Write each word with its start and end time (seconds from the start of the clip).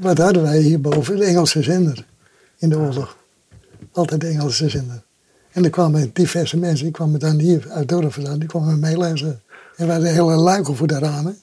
wat 0.00 0.18
hadden 0.18 0.42
wij 0.42 0.58
hierboven? 0.58 1.16
De 1.16 1.24
Engelse 1.24 1.62
zender 1.62 2.06
in 2.58 2.68
de 2.68 2.78
oorlog. 2.78 3.16
Altijd 3.92 4.20
de 4.20 4.26
Engelse 4.26 4.68
zender. 4.68 5.02
En 5.52 5.64
er 5.64 5.70
kwamen 5.70 6.10
diverse 6.12 6.56
mensen, 6.56 6.84
die 6.84 6.94
kwamen 6.94 7.20
dan 7.20 7.38
hier 7.38 7.70
uit 7.70 7.88
dorp 7.88 8.12
vandaan, 8.12 8.38
die 8.38 8.48
kwamen 8.48 8.78
meelezen. 8.78 9.40
En 9.76 9.86
we 9.86 9.92
hadden 9.92 10.12
hele 10.12 10.34
luiken 10.34 10.76
voor 10.76 10.86
de 10.86 10.98
ramen 10.98 11.38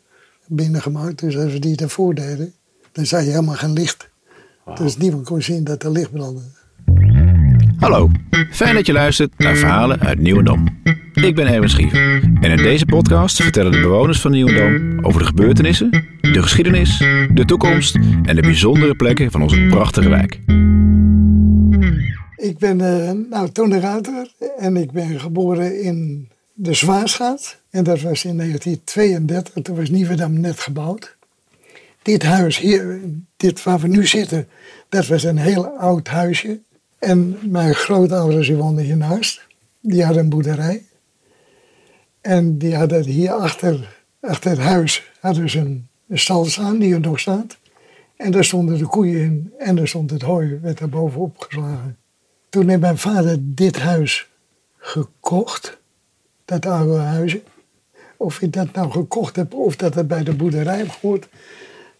binnengemaakt. 0.46 1.20
Dus 1.20 1.38
als 1.38 1.52
we 1.52 1.60
die 1.60 1.78
ervoor 1.78 2.14
deden, 2.14 2.54
dan 2.92 3.06
zag 3.06 3.24
je 3.24 3.30
helemaal 3.30 3.56
geen 3.56 3.74
licht. 3.74 4.10
Dus 4.76 4.98
niemand 4.98 5.26
kon 5.26 5.42
zien 5.42 5.64
dat 5.64 5.84
er 5.84 5.92
licht 5.92 6.12
brandde. 6.12 6.42
Hallo, 7.80 8.12
fijn 8.52 8.76
dat 8.76 8.86
je 8.86 8.94
luistert 8.94 9.38
naar 9.38 9.56
verhalen 9.56 10.00
uit 10.00 10.20
Nieuwendam. 10.20 10.68
Ik 11.14 11.36
ben 11.36 11.48
Erwin 11.48 11.70
Schiever 11.70 12.22
en 12.42 12.52
in 12.52 12.58
deze 12.58 12.86
podcast 12.86 13.42
vertellen 13.42 13.72
de 13.72 13.80
bewoners 13.80 14.22
van 14.22 14.32
Nieuwendam 14.32 15.06
over 15.06 15.20
de 15.20 15.26
gebeurtenissen, 15.26 15.90
de 16.22 16.42
geschiedenis, 16.42 16.98
de 17.34 17.44
toekomst 17.46 17.96
en 18.24 18.36
de 18.36 18.42
bijzondere 18.42 18.96
plekken 18.96 19.32
van 19.32 19.42
onze 19.42 19.66
prachtige 19.70 20.10
wijk. 20.10 20.40
Ik 22.36 22.58
ben 22.58 22.80
uh, 22.80 23.12
nou, 23.30 23.80
Ruiter 23.80 24.32
en 24.58 24.78
ik 24.78 24.92
ben 24.92 25.20
geboren 25.20 25.82
in 25.82 26.30
de 26.54 26.74
Zwaarschat. 26.74 27.62
En 27.70 27.84
dat 27.84 28.02
was 28.02 28.26
in 28.26 28.38
1932, 28.38 29.64
toen 29.64 29.76
was 29.76 29.90
Nieuwendam 29.90 30.40
net 30.40 30.60
gebouwd. 30.60 31.16
Dit 32.02 32.24
huis 32.24 32.58
hier, 32.58 33.00
dit 33.38 33.64
waar 33.64 33.80
we 33.80 33.88
nu 33.88 34.06
zitten, 34.06 34.48
dat 34.90 35.08
was 35.08 35.24
een 35.24 35.38
heel 35.38 35.68
oud 35.68 36.08
huisje. 36.08 36.60
En 37.00 37.38
mijn 37.44 37.76
grootouders 37.76 38.48
die 38.48 38.56
woonden 38.56 38.84
hiernaast. 38.84 39.46
Die 39.80 40.04
hadden 40.04 40.24
een 40.24 40.30
boerderij. 40.30 40.86
En 42.22 42.58
die 42.58 42.76
hadden 42.76 43.04
hier 43.04 43.32
achter, 43.32 44.04
achter 44.20 44.50
het 44.50 44.60
huis 44.60 45.12
hadden 45.20 45.50
ze 45.50 45.60
een, 45.60 45.88
een 46.08 46.20
stal 46.20 46.46
staan 46.46 46.80
die 46.80 46.94
er 46.94 47.00
nog 47.00 47.20
staat. 47.20 47.58
En 48.16 48.32
daar 48.32 48.44
stonden 48.44 48.78
de 48.78 48.86
koeien 48.86 49.22
in 49.22 49.54
en 49.58 49.76
daar 49.76 49.88
stond 49.88 50.12
het 50.12 50.22
hooi, 50.22 50.60
werd 50.62 50.78
daar 50.78 50.90
bovenop 50.90 51.38
geslagen. 51.38 51.98
Toen 52.50 52.70
heeft 52.70 52.82
mijn 52.82 52.98
vader 52.98 53.38
dit 53.40 53.80
huis 53.80 54.30
gekocht, 54.78 55.78
dat 56.46 56.66
oude 56.66 56.98
huisje. 56.98 57.42
Of 58.18 58.40
hij 58.40 58.50
dat 58.50 58.72
nou 58.74 58.92
gekocht 58.92 59.36
heb 59.36 59.54
of 59.54 59.76
dat 59.76 59.96
het 59.96 60.08
bij 60.08 60.24
de 60.24 60.34
boerderij 60.34 60.86
gehoord. 60.86 61.28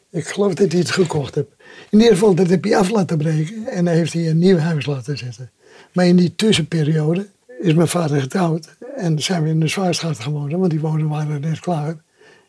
Ik 0.10 0.28
geloof 0.28 0.54
dat 0.54 0.72
hij 0.72 0.80
het 0.80 0.92
gekocht 0.92 1.36
heeft. 1.36 1.48
In 1.90 2.00
ieder 2.00 2.14
geval, 2.14 2.36
dat 2.36 2.50
heb 2.50 2.64
hij 2.64 2.78
af 2.78 2.90
laten 2.90 3.18
breken 3.18 3.68
en 3.68 3.86
dan 3.86 3.94
heeft 3.94 4.14
hij 4.14 4.30
een 4.30 4.38
nieuw 4.38 4.58
huis 4.58 4.86
laten 4.86 5.18
zetten. 5.18 5.52
Maar 5.92 6.06
in 6.06 6.16
die 6.16 6.36
tussenperiode 6.36 7.28
is 7.60 7.74
mijn 7.74 7.88
vader 7.88 8.22
getrouwd 8.22 8.76
en 8.96 9.22
zijn 9.22 9.44
we 9.44 9.50
in 9.50 9.60
de 9.60 9.68
Zwaarstraat 9.68 10.20
gewoond, 10.20 10.52
want 10.52 10.70
die 10.70 10.80
woningen 10.80 11.10
waren 11.10 11.42
net 11.42 11.60
klaar. 11.60 11.98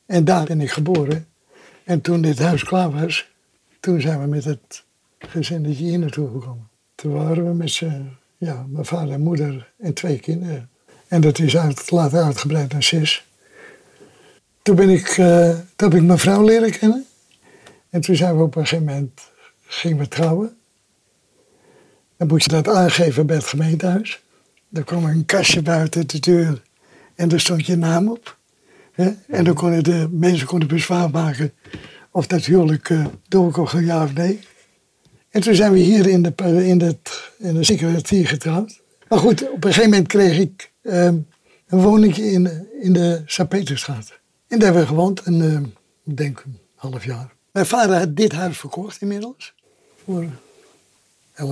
En 0.06 0.24
daar 0.24 0.44
ben 0.44 0.60
ik 0.60 0.70
geboren. 0.70 1.26
En 1.84 2.00
toen 2.00 2.20
dit 2.20 2.38
huis 2.38 2.64
klaar 2.64 2.90
was, 2.90 3.28
toen 3.80 4.00
zijn 4.00 4.20
we 4.20 4.26
met 4.26 4.44
het 4.44 4.84
gezinnetje 5.18 5.84
hier 5.84 5.98
naartoe 5.98 6.30
gekomen. 6.30 6.68
Toen 6.94 7.12
waren 7.12 7.44
we 7.44 7.54
met 7.54 7.82
ja, 8.38 8.66
mijn 8.68 8.84
vader 8.84 9.14
en 9.14 9.20
moeder 9.20 9.72
en 9.78 9.94
twee 9.94 10.18
kinderen. 10.18 10.68
En 11.08 11.20
dat 11.20 11.38
is 11.38 11.56
uit, 11.56 11.90
later 11.90 12.22
uitgebreid 12.22 12.72
naar 12.72 12.82
zes. 12.82 13.26
Toen, 14.62 14.76
ben 14.76 14.88
ik, 14.88 15.16
uh, 15.16 15.50
toen 15.76 15.90
heb 15.90 15.94
ik 15.94 16.06
mijn 16.06 16.18
vrouw 16.18 16.44
leren 16.44 16.70
kennen. 16.70 17.06
En 17.90 18.00
toen 18.00 18.16
zijn 18.16 18.36
we 18.36 18.42
op 18.42 18.56
een 18.56 18.66
gegeven 18.66 18.84
moment 18.84 19.20
gingen 19.66 19.98
we 19.98 20.08
trouwen. 20.08 20.56
Dan 22.16 22.28
moest 22.28 22.50
je 22.50 22.62
dat 22.62 22.68
aangeven 22.68 23.26
bij 23.26 23.36
het 23.36 23.46
gemeentehuis. 23.46 24.22
Dan 24.68 24.84
kwam 24.84 25.04
een 25.04 25.24
kastje 25.24 25.62
buiten 25.62 26.06
de 26.06 26.20
deur 26.20 26.62
en 27.14 27.28
daar 27.28 27.40
stond 27.40 27.66
je 27.66 27.76
naam 27.76 28.08
op. 28.08 28.36
En 29.26 29.44
dan 29.44 29.54
konden 29.54 29.84
de 29.84 30.08
mensen 30.10 30.46
konden 30.46 30.68
bezwaar 30.68 31.10
maken 31.10 31.52
of 32.10 32.26
dat 32.26 32.44
huwelijk 32.44 32.88
uh, 32.88 33.06
door 33.28 33.80
ja 33.80 34.02
of 34.02 34.14
nee. 34.14 34.40
En 35.30 35.40
toen 35.40 35.54
zijn 35.54 35.72
we 35.72 35.78
hier 35.78 36.06
in 36.06 36.22
de, 36.22 36.32
in 36.66 36.78
de, 36.78 36.96
in 37.38 37.54
de 37.54 37.64
secretarie 37.64 38.26
getrouwd. 38.26 38.80
Maar 39.08 39.18
goed, 39.18 39.50
op 39.50 39.64
een 39.64 39.72
gegeven 39.72 39.90
moment 39.90 40.08
kreeg 40.08 40.38
ik 40.38 40.72
um, 40.82 41.26
een 41.66 41.80
woningje 41.80 42.30
in, 42.30 42.66
in 42.80 42.92
de 42.92 43.22
Sint-Petersstraat. 43.26 44.18
En 44.48 44.58
daar 44.58 44.62
hebben 44.62 44.82
we 44.82 44.88
gewoond, 44.88 45.22
en, 45.22 45.34
uh, 45.34 45.60
ik 46.04 46.16
denk 46.16 46.42
een 46.44 46.58
half 46.74 47.04
jaar. 47.04 47.36
Mijn 47.58 47.70
vader 47.70 47.96
had 47.96 48.16
dit 48.16 48.32
huis 48.32 48.58
verkocht 48.58 49.00
inmiddels. 49.00 49.54
Voor 50.04 50.24
11.000. 51.34 51.44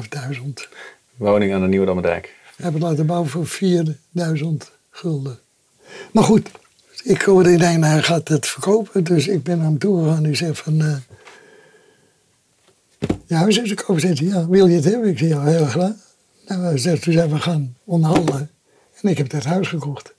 Woning 1.17 1.55
aan 1.55 1.61
de 1.61 1.67
Nieuwe 1.67 1.87
Dammerdijk. 1.87 2.35
We 2.57 2.63
hebben 2.63 2.81
laten 2.81 3.07
bouwen 3.07 3.31
voor 3.31 3.47
4000 3.47 4.73
gulden. 4.91 5.39
Maar 6.13 6.25
goed, 6.25 6.51
ik 7.03 7.23
hoorde 7.23 7.53
ineens, 7.53 7.87
hij 7.87 8.03
gaat 8.03 8.29
het 8.29 8.47
verkopen. 8.47 9.05
Dus 9.05 9.29
ik 9.29 9.43
ben 9.43 9.57
naar 9.57 9.67
hem 9.67 9.79
toe 9.79 10.03
gegaan 10.03 10.25
en 10.25 10.31
ik 10.31 10.37
zeg 10.37 10.57
van... 10.57 10.81
Uh, 10.81 10.97
je 13.27 13.35
huis 13.35 13.59
is 13.59 13.69
te 13.69 13.75
koop 13.75 14.01
zitten. 14.01 14.27
Ja, 14.27 14.49
wil 14.49 14.67
je 14.67 14.75
het 14.75 14.85
hebben? 14.85 15.09
Ik 15.09 15.19
zeg 15.19 15.29
ja, 15.29 15.45
heel 15.45 15.67
graag. 15.67 15.95
Nou, 16.47 16.63
hij 16.63 16.79
zegt, 16.79 17.03
toen 17.03 17.13
zijn 17.13 17.31
we 17.31 17.41
gaan 17.41 17.77
onderhandelen. 17.85 18.51
En 19.01 19.09
ik 19.11 19.19
heb 19.19 19.29
dat 19.29 19.45
huis 19.45 19.69
gekocht. 19.69 20.15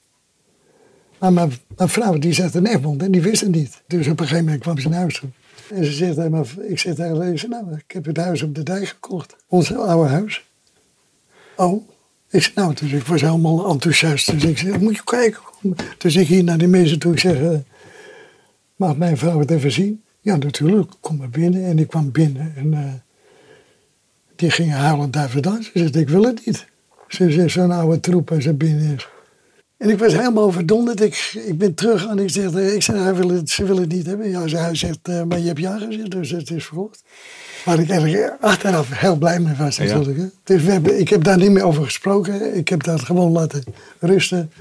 Maar 1.19 1.33
mijn, 1.33 1.51
mijn 1.77 1.89
vrouw 1.89 2.17
die 2.17 2.33
zat 2.33 2.55
in 2.55 2.65
Egmond 2.65 3.03
en 3.03 3.11
die 3.11 3.21
wist 3.21 3.41
het 3.41 3.51
niet. 3.51 3.81
Dus 3.87 4.07
op 4.07 4.19
een 4.19 4.25
gegeven 4.25 4.43
moment 4.45 4.61
kwam 4.61 4.79
ze 4.79 4.89
naar 4.89 4.99
huis 4.99 5.19
toe. 5.19 5.29
En 5.71 5.85
ze 5.85 5.91
zegt 5.91 6.15
tegen 6.15 6.45
ik 6.67 6.79
tegen 6.79 7.17
haar, 7.17 7.49
nou, 7.49 7.75
ik 7.75 7.91
heb 7.91 8.05
het 8.05 8.17
huis 8.17 8.41
op 8.41 8.55
de 8.55 8.63
dijk 8.63 8.87
gekocht. 8.87 9.35
Ons 9.47 9.73
oude 9.73 10.09
huis. 10.09 10.45
Oh. 11.55 11.89
Ik 12.29 12.51
nou, 12.55 12.73
dus 12.73 12.91
ik 12.91 13.03
was 13.03 13.21
helemaal 13.21 13.69
enthousiast. 13.69 14.31
Dus 14.31 14.43
ik 14.43 14.57
zeg, 14.57 14.79
moet 14.79 14.95
je 14.95 15.03
kijken. 15.03 15.41
Dus 15.97 16.15
ik 16.15 16.27
ging 16.27 16.43
naar 16.43 16.57
die 16.57 16.67
mensen 16.67 16.99
toe. 16.99 17.13
Ik 17.13 17.19
zeg, 17.19 17.39
uh, 17.39 17.57
mag 18.75 18.97
mijn 18.97 19.17
vrouw 19.17 19.39
het 19.39 19.51
even 19.51 19.71
zien? 19.71 20.01
Ja, 20.21 20.35
natuurlijk. 20.35 20.91
Kom 20.99 21.17
maar 21.17 21.29
binnen. 21.29 21.65
En 21.65 21.79
ik 21.79 21.87
kwam 21.87 22.11
binnen. 22.11 22.53
En 22.55 22.73
uh, 22.73 22.93
die 24.35 24.51
ging 24.51 24.71
huilend 24.71 25.13
daar. 25.13 25.29
Ze 25.29 25.69
zegt, 25.73 25.95
ik 25.95 26.09
wil 26.09 26.23
het 26.23 26.45
niet. 26.45 26.65
Ze 27.07 27.31
zegt, 27.31 27.51
zo'n 27.51 27.71
oude 27.71 27.99
troep 27.99 28.31
als 28.31 28.45
er 28.45 28.57
binnen 28.57 28.95
is. 28.95 29.07
En 29.77 29.89
ik 29.89 29.99
was 29.99 30.13
helemaal 30.13 30.51
verdonderd. 30.51 31.01
Ik, 31.01 31.31
ik 31.45 31.57
ben 31.57 31.73
terug 31.73 32.07
en 32.07 32.19
ik 32.19 32.29
zeg, 32.29 32.51
ik 32.53 32.83
zeg 32.83 32.95
hij 32.95 33.15
wil 33.15 33.29
het, 33.29 33.49
ze 33.49 33.65
willen 33.65 33.81
het 33.81 33.91
niet 33.91 34.05
hebben. 34.05 34.29
Ja, 34.29 34.45
hij 34.45 34.75
zegt, 34.75 35.07
uh, 35.09 35.23
maar 35.23 35.39
je 35.39 35.47
hebt 35.47 35.59
ja 35.59 35.77
gezegd, 35.77 36.11
dus 36.11 36.29
het 36.29 36.51
is 36.51 36.65
verkocht. 36.65 37.03
Waar 37.65 37.79
ik 37.79 37.89
eigenlijk 37.89 38.35
achteraf 38.41 38.99
heel 38.99 39.15
blij 39.15 39.39
mee 39.39 39.55
was 39.55 39.77
natuurlijk. 39.77 40.17
Ja. 40.17 40.29
Dus 40.43 40.63
we 40.63 40.71
hebben, 40.71 40.99
ik 40.99 41.09
heb 41.09 41.23
daar 41.23 41.37
niet 41.37 41.51
meer 41.51 41.63
over 41.63 41.83
gesproken. 41.83 42.55
Ik 42.55 42.67
heb 42.67 42.83
dat 42.83 43.01
gewoon 43.01 43.31
laten 43.31 43.63
rusten. 43.99 44.51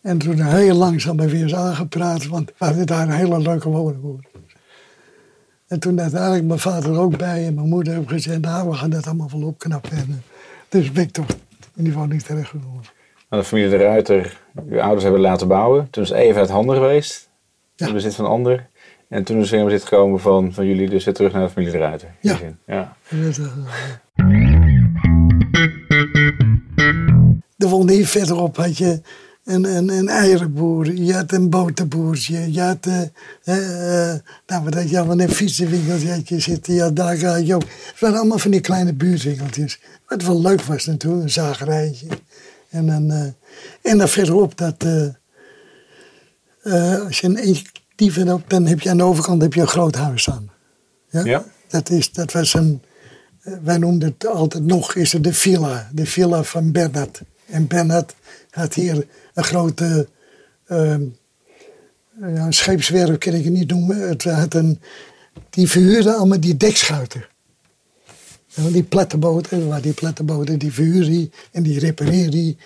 En 0.00 0.18
toen 0.18 0.40
heel 0.40 0.76
langzaam 0.76 1.16
bij 1.16 1.28
weer 1.28 1.42
eens 1.42 1.54
aangepraat, 1.54 2.26
want 2.26 2.52
we 2.58 2.64
hadden 2.64 2.86
daar 2.86 3.02
een 3.02 3.14
hele 3.14 3.40
leuke 3.40 3.68
woning 3.68 4.00
voor. 4.02 4.20
En 5.66 5.78
toen 5.78 6.00
uiteindelijk 6.00 6.44
mijn 6.44 6.58
vader 6.58 6.98
ook 6.98 7.16
bij 7.16 7.46
en 7.46 7.54
mijn 7.54 7.68
moeder 7.68 7.92
hebben 7.92 8.10
gezegd, 8.10 8.40
nou 8.40 8.68
we 8.68 8.74
gaan 8.74 8.90
dat 8.90 9.06
allemaal 9.06 9.30
wel 9.30 9.42
opknappen. 9.42 9.90
En, 9.90 10.06
uh, 10.08 10.14
dus 10.68 10.92
ben 10.92 11.02
ik 11.02 11.10
toch 11.10 11.26
in 11.74 11.84
die 11.84 11.92
woning 11.92 12.22
terechtgekomen. 12.22 12.82
Nou, 13.32 13.44
de 13.44 13.50
familie 13.50 13.70
de 13.70 13.76
Ruiter, 13.76 14.40
uw 14.68 14.80
ouders 14.80 15.02
hebben 15.02 15.20
laten 15.20 15.48
bouwen. 15.48 15.90
Toen 15.90 16.02
is 16.02 16.10
even 16.10 16.40
uit 16.40 16.50
handen 16.50 16.76
geweest. 16.76 17.28
Ja. 17.74 17.86
In 17.86 17.92
bezit 17.92 18.14
van 18.14 18.26
ander. 18.26 18.68
En 19.08 19.24
toen 19.24 19.40
is 19.40 19.50
weer 19.50 19.60
in 19.60 19.66
bezit 19.66 19.82
gekomen 19.82 20.20
van, 20.20 20.52
van 20.52 20.66
jullie, 20.66 20.88
dus 20.90 21.04
weer 21.04 21.14
terug 21.14 21.32
naar 21.32 21.42
de 21.42 21.48
familie 21.48 21.72
de 21.72 21.78
Ruiter. 21.78 22.08
Ja. 22.20 22.38
ja. 22.66 22.96
Er 27.56 27.68
woonde 27.68 27.92
hier 27.92 28.06
verderop 28.06 28.56
had 28.56 28.78
je 28.78 29.00
een, 29.44 29.64
een, 29.64 29.88
een 29.88 30.08
eierenboer, 30.08 30.92
je 30.92 31.14
had 31.14 31.32
een 31.32 31.50
boterboertje, 31.50 32.52
je 32.52 32.60
had, 32.60 32.86
uh, 32.86 33.00
uh, 33.44 34.14
nou 34.46 34.64
wat 34.64 34.74
had 34.74 34.90
je 34.90 34.98
allemaal, 34.98 35.20
een 35.20 35.28
fietsenwinkeltje 35.28 36.20
je 36.24 36.40
zitten, 36.40 36.74
ja, 36.74 36.90
daar 36.90 37.16
ga 37.16 37.36
je 37.36 37.54
ook. 37.54 37.62
Het 37.62 38.00
waren 38.00 38.18
allemaal 38.18 38.38
van 38.38 38.50
die 38.50 38.60
kleine 38.60 38.92
buurtwinkeltjes. 38.92 39.80
Wat 40.08 40.22
wel 40.22 40.40
leuk 40.40 40.62
was 40.62 40.86
natuurlijk, 40.86 41.22
een 41.22 41.30
zagerijtje. 41.30 42.06
En 42.72 42.86
dan, 42.86 43.10
uh, 43.10 43.22
en 43.82 43.98
dan 43.98 44.08
verderop, 44.08 44.58
dat, 44.58 44.84
als 47.04 47.20
je 47.20 47.26
een 47.26 47.36
eentje 47.36 47.66
dieven 47.94 48.32
op, 48.32 48.50
dan 48.50 48.66
heb 48.66 48.80
je 48.80 48.90
aan 48.90 48.96
de 48.96 49.02
overkant 49.02 49.42
heb 49.42 49.54
je 49.54 49.60
een 49.60 49.66
groot 49.66 49.94
huis 49.94 50.22
staan. 50.22 50.50
Ja? 51.10 51.24
ja. 51.24 51.44
Dat, 51.68 51.90
is, 51.90 52.12
dat 52.12 52.32
was 52.32 52.54
een, 52.54 52.82
wij 53.62 53.78
noemden 53.78 54.08
het 54.08 54.26
altijd 54.26 54.64
nog, 54.64 54.94
is 54.94 55.12
het 55.12 55.24
de 55.24 55.32
villa. 55.32 55.90
De 55.92 56.06
villa 56.06 56.42
van 56.42 56.72
Bernard. 56.72 57.22
En 57.46 57.66
Bernard 57.66 58.14
had 58.50 58.74
hier 58.74 59.06
een 59.34 59.44
grote 59.44 60.08
uh, 60.68 60.96
ja, 62.20 62.50
scheepswerf, 62.50 63.18
kan 63.18 63.34
ik 63.34 63.44
het 63.44 63.52
niet 63.52 63.70
noemen. 63.70 64.08
Het 64.08 64.24
had 64.24 64.54
een, 64.54 64.80
die 65.50 65.68
verhuurde 65.68 66.14
allemaal 66.14 66.40
die 66.40 66.56
dekschuiten. 66.56 67.24
Die 68.54 68.82
platte 68.82 69.16
boten, 69.16 69.68
waar 69.68 69.80
die 69.80 69.92
platte 69.92 70.22
boten, 70.22 70.58
die 70.58 70.72
verhuurde 70.72 71.10
die 71.10 71.30
en 71.50 71.62
die 71.62 71.78
repareerde 71.78 72.30
die. 72.30 72.56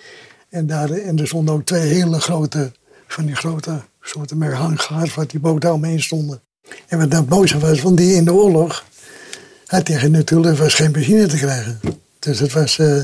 En, 0.49 0.67
daar, 0.67 0.91
en 0.91 1.19
er 1.19 1.27
stonden 1.27 1.53
ook 1.53 1.65
twee 1.65 1.81
hele 1.81 2.19
grote, 2.19 2.71
van 3.07 3.25
die 3.25 3.35
grote 3.35 3.81
soorten 4.01 4.41
hanggaars 4.41 5.15
waar 5.15 5.27
die 5.27 5.39
boten 5.39 5.73
omheen 5.73 6.01
stonden. 6.01 6.41
En 6.87 6.97
wat 6.97 7.11
dat 7.11 7.29
mooiste 7.29 7.59
was, 7.59 7.81
want 7.81 7.97
die 7.97 8.13
in 8.13 8.25
de 8.25 8.33
oorlog 8.33 8.85
had 9.65 9.87
hij 9.87 10.07
natuurlijk 10.07 10.57
was 10.57 10.73
geen 10.73 10.91
benzine 10.91 11.27
te 11.27 11.37
krijgen. 11.37 11.79
Dus 12.19 12.39
het 12.39 12.53
was 12.53 12.77
uh, 12.77 13.03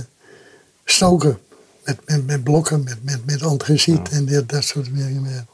stoken 0.85 1.37
met, 1.83 1.97
met, 2.05 2.25
met 2.25 2.43
blokken, 2.43 2.83
met, 2.83 2.97
met, 3.01 3.25
met 3.25 3.41
antraciet 3.41 4.09
en 4.09 4.25
dat, 4.25 4.49
dat 4.49 4.63
soort 4.63 4.85
dingen 4.85 5.21
meer. 5.21 5.45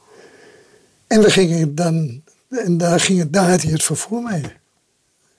En 1.08 1.22
we 1.22 1.30
gingen 1.30 1.76
dan, 1.76 2.22
en 2.50 2.78
daar, 2.78 3.00
ging 3.00 3.20
het, 3.20 3.34
daar 3.34 3.50
had 3.50 3.62
hij 3.62 3.72
het 3.72 3.84
vervoer 3.84 4.24
mee. 4.24 4.44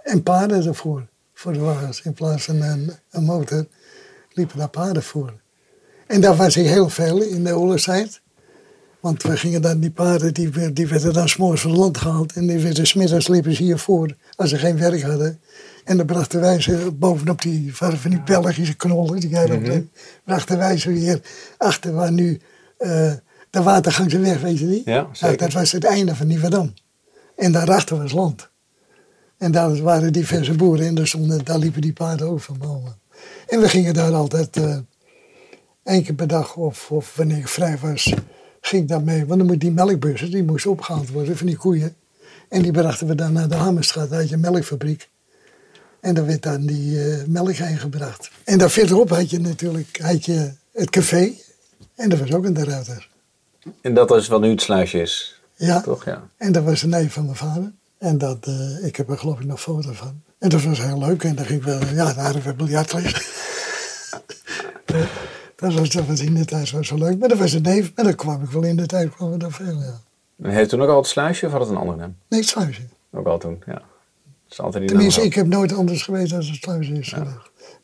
En 0.02 0.22
paarden 0.22 0.66
ervoor, 0.66 1.06
voor 1.40 1.52
de 1.52 1.58
wagens. 1.58 2.02
In 2.02 2.12
plaats 2.12 2.44
van 2.44 2.62
een, 2.62 2.92
een 3.10 3.25
motor 3.25 3.66
liepen 4.32 4.58
daar 4.58 4.69
paarden 4.69 5.02
voor. 5.02 5.32
En 6.06 6.20
daar 6.20 6.37
was 6.37 6.54
hij 6.54 6.64
heel 6.64 6.88
veel 6.88 7.22
in 7.22 7.44
de 7.44 7.56
oorlogstijd. 7.56 8.20
Want 9.00 9.22
we 9.22 9.37
gingen 9.37 9.62
dan, 9.62 9.81
die 9.81 9.90
paarden, 9.90 10.34
die, 10.34 10.72
die 10.72 10.87
werden 10.87 11.12
dan 11.12 11.28
s'morgens 11.28 11.60
van 11.60 11.70
het 11.70 11.81
land 11.81 11.98
gehaald. 11.98 12.32
En 12.32 12.46
die 12.46 12.58
werden 12.58 12.87
smiddags 12.87 13.28
liepen 13.28 13.54
ze 13.54 13.62
hiervoor, 13.62 14.16
als 14.37 14.50
ze 14.50 14.58
geen 14.58 14.78
werk 14.78 15.02
hadden. 15.02 15.40
En 15.84 15.96
dan 15.96 16.06
brachten 16.06 16.40
wij 16.40 16.60
ze 16.60 16.90
bovenop 16.92 17.42
die, 17.42 17.76
van 17.76 17.98
die 18.04 18.22
Belgische 18.22 18.76
knollen, 18.76 19.20
die 19.20 19.28
jij 19.28 19.58
mm 19.58 19.88
brachten 20.25 20.58
wij 20.58 20.78
ze 20.78 20.92
weer 20.92 21.20
achter 21.56 21.92
waar 21.92 22.12
nu 22.12 22.40
eh, 22.78 23.12
de 23.50 23.62
watergang 23.62 24.12
weg, 24.12 24.40
weet 24.40 24.58
je 24.58 24.66
niet? 24.66 24.84
Ja, 24.84 25.06
Nou, 25.20 25.37
dat 25.37 25.52
was 25.52 25.72
het 25.72 25.84
einde 25.84 26.14
van 26.14 26.26
Nieuwedam. 26.26 26.75
En 27.37 27.52
daarachter 27.52 27.98
was 27.98 28.12
land. 28.12 28.50
En 29.40 29.52
daar 29.52 29.82
waren 29.82 30.12
diverse 30.12 30.52
boeren 30.54 30.87
en 30.87 30.94
daar, 30.94 31.06
stonden, 31.06 31.44
daar 31.44 31.58
liepen 31.58 31.81
die 31.81 31.92
paarden 31.92 32.26
ook 32.28 32.40
van 32.40 32.58
bomen. 32.58 32.98
En 33.46 33.60
we 33.60 33.69
gingen 33.69 33.94
daar 33.94 34.12
altijd 34.12 34.56
eh 34.56 34.76
één 35.82 36.02
keer 36.02 36.14
per 36.14 36.26
dag 36.26 36.56
of, 36.56 36.90
of 36.90 37.16
wanneer 37.16 37.37
ik 37.37 37.48
vrij 37.48 37.78
was, 37.78 38.14
ging 38.60 38.82
ik 38.82 38.88
daar 38.88 39.02
mee. 39.02 39.26
Want 39.26 39.38
dan 39.38 39.48
moet 39.48 39.60
die 39.60 39.70
melkbussen, 39.70 40.31
die 40.31 40.44
moesten 40.44 40.70
opgehaald 40.70 41.10
worden 41.10 41.37
van 41.37 41.46
die 41.46 41.56
koeien. 41.56 41.94
En 42.48 42.62
die 42.62 42.72
brachten 42.72 43.06
we 43.06 43.14
dan 43.14 43.32
naar 43.32 43.48
de 43.48 43.54
Hamerstraat, 43.54 44.10
daar 44.10 44.19
had 44.20 44.28
je 44.28 44.34
een 44.34 44.40
melkfabriek. 44.40 45.08
En 46.00 46.14
daar 46.14 46.26
werd 46.26 46.42
dan 46.42 46.66
die 46.66 47.04
eh, 47.04 47.25
melk 47.26 47.52
heen 47.52 47.78
gebracht. 47.78 48.31
En 48.44 48.58
daar 48.58 48.70
verderop 48.70 49.10
had 49.10 49.31
je 49.31 49.40
natuurlijk 49.40 49.98
had 50.02 50.25
je 50.25 50.52
het 50.72 50.90
café. 50.90 51.32
En 51.94 52.08
dat 52.08 52.19
was 52.19 52.32
ook 52.32 52.44
een 52.44 52.52
deruiter. 52.52 53.08
En 53.81 53.94
dat 53.94 54.10
is 54.10 54.28
wat 54.28 54.40
nu 54.40 54.50
het 54.50 54.62
sluisje 54.62 55.00
is, 55.00 55.40
Ja. 55.56 55.81
toch? 55.81 56.04
Ja. 56.04 56.28
En 56.37 56.52
dat 56.52 56.64
was 56.64 56.82
een 56.82 56.88
neef 56.88 57.12
van 57.12 57.25
mijn 57.25 57.37
vader. 57.37 57.72
En 58.00 58.19
dat, 58.19 58.47
eh, 58.47 58.85
ik 58.87 58.97
heb 58.97 59.11
er 59.11 59.19
geloof 59.19 59.41
ik 59.41 59.47
nog 59.47 59.61
foto 59.61 59.93
van. 59.93 60.23
En 60.38 60.49
dat 60.49 60.62
was 60.62 60.82
heel 60.82 60.99
leuk. 60.99 61.25
En 61.25 61.35
dan 61.35 61.44
ging 61.44 61.58
ik 61.58 61.64
wel, 61.64 61.79
ja, 61.94 62.12
daar 62.12 62.25
hadden 62.25 62.43
we 62.43 62.55
biljart 62.55 62.91
dat, 65.56 65.73
was, 65.75 65.91
dat 65.91 66.06
was 66.06 66.20
in 66.20 66.35
de 66.35 66.44
tijd 66.44 66.70
was 66.70 66.87
zo 66.87 66.97
leuk. 66.97 67.19
Maar 67.19 67.29
dat 67.29 67.38
was 67.38 67.52
een 67.52 67.62
neef. 67.62 67.93
En 67.94 68.05
dan 68.05 68.14
kwam 68.14 68.43
ik 68.43 68.50
wel 68.50 68.62
in 68.62 68.76
de 68.76 68.87
tijd, 68.87 69.11
kwam 69.14 69.37
veel, 69.49 69.67
ja. 69.81 70.00
En 70.43 70.50
heeft 70.50 70.69
toen 70.70 70.82
ook 70.82 70.88
al 70.88 70.97
het 70.97 71.06
sluisje 71.06 71.47
of 71.47 71.52
had 71.52 71.61
het 71.61 71.70
een 71.70 71.76
andere 71.76 71.99
naam? 71.99 72.14
Nee, 72.29 72.41
het 72.41 72.49
sluisje. 72.49 72.82
Ook 73.12 73.26
al 73.26 73.38
toen, 73.38 73.62
ja. 73.67 73.82
Is 74.50 74.61
altijd 74.61 74.82
die 74.82 74.93
Tenminste, 74.93 75.23
ik 75.23 75.35
heb 75.35 75.47
nooit 75.47 75.73
anders 75.73 76.02
geweest 76.02 76.32
als 76.32 76.47
het 76.49 76.56
sluisje 76.56 76.93
is. 76.93 77.08
geweest. 77.08 77.37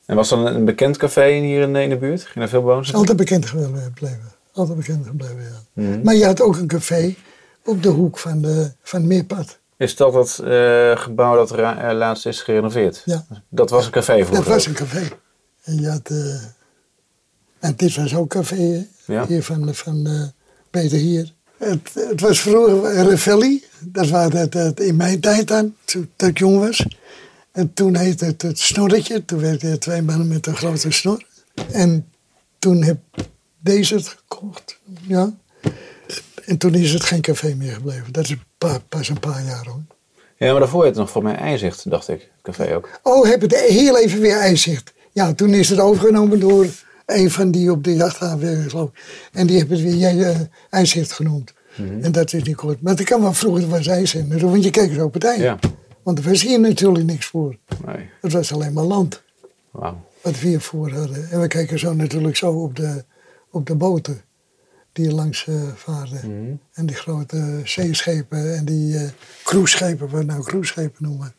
En 0.06 0.16
was 0.16 0.28
dan 0.28 0.46
een 0.46 0.64
bekend 0.64 0.96
café 0.96 1.38
hier 1.40 1.62
in, 1.62 1.72
de- 1.72 1.82
in 1.82 1.88
de 1.88 1.96
buurt? 1.96 2.22
Ging 2.24 2.44
er 2.44 2.50
veel 2.50 2.60
bewoners? 2.60 2.94
Altijd 2.94 3.16
bekend 3.16 3.46
gebleven. 3.46 4.32
Altijd 4.52 4.78
bekend 4.78 5.06
gebleven, 5.06 5.42
ja. 5.42 5.82
Mhm. 5.82 6.02
Maar 6.02 6.14
je 6.14 6.24
had 6.24 6.40
ook 6.40 6.56
een 6.56 6.66
café 6.66 7.14
op 7.64 7.82
de 7.82 7.88
hoek 7.88 8.18
van, 8.18 8.40
de, 8.42 8.72
van 8.82 9.00
het 9.00 9.08
Meerpad. 9.08 9.58
Is 9.76 9.96
dat 9.96 10.14
het 10.14 10.38
eh, 10.38 10.96
gebouw 11.02 11.34
dat 11.37 11.50
ra- 11.50 11.88
eh, 11.90 11.96
laatst 11.96 12.26
is 12.26 12.40
gerenoveerd? 12.43 13.02
Ja. 13.05 13.26
Dat 13.49 13.70
was 13.70 13.84
een 13.87 13.90
café 13.93 14.12
vroeger? 14.25 14.34
Dat 14.37 14.46
was 14.55 14.67
een 14.67 14.73
café. 14.75 15.08
En 15.62 15.81
je 15.81 15.88
had... 15.88 16.11
eh, 16.11 16.44
en 17.58 17.76
dit 17.76 17.96
was 17.96 18.14
ook 18.14 18.28
café, 18.31 18.56
hè? 18.56 18.87
Ja. 19.14 19.26
Hier 19.26 19.43
van, 19.43 19.75
van 19.75 20.32
Peter 20.70 20.99
Hier. 20.99 21.34
Het, 21.56 21.90
het 21.94 22.20
was 22.20 22.40
vroeger 22.40 23.08
Revelli. 23.08 23.64
Dat 23.81 24.08
was 24.08 24.32
het, 24.32 24.55
het, 24.55 24.81
in 24.81 24.96
mijn 24.96 25.20
tijd 25.20 25.49
dan, 25.49 25.75
toen 25.84 26.11
ik 26.17 26.38
jong 26.38 26.58
was. 26.58 26.87
En 27.52 27.73
toen 27.73 27.96
heette 27.96 28.25
het 28.25 28.43
het 28.43 28.58
Snorretje. 28.58 29.25
Toen 29.25 29.40
werden 29.40 29.70
er 29.70 29.78
twee 29.78 30.02
mannen 30.02 30.28
met 30.28 30.46
een 30.46 30.56
grote 30.56 30.90
snor. 30.90 31.23
En 31.73 32.08
toen 32.58 32.82
heb 32.82 32.99
deze 33.58 33.94
het 33.94 34.08
gekocht. 34.08 34.78
Ja. 35.06 35.32
En 36.46 36.58
toen 36.58 36.75
is 36.75 36.93
het 36.93 37.04
geen 37.04 37.20
café 37.20 37.54
meer 37.54 37.72
gebleven. 37.72 38.12
Dat 38.12 38.25
is 38.25 38.31
een 38.31 38.43
paar- 38.58 38.81
pas 38.88 39.08
een 39.08 39.20
paar 39.20 39.44
jaar 39.44 39.64
hoor. 39.66 39.81
Ja, 40.38 40.50
maar 40.50 40.60
daarvoor 40.60 40.82
heette 40.84 40.98
het 40.98 41.06
nog 41.06 41.10
voor 41.10 41.22
mij 41.22 41.34
IJzicht, 41.34 41.90
dacht 41.90 42.08
ik. 42.08 42.20
Het 42.20 42.56
café 42.56 42.75
ook. 42.76 42.88
Oh, 43.02 43.26
heb 43.28 43.40
het 43.40 43.54
heel 43.56 43.98
even 43.98 44.20
weer 44.20 44.37
ijzicht. 44.37 44.93
Ja, 45.12 45.32
toen 45.34 45.54
is 45.54 45.69
het 45.69 45.78
overgenomen 45.81 46.40
door 46.40 46.66
een 47.06 47.31
van 47.31 47.50
die 47.50 47.70
op 47.70 47.84
de 47.84 47.94
jachthaven 47.94 48.70
geloof 48.70 48.88
ik. 48.88 49.00
En 49.32 49.46
die 49.46 49.58
hebben 49.58 49.76
het 49.76 49.87
weer 49.87 49.96
jij, 49.96 50.22
eh, 50.22 50.40
ijzicht 50.70 51.12
genoemd. 51.12 51.52
En 52.00 52.12
dat 52.12 52.32
is 52.32 52.43
niet 52.43 52.56
kort. 52.56 52.82
Maar 52.82 52.96
dat 52.96 53.04
kan 53.06 53.20
wel 53.20 53.32
vroeger 53.32 53.69
was 53.69 53.87
ijzicht. 53.87 54.40
Want 54.40 54.64
je 54.64 54.70
keek 54.70 54.92
zo 54.92 55.04
op 55.04 55.14
het 55.14 55.25
eind. 55.25 55.40
Ja. 55.42 55.58
Want 56.02 56.19
er 56.19 56.25
was 56.25 56.42
hier 56.42 56.60
natuurlijk 56.60 57.04
niks 57.04 57.26
voor. 57.26 57.56
Nee. 57.87 58.08
Het 58.20 58.32
was 58.32 58.52
alleen 58.52 58.72
maar 58.72 58.84
land 58.84 59.22
Wauw. 59.70 60.00
wat 60.22 60.40
we 60.40 60.49
hiervoor 60.49 60.90
hadden. 60.90 61.31
En 61.31 61.40
we 61.40 61.46
keken 61.49 61.78
zo 61.78 61.94
natuurlijk 61.94 62.37
zo 62.37 62.50
op 62.52 62.76
de, 62.76 63.04
op 63.50 63.66
de 63.66 63.75
boten 63.75 64.20
die 64.96 65.14
langs 65.14 65.46
eh, 65.46 65.54
vaarden. 65.75 66.60
En 66.72 66.87
die 66.87 66.96
grote 66.96 67.60
zeeschepen 67.64 68.56
en 68.56 68.64
die 68.64 68.96
eh 68.96 69.08
cruiseschepen, 69.44 70.10
wat 70.10 70.20
we 70.20 70.26
nou 70.26 70.43
cruiseschepen 70.43 71.04
noemen. 71.04 71.34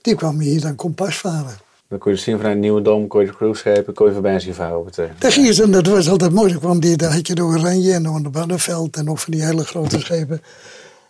Die 0.00 0.14
kwamen 0.14 0.40
hier 0.40 0.60
dan 0.60 0.74
kompas 0.74 1.16
varen. 1.16 1.56
Dan 1.88 1.98
kon 1.98 2.12
je 2.12 2.18
zien 2.18 2.36
vanuit 2.36 2.58
Nieuwe 2.58 2.82
Dom, 2.82 3.06
kon 3.06 3.20
je 3.20 3.26
de 3.26 3.36
cruiseschepen, 3.36 3.94
kon 3.94 4.06
je 4.06 4.12
voorbij 4.12 4.40
zien 4.40 4.54
varen 4.54 4.86
eh, 5.18 5.52
ze, 5.52 5.62
en 5.62 5.70
dat 5.70 5.86
was 5.86 6.08
altijd 6.08 6.32
mooi. 6.32 6.50
Dan 6.50 6.60
kwam 6.60 6.80
die, 6.80 6.96
daar 6.96 7.12
had 7.12 7.26
je 7.26 7.34
de 7.34 7.44
Oranje 7.44 7.92
en 7.92 8.02
dan 8.02 8.22
de 8.22 8.28
Barneveld 8.28 8.96
en 8.96 9.04
nog 9.04 9.20
van 9.20 9.32
die 9.32 9.44
hele 9.44 9.64
grote 9.64 10.00
schepen. 10.00 10.42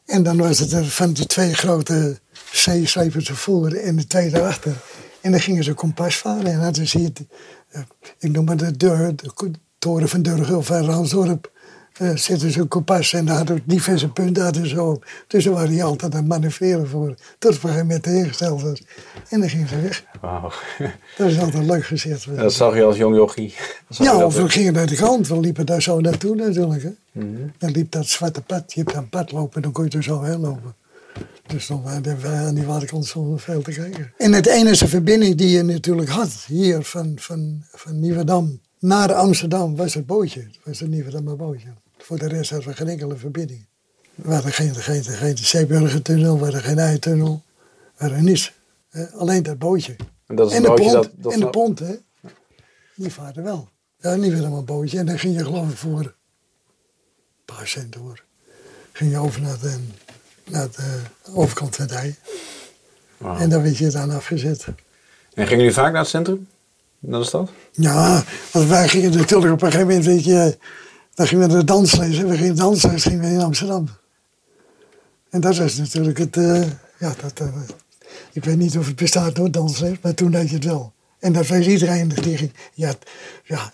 En 0.07 0.23
dan 0.23 0.37
was 0.37 0.59
het 0.59 0.73
er 0.73 0.85
van 0.85 1.13
die 1.13 1.27
twee 1.27 1.55
grote 1.55 2.19
zeeschepen 2.53 3.25
ervoor 3.27 3.71
en 3.71 3.97
de 3.97 4.07
twee 4.07 4.31
daarachter. 4.31 4.73
En 5.21 5.31
dan 5.31 5.41
gingen 5.41 5.65
ze 5.65 5.75
kompas 5.75 6.17
varen. 6.17 6.47
En 6.47 6.61
hadden 6.61 6.87
ze 6.87 6.99
hier, 6.99 7.11
eh, 7.69 7.81
ik 8.19 8.31
noem 8.33 8.45
maar 8.45 8.57
de, 8.57 8.77
deur, 8.77 9.17
de 9.17 9.51
toren 9.79 10.09
van 10.09 10.23
Durgel 10.23 10.63
van 10.63 10.85
Ransdorp. 10.85 11.53
Eh 11.95 12.17
zitten 12.17 12.51
ze 12.51 12.61
een 12.61 12.69
kompas 12.69 13.13
en 13.13 13.25
daar 13.25 13.37
hadden 13.37 13.57
we 13.57 13.63
diverse 13.65 14.09
punten 14.09 14.43
hadden 14.43 14.69
ze 14.69 14.83
op. 14.83 15.07
Dus 15.27 15.45
daar 15.45 15.53
waren 15.53 15.71
die 15.71 15.85
altijd 15.85 16.13
aan 16.13 16.19
het 16.19 16.29
manoeuvreren 16.29 16.89
voor. 16.89 17.15
Tot 17.39 17.57
op 17.57 17.63
een 17.63 17.71
gegeven 17.71 17.87
moment 17.87 18.07
ingesteld 18.07 18.63
was. 18.63 18.83
En 19.29 19.41
dan 19.41 19.49
gingen 19.49 19.69
ze 19.69 19.81
weg. 19.81 20.05
Wauw. 20.21 20.53
Dat 21.17 21.31
is 21.31 21.39
altijd 21.39 21.65
leuk 21.65 21.85
gezicht. 21.85 22.37
dat 22.37 22.53
zag 22.53 22.75
je 22.75 22.85
als 22.85 22.97
jong 22.97 23.17
jochie. 23.17 23.55
Ja, 23.89 24.25
of 24.25 24.37
we 24.37 24.49
gingen 24.49 24.73
naar 24.73 24.87
de 24.87 24.97
kant. 24.97 25.29
We 25.29 25.41
liepen 25.41 25.67
daar 25.67 25.83
zo 25.83 26.01
naartoe 26.01 26.35
natuurlijk. 26.35 26.83
Hè. 26.83 26.91
Mhm. 27.13 27.27
Dan 27.59 27.71
liep 27.71 27.91
dat 27.91 28.07
zwarte 28.07 28.43
pad. 28.43 28.73
Je 28.73 28.81
hebt 28.81 28.95
een 28.95 29.09
pad 29.09 29.33
lopen 29.33 29.57
en 29.57 29.63
dan 29.63 29.73
kon 29.73 29.85
je 29.85 29.91
er 29.91 30.03
zo 30.03 30.23
heen 30.23 30.41
lopen. 30.41 30.75
Dus 31.47 31.67
dan 31.67 31.83
waren 31.83 32.21
wij 32.21 32.47
aan 32.47 32.55
die 32.55 32.65
waterkant 32.65 33.07
zonder 33.07 33.41
veel 33.41 33.63
te 33.63 33.73
kijken. 33.73 34.13
En 34.19 34.33
het 34.33 34.47
enige 34.47 34.89
verbinding 34.89 35.35
die 35.35 35.49
je 35.49 35.63
natuurlijk 35.63 36.09
had 36.09 36.45
hier 36.47 36.83
van, 36.83 37.13
van, 37.17 37.63
van 37.73 38.01
Nieuwedam 38.01 38.61
naar 38.79 39.13
Amsterdam 39.13 39.77
was 39.77 39.95
het 39.95 40.07
bootje. 40.07 40.41
Het 40.41 40.59
was 40.65 40.81
het 40.81 40.89
Nieuwedammer 40.91 41.37
bootje. 41.37 41.69
Voor 42.05 42.19
de 42.19 42.29
rest 42.29 42.51
hadden 42.51 42.69
we 42.69 42.75
geen 42.75 42.89
enkele 42.89 43.17
verbinding. 43.17 43.67
We 44.15 44.33
hadden 44.33 44.53
geen, 44.53 44.75
geen, 44.75 45.05
geen 45.05 45.39
Zeeburgertunnel, 45.39 46.37
we 46.37 46.43
hadden 46.43 46.63
geen 46.63 46.79
Eitunnel. 46.79 47.43
We 47.97 48.05
hadden 48.05 48.25
niets. 48.25 48.53
Alleen 49.17 49.43
dat 49.43 49.59
bootje. 49.59 49.97
En 50.27 50.37
dat 50.37 50.51
is 50.51 50.57
En 50.57 50.63
de 50.63 50.69
bootje 50.69 50.85
pont, 50.85 50.95
dat... 50.95 51.11
dat 51.17 51.33
en 51.33 51.41
de 51.41 51.51
pont, 51.51 51.79
hè. 51.79 51.95
Die 52.95 53.13
vaarde 53.13 53.43
wel. 53.43 53.69
Ja, 53.97 54.15
niet 54.15 54.33
weer 54.33 54.45
een 54.45 54.65
bootje. 54.65 54.99
En 54.99 55.07
dan 55.07 55.19
ging 55.19 55.37
je 55.37 55.45
geloof 55.45 55.71
ik 55.71 55.77
voor 55.77 56.01
een 56.01 56.13
paar 57.45 57.67
cent 57.67 57.95
hoor. 57.95 58.23
Ging 58.93 59.11
je 59.11 59.19
over 59.19 59.41
naar 59.41 59.59
de, 59.61 59.77
naar 60.45 60.71
de 60.71 61.01
overkant 61.33 61.77
van 61.77 61.87
de 61.87 61.93
dij. 61.93 62.17
En 63.39 63.51
dan 63.51 63.63
werd 63.63 63.77
je 63.77 63.91
dan 63.91 64.11
afgezet. 64.11 64.65
En 65.35 65.47
gingen 65.47 65.59
jullie 65.59 65.73
vaak 65.73 65.93
naar 65.93 66.01
het 66.01 66.11
centrum? 66.11 66.49
Naar 66.99 67.21
de 67.21 67.27
stad? 67.27 67.51
Ja, 67.73 68.25
want 68.53 68.69
wij 68.69 68.89
gingen 68.89 69.17
natuurlijk 69.17 69.53
op 69.53 69.63
een 69.63 69.73
gegeven 69.73 69.87
moment, 69.87 70.05
weet 70.05 70.25
je, 70.25 70.59
dan 71.15 71.27
gingen 71.27 71.47
we 71.47 71.53
naar 71.53 71.61
de 71.61 71.73
dansles. 71.73 72.19
En 72.19 72.29
we 72.29 72.37
gingen 72.37 72.57
dansles 72.57 73.03
gingen 73.03 73.21
we 73.21 73.27
in 73.27 73.41
Amsterdam. 73.41 73.89
En 75.31 75.41
dat 75.41 75.57
was 75.57 75.77
natuurlijk 75.77 76.19
het, 76.19 76.37
eh, 76.37 76.63
ja, 76.99 77.15
dat, 77.21 77.41
eh, 77.41 77.57
ik 78.33 78.45
weet 78.45 78.57
niet 78.57 78.79
of 78.79 78.87
het 78.87 78.97
bestaat 78.97 79.35
door 79.35 79.51
dansles, 79.51 79.97
maar 80.03 80.15
toen 80.15 80.31
deed 80.31 80.49
je 80.49 80.55
het 80.55 80.65
wel. 80.65 80.93
En 81.19 81.33
dat 81.33 81.47
was 81.47 81.67
iedereen 81.67 82.09
die 82.09 82.37
ging, 82.37 82.53
ja, 82.75 82.95
ja 83.45 83.73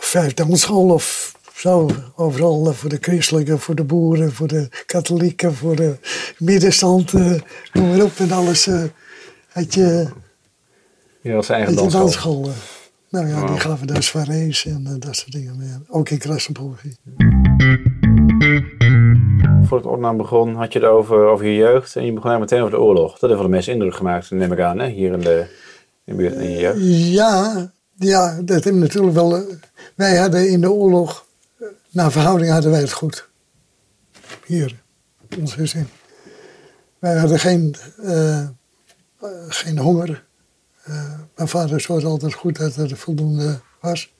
vijf 0.00 0.34
dansscholen 0.34 0.94
of 0.94 1.34
zo, 1.54 1.90
overal 2.16 2.68
eh, 2.68 2.74
voor 2.74 2.88
de 2.88 2.98
christelijke, 3.00 3.58
voor 3.58 3.74
de 3.74 3.84
boeren, 3.84 4.32
voor 4.32 4.48
de 4.48 4.68
katholieken, 4.86 5.54
voor 5.54 5.76
de 5.76 5.96
middenstand, 6.38 7.14
eh 7.14 7.40
noem 7.72 7.88
maar 7.88 8.02
op 8.02 8.18
en 8.18 8.32
alles. 8.32 8.68
had 9.48 9.74
je, 9.74 10.08
dat 11.22 11.44
zijn 11.44 11.58
eigen 11.58 11.82
Weet 11.82 11.92
je, 11.92 11.98
dansschool. 11.98 12.50
Nou 13.12 13.28
ja, 13.28 13.46
die 13.46 13.60
gaven 13.60 13.86
daar 13.86 14.02
soirées 14.02 14.64
en 14.66 14.86
eh, 14.86 14.92
dat 14.98 15.16
soort 15.16 15.32
dingen 15.32 15.56
meer. 15.56 15.80
Ook 15.88 16.08
in 16.08 16.18
Krasnopolski. 16.18 16.96
Voor 19.62 19.76
het 19.78 19.86
opname 19.86 20.16
begon, 20.16 20.54
had 20.54 20.72
je 20.72 20.78
het 20.78 20.88
over, 20.88 21.26
over 21.26 21.46
je 21.46 21.54
jeugd. 21.54 21.96
En 21.96 22.04
je 22.04 22.12
begon 22.12 22.30
eigenlijk 22.30 22.50
meteen 22.50 22.60
over 22.60 22.78
de 22.78 22.84
oorlog. 22.84 23.10
Dat 23.18 23.20
heeft 23.20 23.34
wel 23.34 23.42
de 23.50 23.56
meeste 23.56 23.70
indruk 23.70 23.94
gemaakt, 23.94 24.30
neem 24.30 24.52
ik 24.52 24.60
aan, 24.60 24.78
hè? 24.78 24.88
hier 24.88 25.12
in 25.12 25.20
de, 25.20 25.46
in 26.04 26.16
de 26.16 26.22
buurt 26.22 26.34
in 26.34 26.50
je 26.50 26.58
jeugd. 26.58 26.78
Ja, 27.12 27.70
ja, 27.94 28.40
dat 28.42 28.64
heeft 28.64 28.76
natuurlijk 28.76 29.14
wel... 29.14 29.36
eh, 29.36 29.42
wij 29.94 30.16
hadden 30.16 30.48
in 30.50 30.60
de 30.60 30.70
oorlog... 30.70 31.26
eh, 31.58 31.66
Naar 31.90 32.12
verhouding 32.12 32.50
hadden 32.50 32.70
wij 32.70 32.80
het 32.80 32.92
goed. 32.92 33.28
Hier, 34.46 34.82
ons 35.38 35.54
gezin. 35.54 35.86
Wij 36.98 37.16
hadden 37.18 37.38
geen, 37.38 37.74
geen 39.48 39.78
honger. 39.78 40.24
Eh, 40.82 41.12
mijn 41.36 41.48
vader 41.48 41.80
zorgde 41.80 42.08
altijd 42.08 42.34
goed 42.34 42.56
dat 42.56 42.76
er 42.76 42.96
voldoende 42.96 43.60
was. 43.80 44.12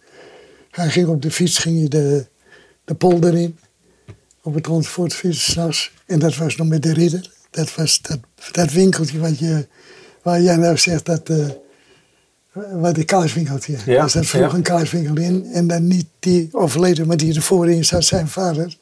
Hij 0.71 0.91
ging 0.91 1.09
op 1.09 1.23
de 1.23 1.31
fiets, 1.31 1.59
ging 1.59 1.79
hij 1.79 1.89
de, 1.89 2.27
de 2.85 2.95
polder 2.95 3.35
in. 3.35 3.59
Op 4.43 4.55
het 4.55 4.63
transportfiets 4.63 5.51
s'nachts. 5.51 5.93
En 6.07 6.19
dat 6.19 6.37
was 6.37 6.57
nog 6.57 6.69
met 6.69 6.83
de 6.83 6.93
ridder. 6.93 7.31
Dat 7.51 7.75
was 7.75 8.01
dat, 8.01 8.19
dat 8.53 8.73
winkeltje 8.73 9.19
wat 9.19 9.39
je 9.39 9.67
waar 10.23 10.41
jij 10.41 10.57
nou 10.57 10.79
zegt 10.79 11.07
dat, 11.07 11.29
uh, 11.29 11.47
wat 12.73 12.95
die 12.95 13.05
kaarswinkeltje, 13.05 13.77
Ja, 13.87 14.03
was 14.03 14.13
dat 14.13 14.27
vroeg 14.27 14.51
ja. 14.51 14.57
een 14.57 14.63
kaarswinkel 14.63 15.17
in. 15.17 15.47
En 15.53 15.67
dan 15.67 15.87
niet 15.87 16.07
die 16.19 16.49
overleden, 16.53 17.07
maar 17.07 17.17
die 17.17 17.35
ervoor 17.35 17.71
in 17.71 17.85
zat, 17.85 18.05
zijn 18.05 18.29
vader. 18.29 18.77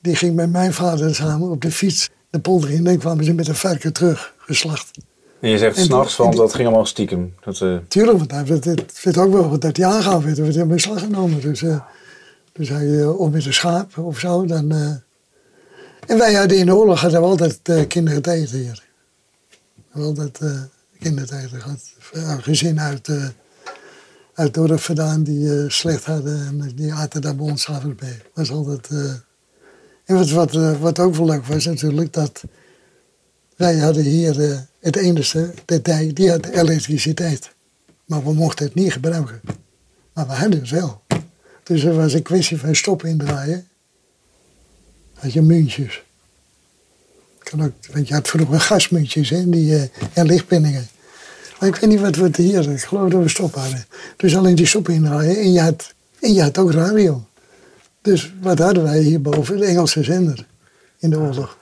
Die 0.00 0.16
ging 0.16 0.34
met 0.34 0.50
mijn 0.50 0.72
vader 0.72 1.14
samen 1.14 1.50
op 1.50 1.62
de 1.62 1.70
fiets 1.70 2.10
de 2.30 2.40
polder 2.40 2.70
in. 2.70 2.76
En 2.76 2.84
dan 2.84 2.98
kwamen 2.98 3.24
ze 3.24 3.32
met 3.32 3.48
een 3.48 3.54
varken 3.54 3.92
terug, 3.92 4.34
geslacht. 4.38 4.90
En 5.42 5.50
je 5.50 5.58
zegt 5.58 5.78
s'nachts, 5.78 6.16
want 6.16 6.36
dat 6.36 6.54
ging 6.54 6.66
allemaal 6.66 6.86
stiekem. 6.86 7.34
Dat, 7.44 7.60
eh, 7.60 7.76
Tuurlijk, 7.88 8.18
want 8.18 8.30
hij 8.30 8.46
werd, 8.46 8.64
het 8.64 9.02
werd 9.02 9.18
ook 9.18 9.32
wel 9.32 9.58
dat 9.58 9.76
hij 9.76 9.86
aangehouden 9.86 10.26
werd. 10.26 10.38
Er 10.38 10.44
werd 10.44 10.56
in 10.56 10.68
beslag 10.68 11.00
genomen. 11.00 11.40
Dus, 11.40 11.62
eh, 11.62 11.80
dus 12.52 12.68
hij, 12.68 13.06
of 13.06 13.30
met 13.30 13.46
een 13.46 13.52
schaap 13.52 13.98
of 13.98 14.18
zo. 14.18 14.46
Dan. 14.46 14.72
En 16.06 16.18
wij 16.18 16.34
hadden 16.34 16.58
in 16.58 16.66
de 16.66 16.74
oorlog 16.74 17.00
hadden 17.00 17.20
we 17.20 17.26
altijd 17.26 17.86
kinderen 17.88 18.22
te 18.22 18.30
eten 18.30 18.58
hier. 18.58 18.82
We 19.92 20.00
hadden 20.00 20.08
altijd 20.08 20.60
kinderen 21.00 21.28
te 21.28 21.36
eten 21.36 21.60
gehad. 21.60 21.92
Een 22.12 22.42
gezin 22.42 22.80
uit, 22.80 23.10
uit 24.34 24.54
dorp 24.54 24.80
vandaan 24.80 25.22
die 25.22 25.70
slecht 25.70 26.04
hadden. 26.04 26.46
En 26.46 26.72
die 26.74 26.92
aten 26.92 27.20
daar 27.20 27.36
bij 27.36 27.50
ons 27.50 27.68
mee. 28.00 28.16
was 28.34 28.50
altijd... 28.50 28.88
en 30.04 30.16
wat, 30.16 30.30
wat, 30.30 30.78
wat 30.78 30.98
ook 30.98 31.14
wel 31.14 31.26
leuk 31.26 31.46
was 31.46 31.64
natuurlijk, 31.64 32.12
dat 32.12 32.42
wij 33.56 33.78
hadden 33.78 34.02
hier 34.02 34.50
eh, 34.50 34.58
het 34.80 34.96
enige, 34.96 35.54
de 35.64 35.82
dijk, 35.82 36.16
die 36.16 36.30
had 36.30 36.46
elektriciteit. 36.46 37.50
Maar 38.04 38.24
we 38.24 38.32
mochten 38.32 38.66
het 38.66 38.74
niet 38.74 38.92
gebruiken. 38.92 39.40
Maar 40.12 40.26
we 40.26 40.32
hadden 40.32 40.60
het 40.60 40.70
wel. 40.70 41.02
Dus 41.62 41.84
er 41.84 41.94
was 41.94 42.12
een 42.12 42.22
kwestie 42.22 42.58
van 42.58 42.74
stoppen 42.74 43.08
indraaien. 43.08 43.66
Had 45.14 45.32
je 45.32 45.42
muntjes. 45.42 46.02
Kan 47.38 47.62
ook, 47.62 47.72
want 47.92 48.08
je 48.08 48.14
had 48.14 48.28
vroeger 48.28 48.60
gasmuntjes 48.60 49.30
hè, 49.30 49.48
die, 49.48 49.76
eh, 49.76 49.82
en 50.12 50.26
lichtpenningen. 50.26 50.88
Maar 51.58 51.68
ik 51.68 51.76
weet 51.76 51.90
niet 51.90 52.00
wat 52.00 52.16
we 52.16 52.22
het 52.22 52.36
hier, 52.36 52.70
ik 52.70 52.80
geloof 52.80 53.10
dat 53.10 53.22
we 53.22 53.28
stop 53.28 53.54
hadden. 53.54 53.84
Dus 54.16 54.36
alleen 54.36 54.54
die 54.54 54.66
stoppen 54.66 54.94
indraaien 54.94 55.36
en 55.36 55.52
je 55.52 55.60
had, 55.60 55.94
en 56.20 56.34
je 56.34 56.42
had 56.42 56.58
ook 56.58 56.72
radio. 56.72 57.24
Dus 58.00 58.34
wat 58.40 58.58
hadden 58.58 58.82
wij 58.82 59.00
hierboven? 59.00 59.56
De 59.56 59.64
Engelse 59.64 60.02
zender 60.02 60.46
in 60.98 61.10
de 61.10 61.18
oorlog. 61.18 61.58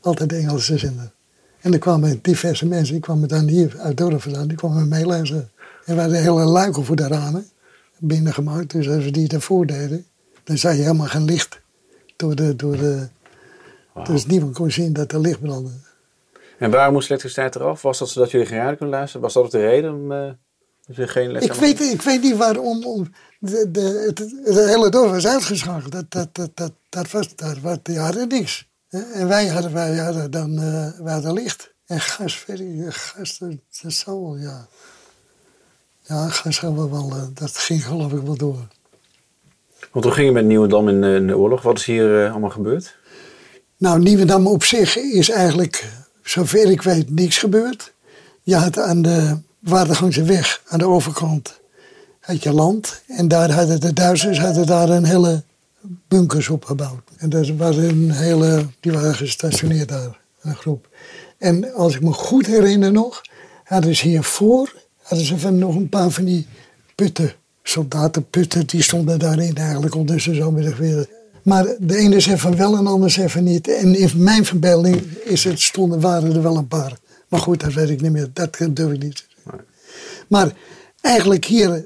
Altijd 0.00 0.28
de 0.28 0.36
Engelse 0.36 0.78
zender. 0.78 1.12
En 1.60 1.72
er 1.72 1.78
kwamen 1.78 2.18
diverse 2.22 2.66
mensen, 2.66 2.94
die 2.94 3.02
kwamen 3.02 3.28
dan 3.28 3.48
hier 3.48 3.76
uit 3.78 3.96
Dorp 3.96 4.22
vandaan, 4.22 4.48
die 4.48 4.56
kwamen 4.56 4.88
meeluisteren. 4.88 5.50
En 5.84 5.94
we 5.94 6.00
hadden 6.00 6.20
hele 6.20 6.44
luiken 6.44 6.84
voor 6.84 6.96
de 6.96 7.06
ramen 7.06 7.46
binnengemaakt. 7.98 8.70
Dus 8.70 8.88
als 8.88 9.04
we 9.04 9.10
die 9.10 9.28
ervoor 9.28 9.66
deden, 9.66 10.06
dan 10.44 10.58
zag 10.58 10.72
je 10.72 10.82
helemaal 10.82 11.06
geen 11.06 11.24
licht. 11.24 11.60
Door 12.16 12.34
de, 12.34 12.56
door 12.56 12.76
de, 12.76 13.08
Dus 14.04 14.26
niemand 14.26 14.54
kon 14.54 14.70
zien 14.70 14.92
dat 14.92 15.12
er 15.12 15.20
licht 15.20 15.40
brandde. 15.40 15.70
En 16.58 16.70
waarom 16.70 16.92
moest 16.92 17.08
elektriciteit 17.10 17.54
eraf? 17.54 17.82
Was 17.82 17.98
dat 17.98 18.08
zodat 18.08 18.30
jullie 18.30 18.46
geen 18.46 18.58
radio 18.58 18.76
kunnen 18.76 18.94
luisteren? 18.94 19.22
Was 19.22 19.32
dat 19.32 19.44
ook 19.44 19.50
de 19.50 19.58
reden 19.58 19.94
om 19.94 20.36
jullie 20.86 21.10
geen 21.10 21.32
les 21.32 21.44
Ik 21.44 21.52
weet, 21.52 21.80
ik 21.80 22.02
weet 22.02 22.22
niet 22.22 22.36
waarom 22.36 22.84
om 22.84 23.12
de, 23.38 23.70
de, 23.70 24.04
het, 24.06 24.18
het 24.18 24.66
hele 24.66 24.90
dorp 24.90 25.10
was 25.10 25.26
uitgeschakeld. 25.26 25.92
Dat, 25.92 26.04
dat, 26.08 26.34
dat, 26.34 26.50
dat, 26.54 26.72
dat 26.88 27.10
was, 27.10 27.28
wat, 27.62 27.84
die 27.84 27.98
hadden 27.98 28.28
niks. 28.28 28.69
En 28.90 29.28
wij 29.28 29.46
hadden, 29.46 29.72
wij 29.72 29.96
hadden 29.96 30.30
dan 30.30 30.56
wij 31.04 31.12
hadden 31.12 31.32
licht. 31.32 31.70
En 31.86 32.00
gas, 32.00 32.44
gas, 32.88 33.38
dat, 33.38 33.50
dat 33.82 33.92
zou 33.92 34.22
wel, 34.22 34.36
ja. 34.36 34.68
Ja, 36.02 36.28
gas 36.28 36.60
hadden 36.60 36.84
we 36.84 36.90
wel, 36.90 37.10
eh, 37.10 37.22
dat 37.34 37.56
ging 37.56 37.84
geloof 37.84 38.12
ik 38.12 38.22
wel 38.22 38.36
door. 38.36 38.66
Want 39.92 40.04
hoe 40.04 40.14
ging 40.14 40.26
het 40.26 40.34
met 40.34 40.44
Nieuwendam 40.44 40.88
in, 40.88 41.04
eh, 41.04 41.14
in 41.14 41.26
de 41.26 41.36
oorlog? 41.36 41.62
Wat 41.62 41.78
is 41.78 41.84
hier 41.84 42.30
allemaal 42.30 42.50
gebeurd? 42.50 42.96
Nou, 43.76 43.98
Nieuwendam 43.98 44.46
op 44.46 44.64
zich 44.64 44.96
is 44.96 45.30
eigenlijk, 45.30 45.88
zover 46.22 46.70
ik 46.70 46.82
weet, 46.82 47.10
niks 47.10 47.38
gebeurd. 47.38 47.92
Je 48.42 48.56
had 48.56 48.78
aan 48.78 49.02
de 49.02 49.38
Waardegangse 49.58 50.22
weg, 50.22 50.62
aan 50.66 50.78
de 50.78 50.86
overkant, 50.86 51.60
had 52.20 52.42
je 52.42 52.52
land. 52.52 53.02
En 53.06 53.28
daar 53.28 53.50
hadden 53.50 53.80
de 53.80 53.92
Duitsers 53.92 54.38
hadden 54.38 54.66
daar 54.66 54.88
een 54.88 55.04
hele 55.04 55.42
bunkers 56.08 56.48
opgebouwd. 56.48 57.02
En 57.16 57.28
dat 57.28 57.48
waren 57.48 57.88
een 57.88 58.10
hele, 58.10 58.66
die 58.80 58.92
waren 58.92 59.14
gestationeerd 59.14 59.88
daar, 59.88 60.20
een 60.40 60.56
groep. 60.56 60.88
En 61.38 61.74
als 61.74 61.94
ik 61.94 62.02
me 62.02 62.12
goed 62.12 62.46
herinner 62.46 62.92
nog, 62.92 63.22
hadden 63.64 63.96
ze 63.96 64.08
hiervoor, 64.08 64.74
hadden 65.02 65.26
ze 65.26 65.50
nog 65.50 65.74
een 65.74 65.88
paar 65.88 66.10
van 66.10 66.24
die 66.24 66.46
putten. 66.94 67.32
Soldatenputten, 67.62 68.66
die 68.66 68.82
stonden 68.82 69.18
daarin 69.18 69.56
eigenlijk 69.56 69.94
ondertussen 69.94 70.34
zo 70.34 70.52
geweer. 70.56 71.08
Maar 71.42 71.66
de 71.78 71.96
ene 71.96 72.20
zegt 72.20 72.40
van 72.40 72.56
wel 72.56 72.76
en 72.76 72.84
de 72.84 72.90
ander 72.90 73.30
van 73.30 73.44
niet. 73.44 73.68
En 73.68 73.94
in 73.94 74.10
mijn 74.14 74.44
verbeelding 74.44 75.02
is 75.24 75.44
het, 75.44 75.60
stonden, 75.60 76.00
waren 76.00 76.34
er 76.34 76.42
wel 76.42 76.56
een 76.56 76.68
paar. 76.68 76.98
Maar 77.28 77.40
goed, 77.40 77.60
dat 77.60 77.72
weet 77.72 77.90
ik 77.90 78.00
niet 78.00 78.12
meer. 78.12 78.30
Dat 78.32 78.58
durf 78.70 78.92
ik 78.92 79.02
niet. 79.02 79.26
Maar 80.28 80.52
eigenlijk 81.00 81.44
hier, 81.44 81.84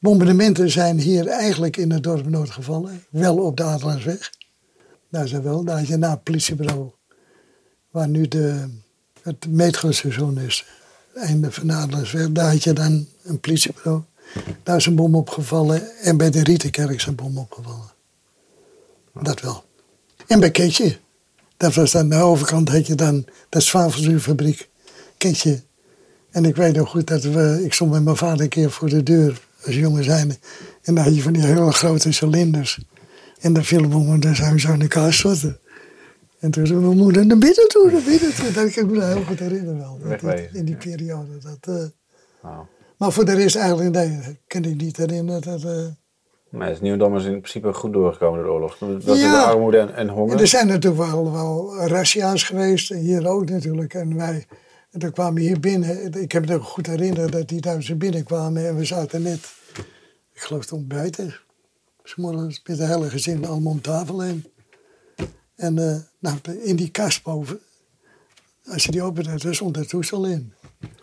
bombardementen 0.00 0.70
zijn 0.70 0.98
hier 0.98 1.26
eigenlijk 1.26 1.76
in 1.76 1.92
het 1.92 2.02
dorp 2.02 2.28
nooit 2.28 2.50
gevallen. 2.50 3.04
Wel 3.10 3.36
op 3.36 3.56
de 3.56 3.62
Adelarsweg. 3.62 4.30
Daar 5.08 5.28
zijn 5.28 5.42
wel, 5.42 5.64
daar 5.64 5.78
had 5.78 5.88
je 5.88 5.96
na 5.96 6.10
het 6.10 6.22
politiebureau. 6.22 6.90
Waar 7.90 8.08
nu 8.08 8.28
de, 8.28 8.68
het 9.22 9.46
metrostation 9.48 10.38
is. 10.38 10.66
Einde 11.14 11.52
van 11.52 11.66
de 11.66 11.72
Adelarsweg. 11.72 12.32
Daar 12.32 12.50
had 12.50 12.64
je 12.64 12.72
dan 12.72 13.06
een 13.22 13.40
politiebureau. 13.40 14.02
Daar 14.62 14.76
is 14.76 14.86
een 14.86 14.94
bom 14.94 15.14
opgevallen. 15.14 15.96
En 16.02 16.16
bij 16.16 16.30
de 16.30 16.42
Rietenkerk 16.42 16.90
is 16.90 17.06
een 17.06 17.14
bom 17.14 17.38
opgevallen. 17.38 17.90
Dat 19.22 19.40
wel. 19.40 19.64
En 20.26 20.40
bij 20.40 20.50
Keetje. 20.50 20.98
Dat 21.56 21.74
was 21.74 21.90
dan 21.90 22.08
de 22.08 22.16
overkant, 22.16 22.68
had 22.68 22.86
je 22.86 22.94
dan 22.94 23.24
de 23.48 23.60
zwavelzuurfabriek. 23.60 24.68
Keetje. 25.16 25.62
En 26.30 26.44
ik 26.44 26.56
weet 26.56 26.76
nog 26.76 26.90
goed 26.90 27.06
dat 27.06 27.22
we, 27.22 27.60
ik 27.64 27.72
stond 27.72 27.90
met 27.90 28.04
mijn 28.04 28.16
vader 28.16 28.40
een 28.40 28.48
keer 28.48 28.70
voor 28.70 28.88
de 28.88 29.02
deur 29.02 29.40
als 29.64 29.74
jonge 29.76 30.02
zijnde. 30.02 30.36
En 30.82 30.94
dan 30.94 31.04
had 31.04 31.14
je 31.16 31.22
van 31.22 31.32
die 31.32 31.42
hele 31.42 31.72
grote 31.72 32.12
cilinders. 32.12 32.80
En 33.40 33.52
dan 33.52 33.64
vielen 33.64 33.90
we 33.90 33.96
om, 33.96 34.20
dan 34.20 34.34
zou 34.34 34.52
je 34.52 34.60
zo 34.60 34.72
in 34.72 34.80
elkaar 34.80 35.12
storten. 35.12 35.58
En 36.38 36.50
toen 36.50 36.66
zei 36.66 36.78
mijn 36.78 36.96
moeder, 36.96 37.26
naar 37.26 37.38
binnen 37.38 37.68
toe, 37.68 37.90
naar 37.92 38.02
binnen 38.02 38.34
toe. 38.34 38.52
Dat 38.52 38.72
kan 38.72 38.84
ik 38.84 38.90
me 38.90 39.04
heel 39.04 39.22
goed 39.22 39.38
herinneren 39.38 39.78
wel. 39.78 39.98
Wegwezen. 40.02 40.54
in 40.54 40.64
die 40.64 40.76
periode. 40.76 41.38
Dat, 41.42 41.76
eh, 41.76 41.84
Nou, 42.42 42.64
maar 42.96 43.12
voor 43.12 43.24
de 43.24 43.34
rest 43.34 43.56
eigenlijk, 43.56 43.90
nee, 43.90 44.38
kan 44.46 44.64
ik 44.64 44.76
niet 44.80 44.96
herinneren. 44.96 45.40
Dat, 45.42 45.64
eh, 45.64 45.86
nee, 46.50 46.68
dus 46.68 46.80
Nieuwendam 46.80 47.16
is 47.16 47.24
in 47.24 47.40
principe 47.40 47.72
goed 47.72 47.92
doorgekomen 47.92 48.38
door 48.38 48.46
de 48.46 48.52
oorlog. 48.52 48.78
Dat 48.78 49.16
is 49.16 49.22
Ja. 49.22 49.30
de 49.44 49.50
armoede 49.50 49.78
en, 49.78 49.94
en 49.94 50.08
honger. 50.08 50.34
En 50.34 50.40
er 50.40 50.46
zijn 50.46 50.66
natuurlijk 50.66 51.10
wel, 51.10 51.32
wel 51.32 51.76
razzia's 51.86 52.42
geweest, 52.42 52.88
hier 52.88 53.28
ook 53.28 53.48
natuurlijk. 53.48 53.94
En 53.94 54.16
wij, 54.16 54.46
en 54.90 54.98
toen 54.98 55.12
kwamen 55.12 55.34
we 55.34 55.40
hier 55.40 55.60
binnen. 55.60 56.12
Ik 56.12 56.32
heb 56.32 56.46
me 56.46 56.52
nog 56.52 56.68
goed 56.68 56.86
herinnerd 56.86 57.32
dat 57.32 57.48
die 57.48 57.60
Duitsers 57.60 57.98
binnenkwamen 57.98 58.68
en 58.68 58.76
we 58.76 58.84
zaten 58.84 59.22
net, 59.22 59.52
ik 60.32 60.40
geloof 60.40 60.66
te 60.66 60.74
ontbijten. 60.74 61.34
S'morgens 62.02 62.62
met 62.64 62.78
het 62.78 62.88
hele 62.88 63.10
gezin 63.10 63.46
allemaal 63.46 63.72
om 63.72 63.80
tafel 63.80 64.20
heen. 64.20 64.44
En 65.54 65.78
eh, 65.78 65.96
nou, 66.18 66.38
in 66.62 66.76
die 66.76 66.90
kast 66.90 67.22
boven, 67.22 67.60
als 68.64 68.84
je 68.84 68.90
die 68.90 69.02
opende, 69.02 69.54
stond 69.54 69.76
het 69.76 69.88
toestel 69.88 70.26
in. 70.26 70.52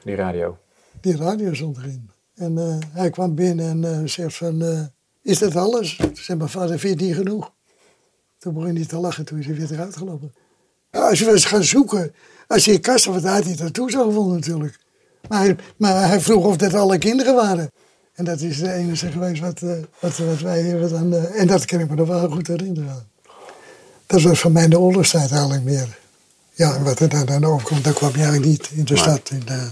Die 0.03 0.15
radio. 0.15 0.57
Die 1.01 1.15
radio 1.15 1.53
stond 1.53 1.77
erin. 1.77 2.09
En 2.33 2.57
eh, 2.57 2.77
hij 2.91 3.09
kwam 3.09 3.35
binnen 3.35 3.69
en 3.69 3.99
eh, 3.99 4.07
zegt 4.07 4.35
van, 4.35 4.89
is 5.21 5.39
dat 5.39 5.55
alles? 5.55 5.95
Toen 5.95 6.15
zei 6.15 6.37
mijn 6.37 6.49
vader, 6.49 6.79
vind 6.79 6.99
je 6.99 7.05
het 7.05 7.17
niet 7.17 7.27
genoeg? 7.27 7.51
Toen 8.37 8.53
begon 8.53 8.75
hij 8.75 8.85
te 8.85 8.97
lachen, 8.97 9.25
toen 9.25 9.39
is 9.39 9.45
hij 9.45 9.55
weer 9.55 9.71
eruit 9.71 9.97
gelopen. 9.97 10.33
Als 10.91 11.19
je 11.19 11.25
was 11.25 11.45
gaan 11.45 11.63
zoeken, 11.63 12.13
als 12.47 12.65
je 12.65 12.71
in 12.71 12.81
kast 12.81 13.05
had, 13.05 13.23
had 13.23 13.43
hij 13.43 13.55
dat 13.55 13.73
toestel 13.73 14.03
gevonden 14.03 14.35
natuurlijk. 14.35 14.79
Maar 15.29 15.39
hij, 15.39 15.55
maar 15.77 16.07
hij 16.07 16.19
vroeg 16.19 16.45
of 16.45 16.57
dat 16.57 16.73
alle 16.73 16.97
kinderen 16.97 17.35
waren. 17.35 17.71
En 18.13 18.25
dat 18.25 18.41
is 18.41 18.57
de 18.59 18.73
enige 18.73 19.11
geweest 19.11 19.41
wat, 19.41 19.61
eh, 19.61 19.69
wat, 19.99 20.17
wat 20.17 20.39
wij 20.39 20.61
hebben 20.61 20.89
dan... 20.89 21.13
eh, 21.13 21.39
en 21.41 21.47
dat 21.47 21.65
kan 21.65 21.79
ik 21.79 21.89
me 21.89 21.95
nog 21.95 22.07
wel 22.07 22.29
goed 22.29 22.47
herinneren. 22.47 23.07
Dat 24.05 24.21
was 24.21 24.39
voor 24.39 24.51
mij 24.51 24.67
de 24.67 24.79
oorlogstijd 24.79 25.31
eigenlijk 25.31 25.63
meer. 25.63 25.97
Ja, 26.53 26.75
en 26.75 26.83
wat 26.83 26.99
er 26.99 27.09
dan 27.09 27.29
aan 27.29 27.45
overkomt, 27.45 27.83
dat 27.83 27.93
kwam 27.93 28.11
je 28.11 28.17
eigenlijk 28.17 28.45
niet 28.45 28.69
in 28.71 28.83
de 28.83 28.97
stad. 28.97 29.29
In 29.29 29.41
de... 29.45 29.67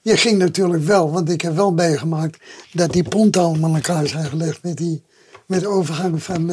Je 0.00 0.16
ging 0.16 0.38
natuurlijk 0.38 0.84
wel, 0.84 1.10
want 1.10 1.30
ik 1.30 1.40
heb 1.40 1.54
wel 1.54 1.72
meegemaakt 1.72 2.38
dat 2.72 2.92
die 2.92 3.08
ponten 3.08 3.42
allemaal 3.42 3.70
aan 3.70 3.76
elkaar 3.76 4.06
zijn 4.06 4.24
gelegd 4.24 4.62
met, 4.62 4.76
die, 4.76 5.02
met 5.46 5.60
de 5.60 5.68
overgang 5.68 6.22
van, 6.22 6.50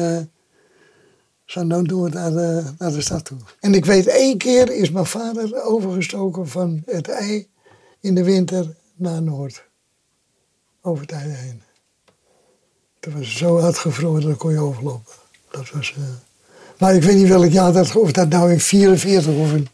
eh 1.48 1.62
van 1.62 1.86
Noord 1.86 2.12
naar 2.12 2.30
de, 2.30 2.62
naar 2.78 2.92
de 2.92 3.00
stad 3.00 3.24
toe. 3.24 3.38
En 3.60 3.74
ik 3.74 3.84
weet 3.84 4.06
één 4.06 4.38
keer 4.38 4.70
is 4.72 4.90
mijn 4.90 5.06
vader 5.06 5.62
overgestoken 5.64 6.48
van 6.48 6.82
het 6.86 7.08
ei 7.08 7.48
in 8.00 8.14
de 8.14 8.24
winter 8.24 8.74
naar 8.94 9.22
Noord. 9.22 9.64
Over 10.82 11.02
het 11.02 11.12
ei 11.12 11.28
heen. 11.30 11.62
Toen 13.00 13.12
was 13.12 13.28
het 13.28 13.38
zo 13.38 13.58
uitgevroren 13.60 14.22
dat 14.22 14.36
kon 14.36 14.52
je 14.52 14.58
overlopen. 14.58 15.12
Dat 15.50 15.70
was, 15.70 15.94
eh, 15.96 16.02
Maar 16.78 16.94
ik 16.94 17.02
weet 17.02 17.16
niet 17.16 17.28
welk 17.28 17.50
jaar 17.50 17.72
dat, 17.72 17.96
of 17.96 18.12
dat 18.12 18.28
nou 18.28 18.52
in 18.52 18.60
44 18.60 19.34
of 19.34 19.52
in 19.52 19.68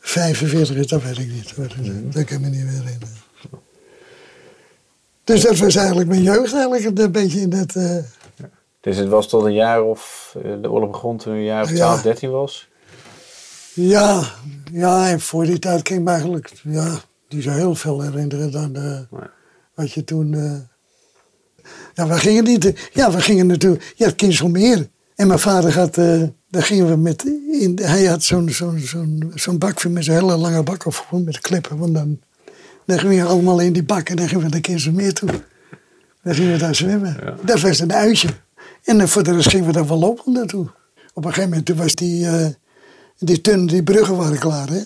45 0.00 0.76
is, 0.76 0.86
dat 0.86 1.02
weet 1.02 1.18
ik 1.18 1.28
niet. 1.28 1.56
Dat, 1.56 1.68
dat 2.12 2.24
kan 2.24 2.36
ik 2.36 2.40
me 2.42 2.48
niet 2.48 2.64
meer 2.64 2.72
herinneren. 2.82 3.20
Dus 5.24 5.40
dat 5.40 5.58
was 5.58 5.76
eigenlijk 5.76 6.08
mijn 6.08 6.22
jeugd 6.22 6.54
eigenlijk 6.54 6.98
een 6.98 7.12
beetje 7.12 7.40
in 7.40 7.50
dat... 7.50 7.74
eh, 7.76 7.96
Dus 8.82 8.96
het 8.96 9.08
was 9.08 9.28
tot 9.28 9.44
een 9.44 9.52
jaar 9.54 9.82
of... 9.82 10.34
eh, 10.44 10.52
de 10.62 10.70
oorlog 10.70 10.90
begon 10.90 11.16
toen 11.16 11.32
een 11.32 11.44
jaar 11.44 11.62
of 11.62 11.70
Ja. 11.70 11.76
12, 11.76 12.02
13 12.02 12.30
was. 12.30 12.68
Ja, 13.74 14.22
ja, 14.72 15.08
en 15.10 15.20
voor 15.20 15.44
die 15.44 15.58
tijd 15.58 15.86
ging 15.88 15.98
ik 15.98 16.04
me 16.04 16.10
eigenlijk, 16.10 16.52
ja, 16.62 16.94
niet 17.28 17.42
zo 17.42 17.50
heel 17.50 17.74
veel 17.74 18.00
herinneren 18.02 18.50
dan 18.50 18.74
eh, 18.76 18.82
Nee. 19.10 19.28
wat 19.74 19.92
je 19.92 20.04
toen... 20.04 20.34
eh, 20.34 20.52
ja, 21.94 22.06
we 22.06 22.14
gingen 22.14 22.44
niet... 22.44 22.88
Ja, 22.92 23.10
we 23.10 23.20
gingen 23.20 23.46
natuurlijk... 23.46 23.92
Ja, 23.96 24.06
het 24.06 24.14
Kinselmeer. 24.16 24.88
En 25.14 25.26
mijn 25.26 25.38
vader 25.38 25.74
had... 25.74 25.98
eh 25.98 26.22
daar 26.48 26.62
gingen 26.62 26.88
we 26.88 26.96
met... 26.96 27.24
In, 27.60 27.78
hij 27.82 28.04
had 28.04 28.22
zo'n 28.22 28.48
zo'n 28.48 28.78
zo'n 28.78 29.32
zo'n 29.34 29.58
bak 29.58 29.84
met 29.88 30.04
zo'n 30.04 30.14
hele 30.14 30.36
lange 30.36 30.62
bak 30.62 30.86
of 30.86 30.96
gewoon 30.96 31.24
met 31.24 31.40
klippen. 31.40 31.76
Want 31.78 31.94
dan, 31.94 32.20
dan 32.86 32.98
gingen 32.98 33.24
we 33.24 33.30
allemaal 33.30 33.60
in 33.60 33.72
die 33.72 33.84
bak 33.84 34.08
en 34.08 34.16
dan 34.16 34.28
gingen 34.28 34.44
we 34.44 34.50
naar 34.50 34.60
Kinselmeer 34.60 35.12
toe. 35.14 35.28
Dan 36.22 36.34
gingen 36.34 36.52
we 36.52 36.58
daar 36.58 36.74
zwemmen. 36.74 37.16
Dat 37.44 37.60
was 37.60 37.78
een 37.78 37.92
uitje. 37.92 38.28
En 38.84 38.98
dan 38.98 39.08
voor 39.08 39.22
de 39.22 39.34
rest 39.34 39.48
gingen 39.48 39.66
we 39.66 39.72
daar 39.72 39.86
wel 39.88 39.98
lopen 39.98 40.32
naartoe. 40.32 40.66
Op 41.14 41.24
een 41.24 41.28
gegeven 41.30 41.48
moment 41.48 41.66
toen 41.66 41.76
was 41.76 41.94
die... 41.94 42.26
eh, 42.26 42.46
die 43.18 43.40
tunnel, 43.40 43.66
die 43.66 43.82
bruggen 43.82 44.16
waren 44.16 44.38
klaar, 44.38 44.68
hè? 44.68 44.80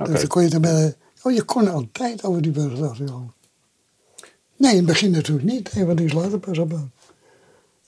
Oké. 0.00 0.10
Dus 0.10 0.18
dan 0.20 0.28
kon 0.28 0.42
je 0.42 0.48
er 0.50 0.60
met, 0.60 0.96
oh, 1.22 1.32
je 1.32 1.42
kon 1.42 1.68
altijd 1.68 2.24
over 2.24 2.42
die 2.42 2.52
brug 2.52 2.78
dacht 2.78 3.00
ik 3.00 3.08
al. 3.10 3.32
Nee, 4.56 4.70
in 4.70 4.76
het 4.76 4.86
begin 4.86 5.10
natuurlijk 5.10 5.46
niet. 5.46 5.74
Nee, 5.74 5.84
want 5.84 5.98
die 5.98 6.06
is 6.06 6.12
later 6.12 6.38
pas 6.38 6.58
op. 6.58 6.70
In 6.72 6.78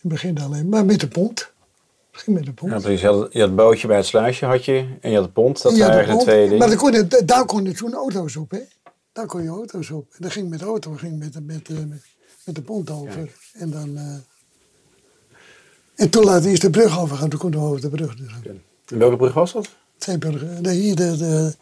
het 0.00 0.12
begin 0.12 0.38
alleen. 0.40 0.68
Maar 0.68 0.84
met 0.84 1.00
de 1.00 1.08
pont. 1.08 1.52
Misschien 2.12 2.32
met 2.32 2.44
de 2.44 2.52
pont. 2.52 2.72
Ja, 2.72 2.78
precies. 2.78 3.00
Je 3.00 3.06
had, 3.06 3.32
je 3.32 3.38
had 3.38 3.48
het 3.48 3.56
bootje 3.56 3.86
bij 3.86 3.96
het 3.96 4.06
sluisje 4.06 4.44
had 4.46 4.64
je, 4.64 4.96
en 5.00 5.10
je 5.10 5.16
had 5.16 5.24
de 5.24 5.30
pont. 5.32 5.62
Dat 5.62 5.72
waren 5.78 5.86
de 5.86 5.92
eigenlijk 5.92 6.18
de 6.18 6.30
twee 6.30 6.42
dingen. 6.42 6.58
Maar 6.58 6.68
dan 6.68 6.76
kon 6.76 6.92
je, 6.92 7.24
daar 7.24 7.44
kon 7.44 7.64
je 7.64 7.72
toen 7.72 7.94
auto's 7.94 8.36
op, 8.36 8.50
hè? 8.50 8.60
Daar 9.12 9.26
kon 9.26 9.42
je 9.42 9.48
auto's 9.48 9.90
op. 9.90 10.06
En 10.12 10.18
dan 10.18 10.30
ging 10.30 10.48
met 10.48 10.58
de 10.58 10.64
auto, 10.64 10.92
ging 10.92 11.18
met, 11.18 11.32
de- 11.32 11.40
met, 11.40 11.68
met, 11.68 11.88
met 12.44 12.54
de 12.54 12.62
pont 12.62 12.90
over. 12.90 13.32
En 13.52 13.70
dan... 13.70 13.96
eh, 13.96 14.14
en 15.96 16.10
toen 16.10 16.24
laten 16.24 16.42
we 16.42 16.48
eerst 16.48 16.62
de 16.62 16.70
brug 16.70 17.00
overgaan. 17.00 17.28
Toen 17.28 17.38
konden 17.38 17.60
we 17.60 17.66
over 17.66 17.80
de 17.80 17.88
brug. 17.88 18.16
Dus. 18.16 18.30
En 18.86 18.98
welke 18.98 19.16
brug 19.16 19.32
was 19.34 19.52
dat? 19.52 19.68
Zeeburger. 19.98 20.60
Nee, 20.60 20.80
hier 20.80 20.96
de, 20.96 21.16
de, 21.16 21.54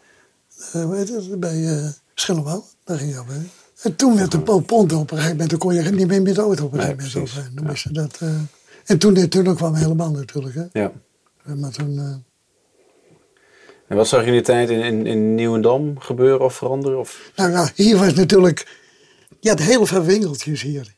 de- 0.71 0.79
hoe 0.81 0.95
heet 0.95 1.09
het, 1.09 1.39
bij 1.39 1.93
Schellebouw. 2.15 2.65
Daar 2.83 2.97
ging 2.97 3.11
je 3.13 3.19
op. 3.19 3.27
Hè. 3.27 3.35
En 3.81 3.95
toen 3.95 4.15
werd 4.17 4.31
de 4.31 4.39
po- 4.39 4.59
pont 4.59 4.93
op 4.93 5.01
een 5.01 5.07
gegeven 5.07 5.31
moment, 5.31 5.49
dan 5.49 5.59
kon 5.59 5.73
je 5.73 5.81
niet 5.81 6.07
meer 6.07 6.21
met 6.21 6.35
de 6.35 6.41
auto 6.41 6.65
op 6.65 6.73
een 6.73 6.79
gegeven 6.79 7.51
moment 7.55 7.69
wisten 7.71 7.93
dat, 7.93 8.17
eh, 8.19 8.29
en 8.85 8.97
toen 8.97 9.13
de 9.13 9.27
tunnel 9.27 9.53
kwam 9.53 9.73
helemaal 9.73 10.11
natuurlijk. 10.11 10.55
Hè. 10.55 10.63
Ja. 10.81 10.91
Maar 11.55 11.71
toen, 11.71 11.97
eh, 11.99 12.15
En 13.87 13.95
wat 13.97 14.07
zag 14.07 14.21
je 14.21 14.27
in 14.27 14.33
die 14.33 14.41
tijd 14.41 14.69
in, 14.69 14.79
in, 14.81 15.05
in 15.05 15.35
Nieuwendam 15.35 15.99
gebeuren 15.99 16.45
of 16.45 16.55
veranderen? 16.55 16.99
Of, 16.99 17.31
nou 17.35 17.51
ja, 17.51 17.69
hier 17.75 17.97
was 17.97 18.13
natuurlijk, 18.13 18.79
je 19.39 19.49
had 19.49 19.59
heel 19.59 19.85
veel 19.85 20.03
winkeltjes 20.03 20.61
hier. 20.61 20.95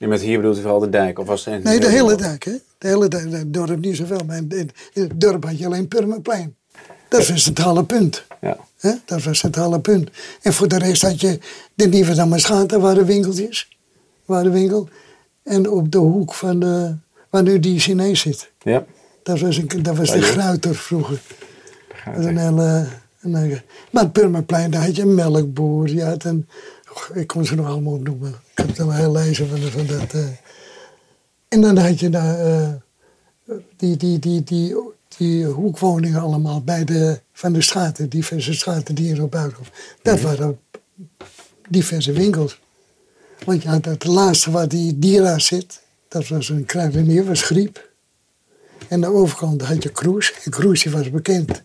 En 0.00 0.08
met 0.08 0.20
hier 0.20 0.36
bedoelt 0.36 0.58
u 0.58 0.60
vooral 0.60 0.78
de 0.80 0.88
dijk? 0.88 1.18
Of 1.18 1.26
was 1.26 1.44
het 1.44 1.62
Nee, 1.64 1.80
de 1.80 1.88
hele 1.88 2.14
dijk, 2.14 2.44
hè. 2.44 2.52
De 2.78 2.88
hele 2.88 3.08
dijk, 3.08 3.32
het 3.32 3.54
dorp 3.54 3.78
niet 3.80 3.96
zoveel, 3.96 4.20
maar 4.26 4.36
in, 4.36 4.70
het 4.92 5.20
dorp 5.20 5.44
had 5.44 5.58
je 5.58 5.66
alleen 5.66 5.88
Purmerplein. 5.88 6.54
Dat 7.08 7.18
was 7.20 7.28
het 7.28 7.40
centrale 7.40 7.84
punt. 7.84 8.24
Ja. 8.40 8.56
Hè? 8.78 8.90
Dat 8.90 9.16
was 9.16 9.24
het 9.24 9.36
centrale 9.36 9.80
punt. 9.80 10.10
En 10.42 10.52
voor 10.52 10.68
de 10.68 10.78
rest 10.78 11.02
had 11.02 11.20
je 11.20 11.38
de 11.74 11.86
Nieuwe 11.86 12.14
Dammersgaat, 12.14 12.68
daar 12.68 12.80
waren 12.80 13.04
winkeltjes. 13.06 13.68
Waren 14.24 14.52
winkel. 14.52 14.88
En 15.42 15.70
op 15.70 15.92
de 15.92 15.98
hoek 15.98 16.34
van 16.34 16.60
de, 16.60 16.94
waar 17.30 17.42
nu 17.42 17.58
die 17.60 17.78
Chinees 17.80 18.20
zit. 18.20 18.50
Ja. 18.62 18.84
Dat 19.22 19.40
was, 19.40 19.56
een, 19.56 19.82
dat 19.82 19.96
was 19.96 20.10
de. 20.12 20.22
Gruiter 20.22 20.74
vroeger. 20.74 21.20
Dat 22.04 22.14
was 22.16 22.24
een 22.24 22.36
hele, 22.38 22.86
een 23.20 23.34
hele- 23.34 23.62
maar 23.90 24.02
het 24.02 24.12
Purmerplein, 24.12 24.70
daar 24.70 24.84
had 24.84 24.96
je 24.96 25.02
een 25.02 25.14
melkboer. 25.14 25.88
Je 25.88 26.04
had 26.04 26.24
een, 26.24 26.48
ik 27.14 27.26
kon 27.26 27.44
ze 27.44 27.54
nog 27.54 27.66
allemaal 27.66 27.92
opnoemen. 27.92 28.34
Heb 28.66 28.76
wel 28.76 28.92
heel 28.92 29.12
lezen 29.12 29.48
van, 29.48 29.58
van 29.60 29.86
dat. 29.86 30.12
eh. 30.14 30.24
En 31.48 31.60
dan 31.60 31.76
had 31.76 32.00
je 32.00 32.08
daar 32.08 32.40
eh, 32.40 32.68
die, 33.76 33.96
die, 33.96 34.18
die, 34.18 34.44
die, 34.44 34.76
die 35.16 35.44
hoekwoningen 35.44 36.20
allemaal 36.20 36.62
bij 36.62 36.84
de, 36.84 37.20
van 37.32 37.52
de 37.52 37.62
straten, 37.62 38.08
diverse 38.08 38.54
straten 38.54 38.94
die 38.94 39.14
erop 39.14 39.34
uitkomen. 39.34 39.70
Dat 40.02 40.20
waren 40.20 40.58
diverse 41.68 42.12
winkels. 42.12 42.60
Want 43.44 43.62
je 43.62 43.68
had 43.68 43.84
het 43.84 44.04
laatste 44.04 44.50
waar 44.50 44.68
die 44.68 44.98
Dira 44.98 45.38
zit, 45.38 45.80
dat 46.08 46.28
was 46.28 46.48
een 46.48 46.64
kruidenier, 46.64 47.24
was 47.24 47.42
Griep. 47.42 47.88
En 48.78 48.86
aan 48.90 49.00
de 49.00 49.16
overkant 49.18 49.62
had 49.62 49.82
je 49.82 49.88
Kroes. 49.88 50.32
En 50.44 50.50
Kroes 50.50 50.82
die 50.82 50.92
was 50.92 51.10
bekend 51.10 51.62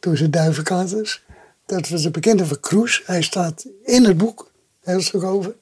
door 0.00 0.16
zijn 0.16 0.30
duivenkaters. 0.30 1.22
Dat 1.66 1.88
was 1.88 2.02
de 2.02 2.10
bekende 2.10 2.46
van 2.46 2.60
Kroes. 2.60 3.02
Hij 3.06 3.22
staat 3.22 3.66
in 3.84 4.04
het 4.04 4.16
boek, 4.16 4.50
heel 4.80 5.00
stuk 5.00 5.22
over. 5.22 5.54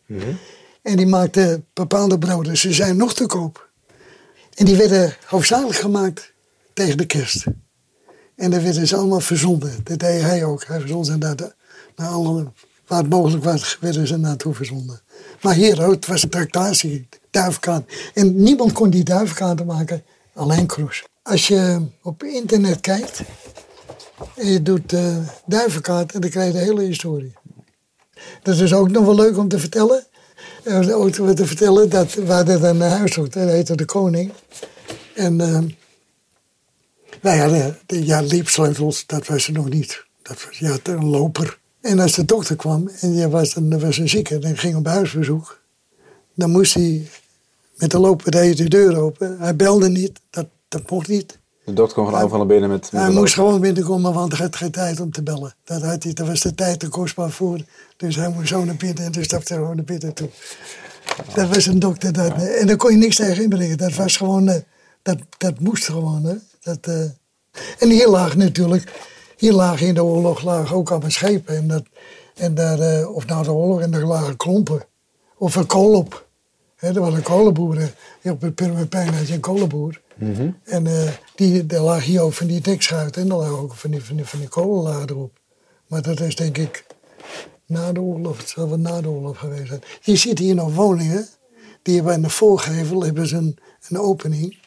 En 0.90 0.96
die 0.96 1.06
maakte 1.06 1.62
bepaalde 1.72 2.18
broden. 2.18 2.56
Ze 2.56 2.72
zijn 2.72 2.96
nog 2.96 3.14
te 3.14 3.26
koop. 3.26 3.68
En 4.54 4.64
die 4.64 4.76
werden 4.76 5.16
hoofdzakelijk 5.26 5.78
gemaakt 5.78 6.32
tegen 6.72 6.96
de 6.96 7.06
kerst. 7.06 7.44
En 8.36 8.50
daar 8.50 8.62
werden 8.62 8.86
ze 8.86 8.96
allemaal 8.96 9.20
verzonden. 9.20 9.80
Dat 9.84 9.98
deed 9.98 10.22
hij 10.22 10.44
ook. 10.44 10.64
Hij 10.64 10.80
verzond 10.80 11.06
ze 11.06 11.16
naar, 11.16 11.36
de, 11.36 11.54
naar 11.96 12.08
alle, 12.08 12.52
waar 12.86 12.98
het 12.98 13.08
mogelijk 13.08 13.44
was, 13.44 13.78
werden 13.80 14.06
ze 14.06 14.16
naartoe 14.16 14.54
verzonden. 14.54 15.00
Maar 15.40 15.54
hier, 15.54 15.84
ook, 15.84 15.92
het 15.92 16.06
was 16.06 16.26
tractatie, 16.28 17.08
duifkaart. 17.30 17.92
En 18.14 18.42
niemand 18.42 18.72
kon 18.72 18.90
die 18.90 19.04
duifkaarten 19.04 19.66
maken, 19.66 20.02
alleen 20.34 20.66
Kroes. 20.66 21.04
Als 21.22 21.48
je 21.48 21.86
op 22.02 22.22
internet 22.22 22.80
kijkt 22.80 23.22
en 24.36 24.46
je 24.46 24.62
doet 24.62 24.92
uh, 24.92 25.16
duivenkaart, 25.46 26.12
dan 26.12 26.30
krijg 26.30 26.46
je 26.46 26.58
de 26.58 26.64
hele 26.64 26.82
historie. 26.82 27.34
Dat 28.42 28.58
is 28.58 28.72
ook 28.72 28.90
nog 28.90 29.04
wel 29.04 29.14
leuk 29.14 29.38
om 29.38 29.48
te 29.48 29.58
vertellen. 29.58 30.04
Uh, 30.64 30.96
ook 30.96 31.10
te 31.10 31.46
vertellen 31.46 31.88
dat 31.88 32.14
we 32.14 32.32
hadden 32.32 32.64
een 32.64 32.80
huishoud, 32.80 33.32
dat 33.32 33.48
heette 33.48 33.76
de 33.76 33.84
Koning. 33.84 34.32
En 35.14 35.40
uh, 35.40 35.58
wij 37.20 37.38
hadden 37.38 37.78
de, 37.86 38.04
ja, 38.04 38.20
liepsleutels, 38.20 39.06
dat 39.06 39.26
was 39.26 39.46
er 39.46 39.52
nog 39.52 39.68
niet. 39.68 40.04
Dat 40.22 40.44
was, 40.44 40.58
je 40.58 40.68
had 40.68 40.88
een 40.88 41.04
loper. 41.04 41.58
En 41.80 41.98
als 41.98 42.14
de 42.14 42.24
dokter 42.24 42.56
kwam 42.56 42.88
en 43.00 43.14
je 43.14 43.28
was 43.28 43.56
een, 43.56 43.80
was 43.80 43.98
een 43.98 44.08
zieke 44.08 44.38
en 44.38 44.58
ging 44.58 44.76
op 44.76 44.86
huisbezoek, 44.86 45.60
dan 46.34 46.50
moest 46.50 46.74
hij 46.74 47.08
met 47.74 47.90
de 47.90 47.98
loper 47.98 48.30
de 48.30 48.68
deur 48.68 48.96
open. 48.96 49.38
Hij 49.38 49.56
belde 49.56 49.88
niet, 49.88 50.20
dat, 50.30 50.46
dat 50.68 50.90
mocht 50.90 51.08
niet. 51.08 51.38
De 51.70 51.76
dokter 51.76 52.02
kon 52.02 52.14
gewoon 52.14 52.46
binnen 52.46 52.68
met. 52.68 52.92
met 52.92 53.02
hij 53.02 53.10
moest 53.10 53.34
gewoon 53.34 53.60
binnenkomen, 53.60 54.12
want 54.12 54.32
hij 54.32 54.46
had 54.46 54.56
geen 54.56 54.70
tijd 54.70 55.00
om 55.00 55.12
te 55.12 55.22
bellen. 55.22 55.54
Dat, 55.64 55.82
had 55.82 56.02
hij, 56.02 56.12
dat 56.12 56.26
was 56.26 56.40
de 56.40 56.54
tijd 56.54 56.78
te 56.78 56.88
kostbaar 56.88 57.30
voor. 57.30 57.60
Dus 57.96 58.16
hij 58.16 58.28
moest 58.28 58.48
zo 58.48 58.64
naar 58.64 58.76
binnen 58.76 59.04
en 59.04 59.12
dus 59.12 59.24
stapte 59.24 59.52
hij 59.52 59.62
gewoon 59.62 59.76
naar 59.76 59.84
binnen 59.84 60.14
toe. 60.14 60.28
Dat 61.34 61.48
was 61.48 61.66
een 61.66 61.78
dokter. 61.78 62.12
Dat, 62.12 62.32
En 62.32 62.66
daar 62.66 62.76
kon 62.76 62.90
je 62.90 62.96
niks 62.96 63.16
tegen 63.16 63.42
inbrengen. 63.42 63.78
Dat 63.78 63.94
was 63.94 64.16
gewoon, 64.16 64.48
uh, 64.48 64.54
dat, 65.02 65.16
dat 65.38 65.60
moest 65.60 65.84
gewoon. 65.84 66.24
Hè. 66.24 66.34
Dat, 66.60 66.86
uh... 66.88 67.04
En 67.78 67.90
hier 67.90 68.08
lag 68.08 68.36
natuurlijk, 68.36 68.92
hier 69.36 69.52
lagen 69.52 69.86
in 69.86 69.94
de 69.94 70.04
oorlog 70.04 70.42
lagen 70.42 70.76
ook 70.76 70.90
allemaal 70.90 71.10
schepen. 71.10 71.56
En, 71.56 71.68
dat, 71.68 71.82
en 72.34 72.54
daar, 72.54 72.78
uh, 72.78 73.14
of 73.14 73.26
nou 73.26 73.44
de 73.44 73.52
oorlog, 73.52 73.80
en 73.80 73.90
daar 73.90 74.04
lagen 74.04 74.36
klompen. 74.36 74.82
Of 75.38 75.54
een 75.54 75.66
kool 75.66 75.94
op. 75.94 76.26
He, 76.76 76.88
er 76.88 77.00
waren 77.00 77.22
kolenboeren. 77.22 77.90
Op 78.22 78.40
het 78.40 78.54
Purmerplein 78.54 79.14
had 79.14 79.28
je 79.28 79.34
een 79.34 79.40
kolenboer. 79.40 80.00
Mhm. 80.20 80.30
Mm 80.30 80.36
-hmm. 80.36 80.56
En 80.64 80.84
uh, 80.84 81.10
die, 81.34 81.66
daar 81.66 81.80
lag 81.80 82.04
hier 82.04 82.20
ook 82.20 82.32
van 82.32 82.46
die 82.46 82.60
dekschuiten. 82.60 83.22
En 83.22 83.28
daar 83.28 83.38
lagen 83.38 83.58
ook 83.58 83.74
van 83.74 83.90
die, 83.90 84.04
van 84.04 84.16
die, 84.16 84.24
van 84.24 84.38
die 84.38 84.48
kolen 84.48 84.82
lagen 84.82 85.08
erop. 85.08 85.38
Maar 85.86 86.02
dat 86.02 86.20
is 86.20 86.36
denk 86.36 86.58
ik 86.58 86.84
na 87.66 87.92
de 87.92 88.00
oorlog, 88.00 88.36
het 88.36 88.48
zal 88.48 88.68
wel 88.68 88.78
na 88.78 89.00
de 89.00 89.08
oorlog 89.08 89.38
geweest 89.38 89.68
zijn. 89.68 89.82
Je 90.00 90.16
ziet 90.16 90.38
hier 90.38 90.54
nog 90.54 90.74
woningen. 90.74 91.26
Die 91.82 91.94
hebben 91.94 92.14
aan 92.14 92.22
de 92.22 92.30
voorgevel 92.30 93.04
hebben 93.04 93.26
ze 93.26 93.36
een, 93.36 93.58
een 93.88 93.98
opening. 93.98 94.58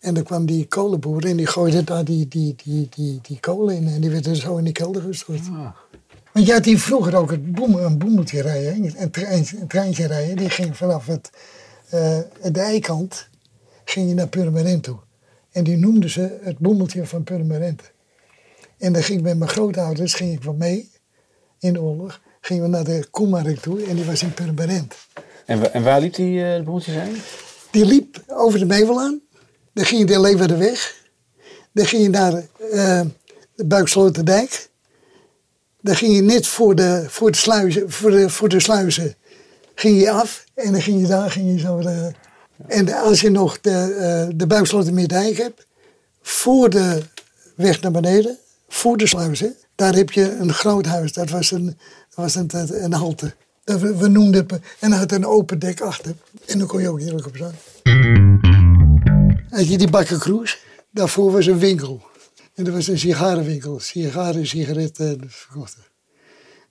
En 0.00 0.14
dan 0.14 0.22
kwam 0.22 0.46
die 0.46 0.66
kolenboer 0.66 1.24
en 1.24 1.36
die 1.36 1.46
gooide 1.46 1.84
daar 1.84 2.04
die, 2.04 2.28
die, 2.28 2.54
die, 2.64 2.88
die, 2.94 3.18
die 3.22 3.40
kolen 3.40 3.76
in. 3.76 3.88
En 3.88 4.00
die 4.00 4.10
werden 4.10 4.36
zo 4.36 4.56
in 4.56 4.64
die 4.64 4.72
kelder 4.72 5.02
gestort. 5.02 5.40
Ah. 5.52 5.68
Want 6.32 6.46
je 6.46 6.52
had 6.52 6.64
hier 6.64 6.78
vroeger 6.78 7.16
ook 7.16 7.30
het 7.30 7.52
boem, 7.52 7.74
een 7.74 7.98
boemeltje 7.98 8.42
rijden, 8.42 8.94
een, 8.96 9.10
trein, 9.10 9.46
een 9.60 9.66
treintje 9.66 10.06
rijden. 10.06 10.36
Die 10.36 10.50
ging 10.50 10.76
vanaf 10.76 11.06
het, 11.06 11.30
uh, 11.94 12.18
de 12.52 12.60
eikant 12.60 13.28
ging 13.90 14.08
je 14.08 14.14
naar 14.14 14.28
Purmerend 14.28 14.82
toe. 14.82 14.98
En 15.52 15.64
die 15.64 15.76
noemden 15.76 16.10
ze 16.10 16.38
het 16.42 16.58
boemeltje 16.58 17.06
van 17.06 17.24
Purmerend. 17.24 17.82
En 18.78 18.92
dan 18.92 19.02
ging 19.02 19.18
ik 19.18 19.24
met 19.24 19.38
mijn 19.38 19.50
grootouders 19.50 20.14
ging 20.14 20.32
ik 20.32 20.42
van 20.42 20.56
mee 20.56 20.90
in 21.58 21.72
de 21.72 21.80
oorlog. 21.80 22.20
Gingen 22.40 22.62
we 22.62 22.68
naar 22.68 22.84
de 22.84 23.06
Koemarkt 23.10 23.62
toe 23.62 23.82
en 23.82 23.96
die 23.96 24.04
was 24.04 24.22
in 24.22 24.34
Purmerend. 24.34 24.94
En, 25.46 25.72
en 25.72 25.82
waar 25.82 26.00
liep 26.00 26.14
die 26.14 26.38
uh, 26.38 26.60
boeltje 26.60 26.92
zijn? 26.92 27.14
Die 27.70 27.86
liep 27.86 28.22
over 28.26 28.58
de 28.58 28.64
Mevelaan. 28.64 29.20
Dan 29.72 29.84
ging 29.84 30.00
je 30.00 30.06
de 30.06 30.20
Leeuwerdeweg. 30.20 31.04
Dan 31.72 31.86
ging 31.86 32.02
je 32.02 32.08
naar 32.08 32.32
uh, 32.32 33.00
de 33.54 33.64
Buiksloterdijk. 33.64 34.68
Dan 35.80 35.96
ging 35.96 36.14
je 36.14 36.22
net 36.22 36.46
voor 36.46 36.74
de, 36.74 37.04
voor 37.08 37.30
de, 37.30 37.36
sluizen, 37.36 37.90
voor 37.90 38.10
de, 38.10 38.30
voor 38.30 38.48
de 38.48 38.60
sluizen 38.60 39.14
ging 39.74 40.00
je 40.00 40.10
af. 40.10 40.44
En 40.54 40.72
dan 40.72 40.82
ging 40.82 41.00
je 41.00 41.06
daar, 41.06 41.30
ging 41.30 41.50
je 41.52 41.58
zo 41.58 41.80
de, 41.80 42.12
En 42.66 42.92
als 42.92 43.20
je 43.20 43.30
nog 43.30 43.60
de, 43.60 43.96
uh, 44.30 44.36
de 44.38 44.46
Buikslotermeerdijk 44.46 45.36
hebt, 45.36 45.66
voor 46.22 46.70
de 46.70 47.02
weg 47.54 47.80
naar 47.80 47.90
beneden, 47.90 48.38
voor 48.68 48.96
de 48.96 49.06
sluizen, 49.06 49.56
daar 49.74 49.94
heb 49.94 50.10
je 50.10 50.30
een 50.30 50.52
groot 50.52 50.86
huis. 50.86 51.12
Dat 51.12 51.30
was 51.30 51.50
een, 51.50 51.64
dat 51.64 52.14
was 52.14 52.34
een, 52.34 52.84
een 52.84 52.92
halte. 52.92 53.34
Dat 53.64 53.80
we, 53.80 53.96
we 53.96 54.08
noemden 54.08 54.46
het, 54.46 54.60
en 54.80 54.90
dat 54.90 54.98
had 54.98 55.12
een 55.12 55.26
open 55.26 55.58
dek 55.58 55.80
achter. 55.80 56.14
En 56.46 56.58
dan 56.58 56.66
kon 56.66 56.80
je 56.80 56.88
ook 56.88 57.00
heerlijk 57.00 57.26
op 57.26 57.36
staan. 57.36 57.54
Had 59.50 59.68
je 59.68 59.78
die 59.78 59.90
bakkenkroes, 59.90 60.58
daarvoor 60.90 61.32
was 61.32 61.46
een 61.46 61.58
winkel. 61.58 62.02
En 62.54 62.66
er 62.66 62.72
was 62.72 62.86
een 62.86 62.98
sigarenwinkel, 62.98 63.80
sigaren, 63.80 64.46
sigaretten 64.46 65.24
verkochten. 65.26 65.82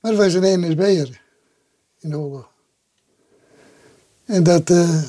Maar 0.01 0.11
er 0.11 0.17
was 0.17 0.33
een 0.33 0.59
NSB'er 0.59 1.21
in 1.99 2.09
de 2.09 2.17
oorlog. 2.17 2.49
En 4.25 4.43
dat 4.43 4.67
de 4.67 5.03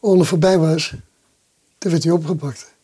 oorlog 0.00 0.28
voorbij 0.28 0.58
was, 0.58 0.94
toen 1.78 1.90
werd 1.90 2.04
hij 2.04 2.12
opgepakt. 2.12 2.76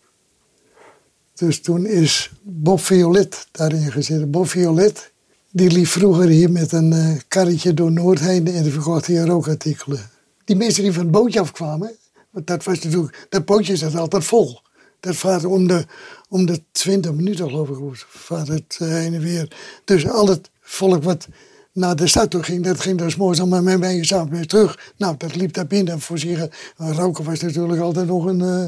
Dus 1.34 1.60
toen 1.60 1.86
is 1.86 2.32
Bob 2.42 2.80
Violet 2.80 3.46
daarin 3.50 3.92
gezeten. 3.92 4.30
Bob 4.30 4.48
Violet, 4.48 5.12
die 5.50 5.70
liep 5.70 5.86
vroeger 5.86 6.28
hier 6.28 6.52
met 6.52 6.72
een 6.72 6.92
uh, 6.92 7.16
karretje 7.28 7.74
door 7.74 7.92
Noord 7.92 8.20
en 8.20 8.70
verkocht 8.72 9.06
hier 9.06 9.26
rookartikelen. 9.26 10.10
Die 10.44 10.56
mensen 10.56 10.82
die 10.82 10.92
van 10.92 11.02
het 11.02 11.10
bootje 11.10 11.40
afkwamen, 11.40 11.92
want 12.30 12.46
dat 12.46 12.64
was 12.64 12.80
natuurlijk, 12.80 13.26
dat 13.28 13.44
bootje 13.44 13.76
zat 13.76 13.96
altijd 13.96 14.24
vol. 14.24 14.60
Dat 15.00 15.16
vaart 15.16 15.44
om 15.44 15.66
de, 15.66 15.86
om 16.28 16.46
de 16.46 16.62
20 16.72 17.12
minuten 17.12 17.48
geloof 17.48 17.68
ik, 17.68 18.06
vaart 18.08 18.48
het 18.48 18.78
uh, 18.82 18.88
heen 18.88 19.14
en 19.14 19.20
weer. 19.20 19.56
Dus 19.84 20.08
al 20.08 20.28
het 20.28 20.50
volk 20.60 21.02
wat 21.02 21.28
naar 21.74 21.96
de 21.96 22.06
stad 22.06 22.30
toe 22.30 22.42
ging, 22.42 22.64
dat 22.64 22.80
ging 22.80 22.98
dus 22.98 23.16
mooi 23.16 23.40
allemaal 23.40 23.62
met 23.62 23.78
mij 23.78 24.04
samen 24.04 24.32
weer 24.32 24.46
terug. 24.46 24.92
Nou, 24.96 25.16
dat 25.16 25.34
liep 25.34 25.52
daar 25.52 25.66
binnen 25.66 26.00
voor 26.00 26.18
zich. 26.18 26.48
Roken 26.76 27.24
was 27.24 27.40
natuurlijk 27.40 27.80
altijd 27.80 28.06
nog 28.06 28.24
een... 28.24 28.40
Uh, 28.40 28.64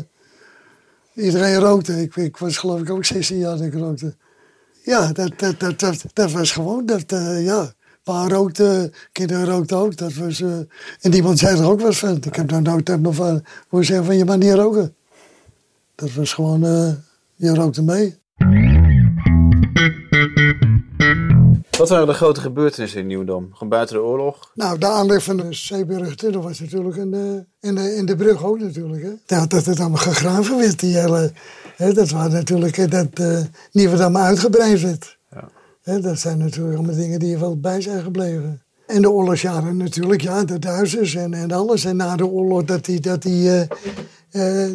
iedereen 1.24 1.58
rookte. 1.58 2.02
Ik, 2.02 2.16
ik, 2.16 2.36
was 2.36 2.56
geloof 2.56 2.80
ik 2.80 2.90
ook 2.90 3.04
16 3.04 3.38
jaar 3.38 3.56
dat 3.56 3.66
ik 3.66 3.74
rookte. 3.74 4.14
Ja, 4.82 5.12
dat, 5.12 5.38
dat, 5.38 5.60
dat, 5.60 5.80
dat, 5.80 6.04
dat 6.12 6.32
was 6.32 6.52
gewoon, 6.52 6.86
dat, 6.86 7.12
uh, 7.12 7.44
ja. 7.44 7.74
Pa 8.02 8.28
rookte, 8.28 8.92
kinderen 9.12 9.44
rookten 9.44 9.76
ook. 9.76 9.96
Dat 9.96 10.14
was, 10.14 10.40
uh, 10.40 10.58
en 11.00 11.14
iemand 11.14 11.38
zei 11.38 11.58
er 11.58 11.70
ook 11.70 11.80
wat 11.80 11.96
van. 11.96 12.16
Ik 12.16 12.36
heb 12.36 12.48
daar 12.48 12.62
nooit 12.62 13.00
nog 13.00 13.14
van 13.14 13.44
hoe 13.68 13.84
zeggen 13.84 14.06
van 14.06 14.16
je 14.16 14.24
mag 14.24 14.36
niet 14.36 14.52
roken. 14.52 14.94
Dat 15.94 16.12
was 16.12 16.32
gewoon, 16.32 16.60
je 17.34 17.54
rookte 17.54 17.82
mee. 17.82 18.18
Wat 21.78 21.88
waren 21.88 22.06
de 22.06 22.12
grote 22.12 22.40
gebeurtenissen 22.40 23.00
in 23.00 23.06
Nieuwdam? 23.06 23.48
Gewoon 23.52 23.68
buiten 23.68 23.96
de 23.96 24.02
oorlog? 24.02 24.50
Nou, 24.54 24.78
de 24.78 24.86
aanleg 24.86 25.22
van 25.22 25.36
de 25.36 25.46
Zeeburg-tunnel 25.50 26.42
was 26.42 26.60
natuurlijk 26.60 26.96
in 26.96 27.10
de, 27.10 27.44
in, 27.60 27.74
de, 27.74 27.94
in 27.94 28.06
de 28.06 28.16
brug 28.16 28.44
ook 28.44 28.60
natuurlijk. 28.60 29.02
Hè. 29.02 29.10
Dat, 29.26 29.50
dat 29.50 29.64
het 29.64 29.80
allemaal 29.80 29.98
gegraven 29.98 30.58
werd, 30.58 30.80
die 30.80 30.96
hele... 30.96 31.32
Hè, 31.76 31.92
dat 31.92 32.10
was 32.10 32.32
natuurlijk 32.32 32.90
dat 32.90 33.06
uh, 33.20 33.38
Nieuwdam 33.72 34.16
uitgebreid 34.16 34.80
werd. 34.80 35.18
Ja. 35.30 35.48
Hè, 35.82 36.00
dat 36.00 36.18
zijn 36.18 36.38
natuurlijk 36.38 36.76
allemaal 36.76 36.94
dingen 36.94 37.18
die 37.18 37.34
er 37.34 37.40
wel 37.40 37.60
bij 37.60 37.80
zijn 37.80 38.02
gebleven. 38.02 38.62
En 38.86 39.02
de 39.02 39.10
oorlogsjaren 39.10 39.76
natuurlijk, 39.76 40.20
ja, 40.20 40.44
de 40.44 40.58
Duitsers 40.58 41.14
en, 41.14 41.34
en 41.34 41.52
alles. 41.52 41.84
En 41.84 41.96
na 41.96 42.16
de 42.16 42.26
oorlog 42.26 42.64
dat 42.64 42.84
die, 42.84 43.00
dat 43.00 43.22
die 43.22 43.48
uh, 43.48 43.60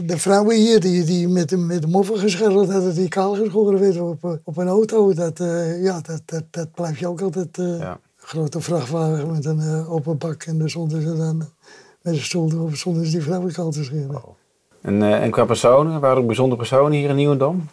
de 0.06 0.17
vrouwen 0.17 0.56
hier 0.56 0.80
die, 0.80 1.04
die 1.04 1.28
met, 1.28 1.50
de, 1.50 1.58
met 1.58 1.82
de 1.82 1.88
moffen 1.88 2.17
geschilderd 2.17 2.71
hadden, 2.71 2.95
die 2.95 3.08
kaal 3.08 3.36
geschoren 3.36 3.80
werden 3.80 4.10
op, 4.10 4.39
op 4.43 4.58
een 4.58 4.67
auto. 4.67 5.13
Dat, 5.13 5.39
uh, 5.39 5.84
ja, 5.84 6.02
dat, 6.02 6.21
dat, 6.26 6.43
dat 6.50 6.71
blijft 6.71 7.00
je 7.00 7.08
ook 7.08 7.21
altijd. 7.21 7.58
Ja. 7.58 8.00
grote 8.15 8.62
vrachtwagen 8.62 9.32
met 9.32 9.45
een 9.45 9.88
open 9.88 10.17
bak 10.17 10.43
en 10.43 10.60
daar 10.60 10.69
stonden 10.69 11.02
ze 11.02 11.15
dan 11.15 11.38
met 11.38 12.13
een 12.13 12.19
stoel 12.19 12.52
erop, 12.52 12.76
stonden 12.76 13.06
ze 13.06 13.12
die 13.12 13.21
vrouwen 13.21 13.54
kaal 13.54 13.71
te 13.71 13.84
scheren. 13.84 14.15
Oh. 14.15 14.36
En, 14.82 15.04
en 15.04 15.32
qua 15.32 15.45
personen, 15.45 16.00
waren 16.00 16.17
er 16.17 16.26
bijzondere 16.26 16.62
personen 16.62 16.91
hier 16.91 17.10
in 17.10 17.15
Nieuwendam? 17.15 17.67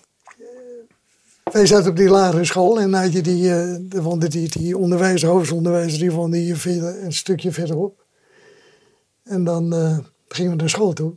Wij 1.52 1.66
zaten 1.66 1.90
op 1.90 1.96
die 1.96 2.08
lagere 2.08 2.44
school 2.44 2.80
en 2.80 2.92
had 2.92 3.12
je 3.12 3.20
die, 3.20 3.52
die, 4.28 4.48
die 4.48 4.78
onderwijzer, 4.78 5.28
hoofdonderwijzer, 5.28 5.98
die 5.98 6.12
woonde 6.12 6.36
hier 6.36 6.66
een 7.04 7.12
stukje 7.12 7.52
verderop. 7.52 8.04
En 9.24 9.44
dan 9.44 9.74
uh, 9.74 9.98
gingen 10.28 10.50
we 10.50 10.56
naar 10.56 10.68
school 10.68 10.92
toe. 10.92 11.12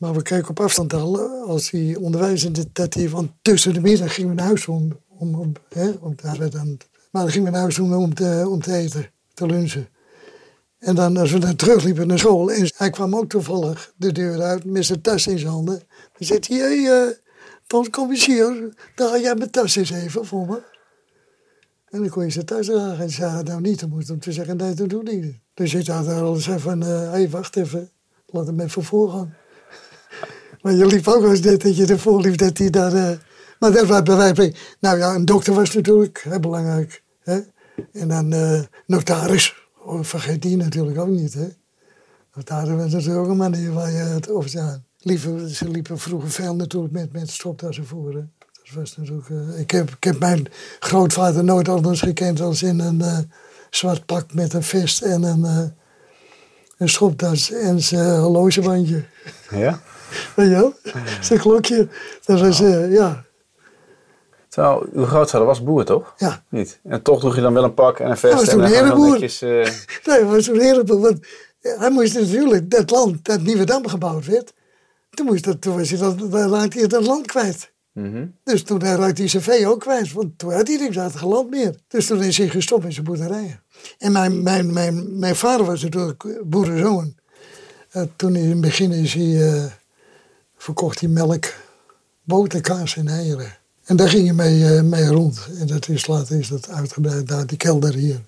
Maar 0.00 0.14
we 0.14 0.22
keken 0.22 0.48
op 0.48 0.60
afstand 0.60 0.92
al, 0.92 1.20
als 1.46 1.70
die 1.70 2.00
onderwijzer, 2.00 2.52
dat 2.72 2.94
hij 2.94 3.08
van 3.08 3.34
tussen 3.42 3.74
de 3.74 3.80
middag 3.80 4.14
gingen 4.14 4.30
we 4.30 4.36
naar 4.36 4.46
huis 4.46 4.66
om, 4.66 4.98
om, 5.08 5.34
om, 5.34 5.52
hè, 5.68 5.90
om 5.90 6.14
daar 6.22 6.50
dan, 6.50 6.78
maar 7.10 7.22
dan 7.22 7.30
gingen 7.30 7.46
we 7.46 7.50
naar 7.52 7.60
huis 7.60 7.78
om, 7.78 7.94
om, 7.94 8.14
te, 8.14 8.46
om 8.48 8.60
te 8.60 8.72
eten, 8.74 9.10
te 9.34 9.46
lunchen. 9.46 9.88
En 10.78 10.94
dan 10.94 11.16
als 11.16 11.32
we 11.32 11.38
dan 11.38 11.56
terugliepen 11.56 12.06
naar 12.06 12.18
school, 12.18 12.50
en 12.50 12.70
hij 12.76 12.90
kwam 12.90 13.16
ook 13.16 13.28
toevallig 13.28 13.92
de 13.96 14.12
deur 14.12 14.42
uit 14.42 14.64
met 14.64 14.86
zijn 14.86 15.00
tas 15.00 15.26
in 15.26 15.38
zijn 15.38 15.52
handen. 15.52 15.82
Dan 16.18 16.26
zei 16.26 16.38
hij, 16.46 16.58
hey, 16.58 17.06
uh, 17.06 17.14
dan 17.66 17.90
kom 17.90 18.10
hier, 18.10 18.74
jij 18.96 19.34
mijn 19.34 19.50
tas 19.50 19.76
eens 19.76 19.90
even 19.90 20.26
voor 20.26 20.46
me. 20.46 20.62
En 21.88 22.00
dan 22.00 22.08
kon 22.08 22.24
je 22.24 22.30
zijn 22.30 22.44
tas 22.44 22.66
dragen. 22.66 22.98
En 22.98 23.10
zei 23.10 23.42
nou 23.42 23.60
niet, 23.60 23.80
dan 23.80 23.88
moest 23.88 24.08
hem 24.08 24.20
te 24.20 24.32
zeggen, 24.32 24.56
nee, 24.56 24.74
dat 24.74 24.88
doe 24.88 25.02
ik 25.02 25.12
niet. 25.12 25.34
Dus 25.54 25.74
ik 25.74 25.86
had 25.86 26.08
al 26.08 26.34
eens 26.34 26.48
van, 26.56 26.80
hé, 26.80 27.08
hey, 27.08 27.30
wacht 27.30 27.56
even, 27.56 27.90
laat 28.26 28.46
hem 28.46 28.60
even 28.60 28.82
voorgaan. 28.82 29.34
Maar 30.62 30.74
je 30.74 30.86
liep 30.86 31.08
ook 31.08 31.20
wel 31.20 31.30
eens 31.30 31.40
dat 31.40 31.76
je 31.76 31.86
ervoor 31.86 32.20
liep 32.20 32.36
dat 32.36 32.58
hij 32.58 32.70
daar... 32.70 32.94
Uh, 32.94 33.10
maar 33.58 33.72
dat 33.72 33.86
was 33.86 34.02
bij 34.02 34.16
wijze 34.16 34.54
Nou 34.80 34.98
ja, 34.98 35.14
een 35.14 35.24
dokter 35.24 35.54
was 35.54 35.74
natuurlijk 35.74 36.24
heel 36.28 36.40
belangrijk. 36.40 37.02
Hè? 37.20 37.40
En 37.92 38.08
dan 38.08 38.34
uh, 38.34 38.60
notaris, 38.86 39.54
oh, 39.84 40.02
vergeet 40.02 40.42
die 40.42 40.56
natuurlijk 40.56 40.98
ook 40.98 41.08
niet. 41.08 41.34
Hè? 41.34 41.48
Notaris 42.34 42.82
was 42.82 42.92
natuurlijk 42.92 43.24
ook 43.24 43.30
een 43.30 43.36
manier 43.36 43.72
waar 43.72 43.90
je 43.90 43.96
het 43.96 44.30
over 44.30 44.48
ze 44.48 45.68
liepen 45.68 45.98
vroeger 45.98 46.30
veel 46.30 46.54
natuurlijk 46.54 46.92
met, 46.92 47.12
met 47.12 47.30
stropdassen 47.30 47.86
voeren. 47.86 48.32
Dat 48.38 48.74
was 48.74 48.96
natuurlijk, 48.96 49.28
uh, 49.28 49.58
ik, 49.58 49.70
heb, 49.70 49.90
ik 49.90 50.04
heb 50.04 50.18
mijn 50.18 50.46
grootvader 50.78 51.44
nooit 51.44 51.68
anders 51.68 52.00
gekend 52.00 52.40
als 52.40 52.62
in 52.62 52.78
een 52.78 53.30
zwart 53.70 54.06
pak 54.06 54.34
met 54.34 54.52
een 54.52 54.62
vest 54.62 55.02
en 55.02 55.22
een, 55.22 55.72
een 56.78 56.88
stropdas 56.88 57.52
en 57.52 57.82
zijn 57.82 58.20
horlogebandje. 58.20 59.04
Ja? 59.50 59.80
Weet 60.36 60.48
je 60.48 60.54
wel? 60.54 60.74
Zijn 61.20 61.40
klokje. 61.40 61.88
Dat 62.24 62.40
was, 62.40 62.58
ja. 62.88 63.24
Terwijl, 64.48 64.86
uw 64.92 65.04
grootvader 65.04 65.46
was 65.46 65.62
boer, 65.62 65.84
toch? 65.84 66.14
Ja. 66.16 66.42
Niet? 66.48 66.80
En 66.82 67.02
toch 67.02 67.20
droeg 67.20 67.34
je 67.34 67.40
dan 67.40 67.54
wel 67.54 67.64
een 67.64 67.74
pak 67.74 67.98
en 67.98 68.10
een 68.10 68.16
vest. 68.16 68.32
Hij 68.32 68.42
was 68.42 68.54
toen 68.54 68.62
een 68.62 68.70
herenboer. 68.70 69.10
Netjes, 69.10 69.40
nee, 69.40 69.70
hij 70.04 70.24
was 70.24 70.46
een 70.46 70.60
herenboer. 70.60 71.00
Want 71.00 71.18
hij 71.60 71.90
moest 71.90 72.14
natuurlijk, 72.14 72.70
dat 72.70 72.90
land, 72.90 73.24
dat 73.24 73.40
Nieuwe 73.40 73.64
Dam 73.64 73.88
gebouwd 73.88 74.26
werd, 74.26 74.52
toen, 75.10 75.26
moest 75.26 75.44
dat, 75.44 75.60
toen 75.60 75.76
was 75.76 75.90
hij 75.90 75.98
dat, 75.98 76.18
dan 76.18 76.52
raakte 76.52 76.78
hij 76.78 76.88
het 76.90 77.06
land 77.06 77.26
kwijt. 77.26 77.72
Mm 77.92 78.34
Dus 78.44 78.62
toen 78.62 78.80
raakte 78.80 79.20
hij 79.20 79.30
zijn 79.30 79.42
vee 79.42 79.68
ook 79.68 79.80
kwijt, 79.80 80.12
want 80.12 80.38
toen 80.38 80.52
had 80.52 80.68
hij 80.68 80.76
niks 80.76 80.98
uit 80.98 81.12
het 81.12 81.22
land 81.22 81.50
meer. 81.50 81.74
Dus 81.88 82.06
toen 82.06 82.22
is 82.22 82.38
hij 82.38 82.48
gestopt 82.48 82.84
in 82.84 82.92
zijn 82.92 83.04
boerderijen. 83.04 83.62
En 83.98 84.12
mijn, 84.12 84.42
mijn, 84.42 84.72
mijn, 84.72 85.18
mijn 85.18 85.36
vader 85.36 85.66
was 85.66 85.82
natuurlijk 85.82 86.40
boerenzoon. 86.44 87.14
Uh, 87.92 88.02
toen 88.16 88.36
in 88.36 88.50
het 88.50 88.60
begin 88.60 88.92
is 88.92 89.14
hij, 89.14 89.24
uh, 89.24 89.64
verkocht 90.62 91.00
hij 91.00 91.08
melk, 91.08 91.54
boter, 92.22 92.60
kaas 92.60 92.96
en 92.96 93.08
eieren. 93.08 93.58
En 93.84 93.96
daar 93.96 94.08
ging 94.08 94.24
hij 94.24 94.34
mee, 94.34 94.60
uh, 94.60 94.82
mee 94.82 95.06
rond. 95.06 95.48
En 95.58 95.66
dat 95.66 95.88
is, 95.88 96.06
later 96.06 96.38
is 96.38 96.48
dat 96.48 96.68
uitgebreid 96.68 97.28
naar 97.28 97.46
die 97.46 97.56
kelder 97.56 97.94
hier. 97.94 98.20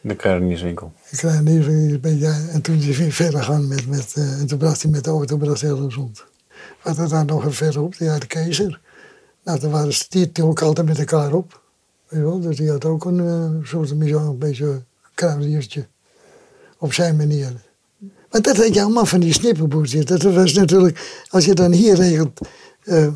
De 0.00 0.16
kruidenierswinkel. 0.16 0.92
De 1.10 1.16
kruidenierswinkel. 1.16 2.10
Ja, 2.10 2.38
en 2.50 2.62
toen 2.62 2.78
is 2.78 2.98
hij 2.98 3.12
verder 3.12 3.42
gaan 3.42 3.68
met, 3.68 3.86
met 3.86 4.14
uh, 4.18 4.40
en 4.40 4.46
toen 4.46 4.58
bracht 4.58 4.82
hij 4.82 4.90
met 4.90 5.04
de 5.04 5.10
auto 5.10 5.54
heel 5.54 5.90
rond. 5.90 6.24
Wat 6.82 6.98
er 6.98 7.08
dan 7.08 7.26
nog 7.26 7.44
een 7.44 7.52
verderop, 7.52 7.98
die 7.98 8.08
had 8.08 8.20
de 8.20 8.26
keizer. 8.26 8.80
Nou, 9.44 9.58
toen 9.58 9.70
waren 9.70 9.92
ze 9.92 10.06
die 10.08 10.44
ook 10.44 10.62
altijd 10.62 10.86
met 10.86 10.98
elkaar 10.98 11.32
op. 11.32 11.60
Weet 12.08 12.20
je 12.20 12.26
wel? 12.26 12.40
Dus 12.40 12.56
die 12.56 12.70
had 12.70 12.84
ook 12.84 13.04
een 13.04 13.18
uh, 13.18 13.66
soort 13.66 13.90
een 13.90 14.38
beetje 14.38 14.82
kruideniertje. 15.14 15.86
Op 16.78 16.92
zijn 16.92 17.16
manier. 17.16 17.52
Maar 18.32 18.42
dat 18.42 18.56
had 18.56 18.74
je 18.74 18.82
allemaal 18.82 19.06
van 19.06 19.20
die 19.20 19.32
snipperboertjes. 19.32 20.04
Dat 20.04 20.22
was 20.22 20.52
natuurlijk, 20.52 21.24
als 21.28 21.44
je 21.44 21.54
dan 21.54 21.72
hier 21.72 21.94
regelt. 21.94 22.40
Uh, 22.84 23.08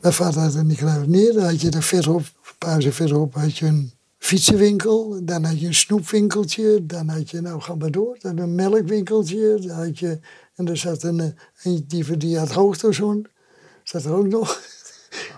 mijn 0.00 0.14
vader 0.14 0.40
had 0.40 0.54
een 0.54 0.76
kruidenier, 0.76 1.32
dan 1.32 1.44
had 1.44 1.60
je 1.60 1.70
er 1.70 1.82
verderop, 1.82 2.20
een 2.20 2.54
paar 2.58 2.70
huizen 2.70 2.92
verderop, 2.92 3.34
had 3.34 3.56
je 3.56 3.66
een 3.66 3.92
fietsenwinkel, 4.18 5.20
dan 5.22 5.44
had 5.44 5.60
je 5.60 5.66
een 5.66 5.74
snoepwinkeltje, 5.74 6.86
dan 6.86 7.08
had 7.08 7.30
je, 7.30 7.40
nou 7.40 7.60
ga 7.60 7.74
maar 7.74 7.90
door, 7.90 8.16
dan 8.20 8.38
een 8.38 8.54
melkwinkeltje, 8.54 9.58
dan 9.60 9.76
had 9.76 9.98
je, 9.98 10.18
en 10.54 10.68
er 10.68 10.76
zat 10.76 11.02
een, 11.02 11.34
een 11.62 11.84
die, 11.86 12.16
die 12.16 12.38
had 12.38 12.52
hoogtezoon, 12.52 13.26
zat 13.82 14.04
er 14.04 14.12
ook 14.12 14.28
nog. 14.28 14.60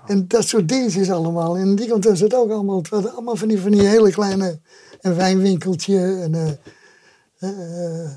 En 0.06 0.28
dat 0.28 0.48
soort 0.48 0.68
dingetjes 0.68 1.10
allemaal. 1.10 1.56
En 1.56 1.74
die 1.76 1.88
kant 1.88 2.04
was 2.04 2.20
het 2.20 2.34
ook 2.34 2.50
allemaal, 2.50 2.76
het 2.76 2.88
was 2.88 3.06
allemaal 3.06 3.36
van 3.36 3.48
die, 3.48 3.60
van 3.60 3.70
die 3.70 3.86
hele 3.86 4.10
kleine, 4.10 4.60
een 5.00 5.14
wijnwinkeltje, 5.14 5.98
en 5.98 6.34
uh, 6.34 7.50
uh, 7.50 8.10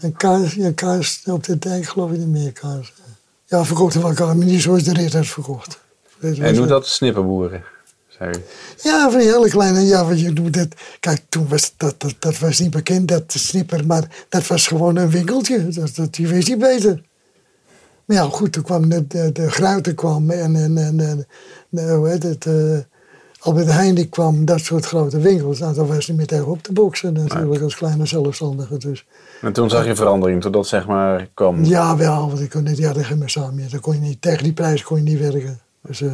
een 0.00 0.16
kaas, 0.16 0.56
een 0.56 0.74
kaas 0.74 1.22
op 1.24 1.44
de 1.44 1.58
dijk 1.58 1.86
geloof 1.86 2.10
ik 2.12 2.18
niet 2.18 2.28
meer 2.28 2.52
kaas. 2.52 2.92
Ja, 3.44 3.64
verkochten 3.64 4.02
wel 4.02 4.12
kaas, 4.12 4.34
maar 4.34 4.46
niet 4.46 4.62
zoals 4.62 4.82
de 4.82 4.92
Ritters 4.92 5.32
verkocht. 5.32 5.78
En 6.20 6.56
hoe 6.56 6.66
dat 6.66 6.86
snipperboeren? 6.86 7.64
Ja, 8.82 9.10
van 9.10 9.20
die 9.20 9.32
hele 9.32 9.48
kleine, 9.48 9.80
ja, 9.80 10.04
wat 10.04 10.20
je 10.20 10.30
noemt 10.30 10.54
het. 10.54 10.74
Kijk, 11.00 11.22
toen 11.28 11.48
was 11.48 11.72
dat, 11.76 11.94
dat, 12.00 12.14
dat 12.18 12.38
was 12.38 12.58
niet 12.58 12.70
bekend, 12.70 13.08
dat 13.08 13.24
snipper, 13.26 13.86
maar 13.86 14.26
dat 14.28 14.46
was 14.46 14.66
gewoon 14.66 14.96
een 14.96 15.10
winkeltje. 15.10 15.68
Dat, 15.68 15.94
dat, 15.94 16.14
die 16.14 16.28
wist 16.28 16.48
niet 16.48 16.58
beter. 16.58 17.02
Maar 18.04 18.16
ja, 18.16 18.22
goed, 18.22 18.52
toen 18.52 18.62
kwam 18.62 18.88
de, 18.88 19.06
de, 19.06 19.32
de 19.32 19.50
Gruiten 19.50 19.94
kwam 19.94 20.30
en, 20.30 20.56
en, 20.56 20.78
en, 20.78 21.00
en 21.00 21.94
hoe 21.94 22.08
heet 22.08 22.22
het, 22.22 22.44
uh, 22.44 22.78
Albert 23.38 23.70
Heijn 23.70 24.08
kwam, 24.08 24.44
dat 24.44 24.60
soort 24.60 24.86
grote 24.86 25.18
winkels. 25.18 25.58
Nou, 25.58 25.74
daar 25.74 25.86
was 25.86 26.06
hij 26.06 26.16
met 26.16 26.42
op 26.44 26.62
te 26.62 26.72
boksen 26.72 27.12
natuurlijk, 27.12 27.62
als 27.62 27.76
kleine 27.76 28.06
zelfstandige. 28.06 28.78
Dus. 28.78 29.06
En 29.40 29.52
toen 29.52 29.70
zag 29.70 29.86
je 29.86 29.94
verandering, 29.94 30.42
toen 30.42 30.52
dat 30.52 30.66
zeg 30.66 30.86
maar 30.86 31.28
kwam? 31.34 31.64
Ja, 31.64 31.96
wel, 31.96 32.28
want 32.28 32.40
ik 32.40 32.50
kon 32.50 32.62
niet, 32.62 32.76
die 32.76 33.04
geen 33.04 33.18
meer 33.18 33.28
samen 33.28 33.54
meer. 33.54 33.70
Dan 33.70 33.80
kon 33.80 33.94
je 33.94 34.00
niet, 34.00 34.22
tegen 34.22 34.42
die 34.42 34.52
prijs 34.52 34.82
kon 34.82 34.96
je 34.96 35.02
niet 35.02 35.18
werken. 35.18 35.60
Dus... 35.82 36.00
Uh, 36.00 36.12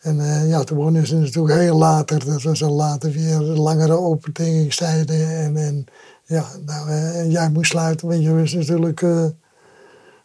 En 0.00 0.20
eh, 0.20 0.48
ja, 0.48 0.64
toen 0.64 0.76
begonnen 0.76 1.06
ze 1.06 1.16
natuurlijk 1.16 1.58
heel 1.58 1.76
later. 1.76 2.24
Dat 2.24 2.42
was 2.42 2.58
dan 2.58 2.72
later 2.72 3.10
weer 3.10 3.40
langere 3.40 3.98
openingstijden. 3.98 5.36
En, 5.36 5.56
en 5.56 5.86
ja, 6.24 6.44
nou, 6.66 6.90
uh, 6.90 7.30
jij 7.30 7.50
moest 7.50 7.70
sluiten, 7.70 8.08
want 8.08 8.22
je 8.22 8.34
was 8.34 8.52
natuurlijk... 8.52 9.04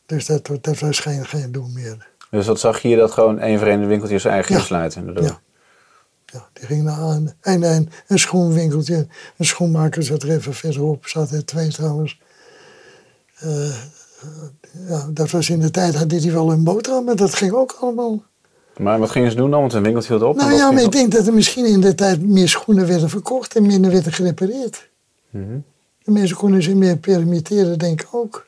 Dus 0.05 0.25
dat, 0.25 0.49
dat 0.61 0.79
was 0.79 0.99
geen, 0.99 1.25
geen 1.25 1.51
doen 1.51 1.73
meer. 1.73 2.07
Dus 2.31 2.47
wat 2.47 2.59
zag 2.59 2.81
je 2.81 2.87
hier 2.87 2.97
dat 2.97 3.11
gewoon 3.11 3.39
één 3.39 3.57
verenigde 3.59 3.87
winkeltje 3.87 4.19
zijn 4.19 4.33
eigen 4.33 4.55
Ja. 4.55 4.61
sluiten? 4.61 5.13
Ja. 5.21 5.39
Ja, 6.25 6.47
die 6.53 6.65
ging 6.65 6.83
naar 6.83 6.99
aan. 6.99 7.33
En, 7.41 7.63
en 7.63 7.89
een 8.07 8.19
schoenwinkeltje, 8.19 9.07
een 9.37 9.45
schoenmaker 9.45 10.03
zat 10.03 10.23
er 10.23 10.29
even 10.29 10.53
verderop, 10.53 11.07
zat 11.07 11.31
er 11.31 11.45
twee 11.45 11.69
trouwens. 11.69 12.19
Eh, 13.35 13.75
ja, 14.87 15.07
dat 15.09 15.31
was 15.31 15.49
in 15.49 15.59
de 15.59 15.71
tijd, 15.71 15.95
had 15.95 16.11
hij 16.11 16.31
wel 16.31 16.51
een 16.51 16.63
boterham, 16.63 17.03
maar 17.05 17.15
dat 17.15 17.33
ging 17.33 17.51
ook 17.51 17.77
allemaal. 17.79 18.23
Maar 18.77 18.99
wat 18.99 19.09
gingen 19.09 19.31
ze 19.31 19.37
doen 19.37 19.51
dan? 19.51 19.59
Want 19.59 19.73
een 19.73 19.83
winkeltje 19.83 20.13
hield 20.13 20.25
op. 20.25 20.35
Nou 20.35 20.53
ja, 20.53 20.71
maar 20.71 20.81
ik 20.81 20.85
op? 20.85 20.91
denk 20.91 21.11
dat 21.11 21.27
er 21.27 21.33
misschien 21.33 21.65
in 21.65 21.81
de 21.81 21.95
tijd 21.95 22.21
meer 22.21 22.49
schoenen 22.49 22.87
werden 22.87 23.09
verkocht 23.09 23.55
en 23.55 23.65
minder 23.65 23.91
werden 23.91 24.13
gerepareerd. 24.13 24.89
Mhm. 25.29 25.57
De 26.03 26.11
mensen 26.11 26.37
konden 26.37 26.63
zich 26.63 26.73
meer 26.73 26.97
permitteren, 26.97 27.79
denk 27.79 28.01
ik 28.01 28.07
ook. 28.11 28.47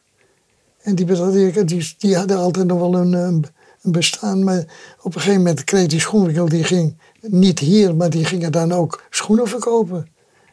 En 0.81 0.95
die, 0.95 1.05
die, 1.05 1.63
die, 1.65 1.95
die 1.97 2.15
hadden 2.15 2.37
altijd 2.37 2.67
nog 2.67 2.79
wel 2.79 2.93
een, 2.93 3.13
een 3.13 3.45
een 3.45 3.45
bestaan. 3.91 4.43
Maar 4.43 4.65
op 5.01 5.15
een 5.15 5.21
gegeven 5.21 5.37
moment 5.37 5.63
kreeg 5.63 5.87
die 5.87 5.99
schoenwinkel, 5.99 6.49
die 6.49 6.63
ging 6.63 6.97
niet 7.21 7.59
hier, 7.59 7.95
maar 7.95 8.09
die 8.09 8.25
gingen 8.25 8.51
dan 8.51 8.71
ook 8.71 9.03
schoenen 9.09 9.47
verkopen. 9.47 10.07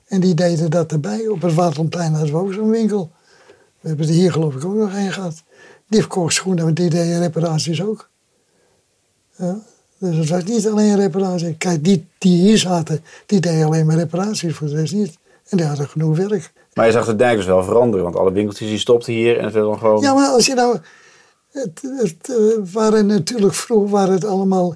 En 0.06 0.20
die 0.20 0.34
deden 0.34 0.70
dat 0.70 0.92
erbij. 0.92 1.26
Op 1.28 1.42
het 1.42 1.54
Waterplein 1.54 2.12
hadden 2.12 2.32
we 2.32 2.40
ook 2.40 2.52
zo'n 2.52 2.70
winkel. 2.70 3.10
We 3.80 3.88
hebben 3.88 4.06
er 4.06 4.12
hier 4.12 4.32
geloof 4.32 4.54
ik 4.54 4.64
ook 4.64 4.74
nog 4.74 4.94
een 4.94 5.12
gehad. 5.12 5.42
Die 5.88 6.00
verkocht 6.00 6.34
schoenen, 6.34 6.64
maar 6.64 6.74
die 6.74 6.90
deden 6.90 7.20
reparaties 7.20 7.82
ook. 7.82 8.08
Ja, 9.36 9.58
dus 9.98 10.16
het 10.16 10.28
was 10.28 10.44
niet 10.44 10.68
alleen 10.68 10.96
reparatie. 10.96 11.56
Kijk, 11.56 11.84
die 11.84 12.06
die 12.18 12.40
hier 12.40 12.58
zaten, 12.58 13.04
die 13.26 13.40
deden 13.40 13.66
alleen 13.66 13.86
maar 13.86 13.96
reparaties, 13.96 14.54
voor 14.54 14.68
de 14.68 14.74
rest 14.74 14.94
niet. 14.94 15.18
En 15.48 15.56
die 15.56 15.66
hadden 15.66 15.88
genoeg 15.88 16.16
werk. 16.16 16.52
Maar 16.74 16.86
je 16.86 16.92
zag 16.92 17.06
de 17.06 17.16
dijk 17.16 17.36
dus 17.36 17.46
wel 17.46 17.64
veranderen. 17.64 18.04
Want 18.04 18.16
alle 18.16 18.32
winkeltjes 18.32 18.68
die 18.68 18.78
stopten 18.78 19.12
hier 19.12 19.38
en 19.38 19.44
het 19.44 19.52
werd 19.52 19.66
dan 19.66 19.78
gewoon... 19.78 20.00
Ja, 20.00 20.14
maar 20.14 20.28
als 20.28 20.46
je 20.46 20.54
nou. 20.54 20.78
Het, 21.54 21.82
het 21.82 22.28
eh, 22.30 22.72
waren 22.72 23.06
natuurlijk 23.06 23.54
vroeger 23.54 23.90
waren 23.90 24.14
het 24.14 24.24
allemaal. 24.24 24.74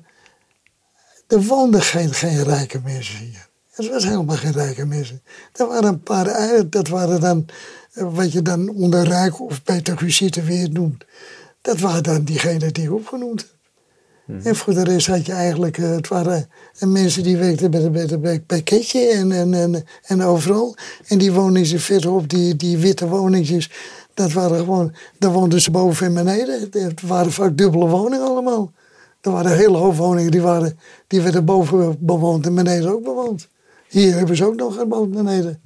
Er 1.26 1.42
woonden 1.42 1.82
geen, 1.82 2.14
geen 2.14 2.42
rijke 2.44 2.80
mensen 2.84 3.18
hier. 3.18 3.48
Het 3.70 3.88
was 3.90 4.04
helemaal 4.04 4.36
geen 4.36 4.52
rijke 4.52 4.84
mensen. 4.86 5.22
Er 5.52 5.66
waren 5.66 5.88
een 5.88 6.02
paar. 6.02 6.26
eh, 6.26 6.60
Dat 6.70 6.88
waren 6.88 7.20
dan. 7.20 7.46
eh, 7.92 8.14
Wat 8.14 8.32
je 8.32 8.42
dan 8.42 8.68
onder 8.68 9.04
rijk 9.04 9.40
of 9.40 9.62
beter 9.62 9.96
visite 9.98 10.42
weer 10.42 10.70
noemt. 10.70 11.04
Dat 11.60 11.78
waren 11.80 12.02
dan 12.02 12.24
diegenen 12.24 12.72
die 12.72 12.84
ik 12.84 12.92
opgenoemd 12.92 13.40
heb. 13.40 13.56
En 14.46 14.56
voor 14.56 14.74
de 14.74 14.84
rest 14.84 15.06
had 15.06 15.26
je 15.26 15.32
eigenlijk. 15.32 15.76
Het 15.76 16.08
waren 16.08 16.50
mensen 16.80 17.22
die 17.22 17.36
werkten 17.36 17.70
bij, 17.70 17.80
de- 17.80 17.90
bij, 17.90 18.06
de- 18.06 18.18
bij, 18.18 18.42
bij 18.46 18.62
Ketje 18.62 19.06
en, 19.08 19.32
en, 19.32 19.54
en, 19.54 19.84
en 20.02 20.22
overal. 20.22 20.76
En 21.06 21.18
die 21.18 21.32
woningen 21.32 21.80
verderop, 21.80 22.28
die, 22.28 22.56
die 22.56 22.78
witte 22.78 23.08
woningjes. 23.08 23.70
Dat 24.18 24.33
waren 24.33 24.59
gewoon, 24.59 24.94
daar 25.18 25.33
woonden 25.33 25.61
ze 25.61 25.70
boven 25.70 26.07
en 26.07 26.14
beneden. 26.14 26.68
Het 26.70 27.02
waren 27.02 27.33
vaak 27.33 27.57
dubbele 27.57 27.87
woningen 27.87 28.26
allemaal. 28.26 28.72
Er 29.20 29.31
waren 29.31 29.57
hele 29.57 29.76
hoop 29.76 29.96
woningen 29.96 30.31
die, 30.31 30.42
waren, 30.42 30.78
die 31.07 31.20
werden 31.20 31.44
boven 31.44 31.96
bewoond 32.00 32.46
en 32.46 32.54
beneden 32.54 32.90
ook 32.92 33.02
bewoond. 33.02 33.48
Hier 33.88 34.14
hebben 34.14 34.37
ze 34.37 34.44
ook 34.44 34.54
nog 34.57 34.76
gebouwd 34.76 35.11
beneden. 35.11 35.61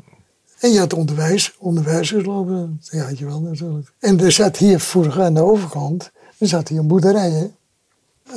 En 0.58 0.70
je 0.70 0.78
had 0.78 0.92
onderwijs, 0.92 1.54
onderwijzers 1.58 2.24
lopen. 2.24 2.80
Dat 2.90 3.00
had 3.00 3.18
je 3.18 3.24
wel 3.24 3.40
natuurlijk. 3.40 3.92
En 3.98 4.20
er 4.20 4.32
zat 4.32 4.56
hier 4.56 4.80
vroeger 4.80 5.22
aan 5.22 5.34
de 5.34 5.42
overkant, 5.42 6.10
er 6.38 6.48
zat 6.48 6.68
hier 6.68 6.78
een 6.78 6.86
boerderij. 6.86 7.30
Hè? 7.30 7.46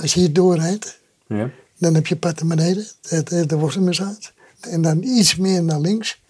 Als 0.02 0.14
je 0.14 0.20
hier 0.20 0.34
doorrijdt, 0.34 1.00
Ja. 1.28 1.50
dan 1.78 1.94
heb 1.94 2.08
je 2.08 2.16
pad 2.16 2.40
naar 2.40 2.56
beneden, 2.56 2.86
de, 3.02 3.24
de, 3.24 3.46
de. 3.46 4.16
En 4.60 4.82
dan 4.82 5.04
iets 5.04 5.36
meer 5.36 5.64
naar 5.64 5.80
links. 5.80 6.24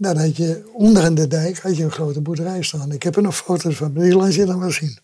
Dan 0.00 0.16
had 0.16 0.36
je 0.36 0.70
onder 0.72 1.02
aan 1.02 1.14
de 1.14 1.26
dijk 1.26 1.58
had 1.58 1.76
je 1.76 1.84
een 1.84 1.90
grote 1.90 2.20
boerderij 2.20 2.62
staan. 2.62 2.92
Ik 2.92 3.02
heb 3.02 3.16
er 3.16 3.22
nog 3.22 3.36
foto's 3.36 3.76
van, 3.76 3.94
die 3.94 4.16
laat 4.16 4.34
je 4.34 4.44
dan 4.44 4.60
wel 4.60 4.70
zien. 4.70 4.98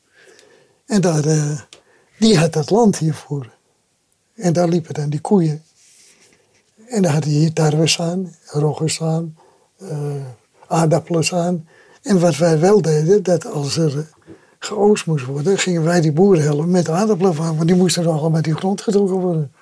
En 0.86 1.00
daar, 1.00 1.24
eh, 1.24 1.60
die 2.18 2.38
had 2.38 2.52
dat 2.52 2.70
land 2.70 2.98
hiervoor. 2.98 3.52
En 4.34 4.52
daar 4.52 4.68
liepen 4.68 4.94
dan 4.94 5.08
die 5.10 5.20
koeien. 5.20 5.62
En 6.88 7.02
dan 7.02 7.12
had 7.12 7.24
hij 7.24 7.32
hier 7.32 7.52
tarwe 7.52 7.86
staan, 7.86 8.34
roggen 8.46 8.90
staan, 8.90 9.36
eh, 9.76 10.26
aardappelen 10.68 11.24
staan. 11.24 11.68
En 12.02 12.20
wat 12.20 12.36
wij 12.36 12.60
wel 12.60 12.82
deden, 12.82 13.22
dat 13.22 13.46
als 13.46 13.76
er 13.76 14.08
geoogst 14.58 15.06
moest 15.06 15.24
worden, 15.24 15.58
gingen 15.58 15.82
wij 15.82 16.00
die 16.00 16.12
boeren 16.12 16.42
helpen 16.42 16.70
met 16.70 16.88
aardappelen 16.88 17.34
van, 17.34 17.56
want 17.56 17.68
die 17.68 17.76
moesten 17.76 18.02
nog 18.02 18.12
allemaal 18.12 18.30
met 18.30 18.44
die 18.44 18.56
grond 18.56 18.80
getrokken 18.80 19.16
worden. 19.16 19.52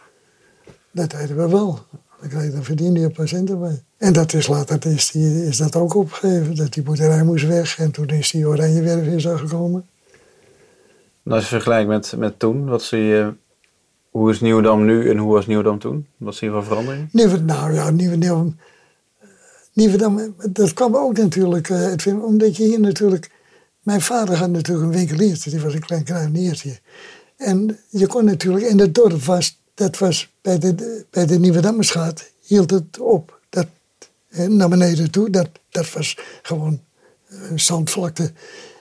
Dat 0.91 1.11
deden 1.11 1.37
we 1.37 1.49
wel. 1.49 1.79
Dan 2.21 2.29
kreeg 2.29 2.45
je 2.45 2.51
dan 2.51 2.65
verdiende 2.65 3.01
je 3.01 3.11
patiënten 3.11 3.61
bij. 3.61 3.83
En 4.05 4.13
dat 4.13 4.33
is 4.33 4.47
later 4.47 4.87
is, 4.87 5.11
die, 5.11 5.47
is 5.47 5.57
dat 5.57 5.77
ook 5.77 5.95
opgegeven, 5.95 6.57
dat 6.57 6.73
die 6.73 6.83
boerderij 6.83 7.23
moest 7.23 7.47
weg. 7.47 7.79
En 7.79 7.91
toen 7.91 8.09
is 8.09 8.31
die 8.31 8.47
Oranjewerf 8.47 9.07
in 9.07 9.21
zo 9.21 9.37
gekomen. 9.37 9.87
En 11.25 11.33
als 11.33 11.43
je 11.43 11.49
vergelijkt 11.49 11.89
met, 11.89 12.15
met 12.17 12.39
toen, 12.39 12.67
wat 12.67 12.83
zie 12.83 13.03
je... 13.03 13.33
Hoe 14.11 14.31
is 14.31 14.41
Nieuwdam 14.41 14.85
nu 14.85 15.11
en 15.11 15.17
hoe 15.17 15.33
was 15.33 15.47
Nieuwdam 15.47 15.79
toen? 15.79 16.07
Wat 16.17 16.35
zie 16.35 16.49
je 16.49 16.55
van 16.55 16.65
verandering? 16.65 17.09
Nieuwe, 17.13 17.39
nou 17.39 17.73
ja, 17.73 17.91
Nieuwe, 17.91 18.17
Nieuwe, 18.17 18.53
Nieuwe 19.73 20.33
dat 20.51 20.73
kwam 20.73 20.97
ook 20.97 21.17
natuurlijk, 21.17 21.69
eh, 21.69 21.93
Edwin, 21.93 22.23
omdat 22.23 22.57
je 22.57 22.65
hier 22.65 22.81
natuurlijk... 22.81 23.31
Mijn 23.83 24.01
vader 24.01 24.37
had 24.37 24.51
natuurlijk 24.51 24.87
een 24.87 24.99
winkeliertje, 24.99 25.51
die 25.51 25.61
was 25.61 25.75
een 25.75 25.81
klein 25.81 26.05
kruideniertje. 26.05 26.79
En 27.37 27.79
je 27.89 28.07
kon 28.07 28.25
natuurlijk, 28.25 28.65
in 28.65 28.79
het 28.79 28.95
dorp 28.95 29.23
was, 29.23 29.61
dat 29.75 29.99
was 29.99 30.33
bij 30.43 30.59
de, 30.59 31.05
bij 31.11 31.27
de 31.27 31.39
Nieuwe 31.39 31.61
hield 32.41 32.71
het 32.71 32.99
op. 33.01 33.43
Dat, 34.35 34.47
eh, 34.47 34.51
naar 34.51 34.69
beneden 34.69 35.11
toe, 35.11 35.31
dat, 35.31 35.49
dat 35.69 35.93
was 35.93 36.19
gewoon 36.43 36.81
eh, 37.29 37.37
zandvlakte. 37.55 38.33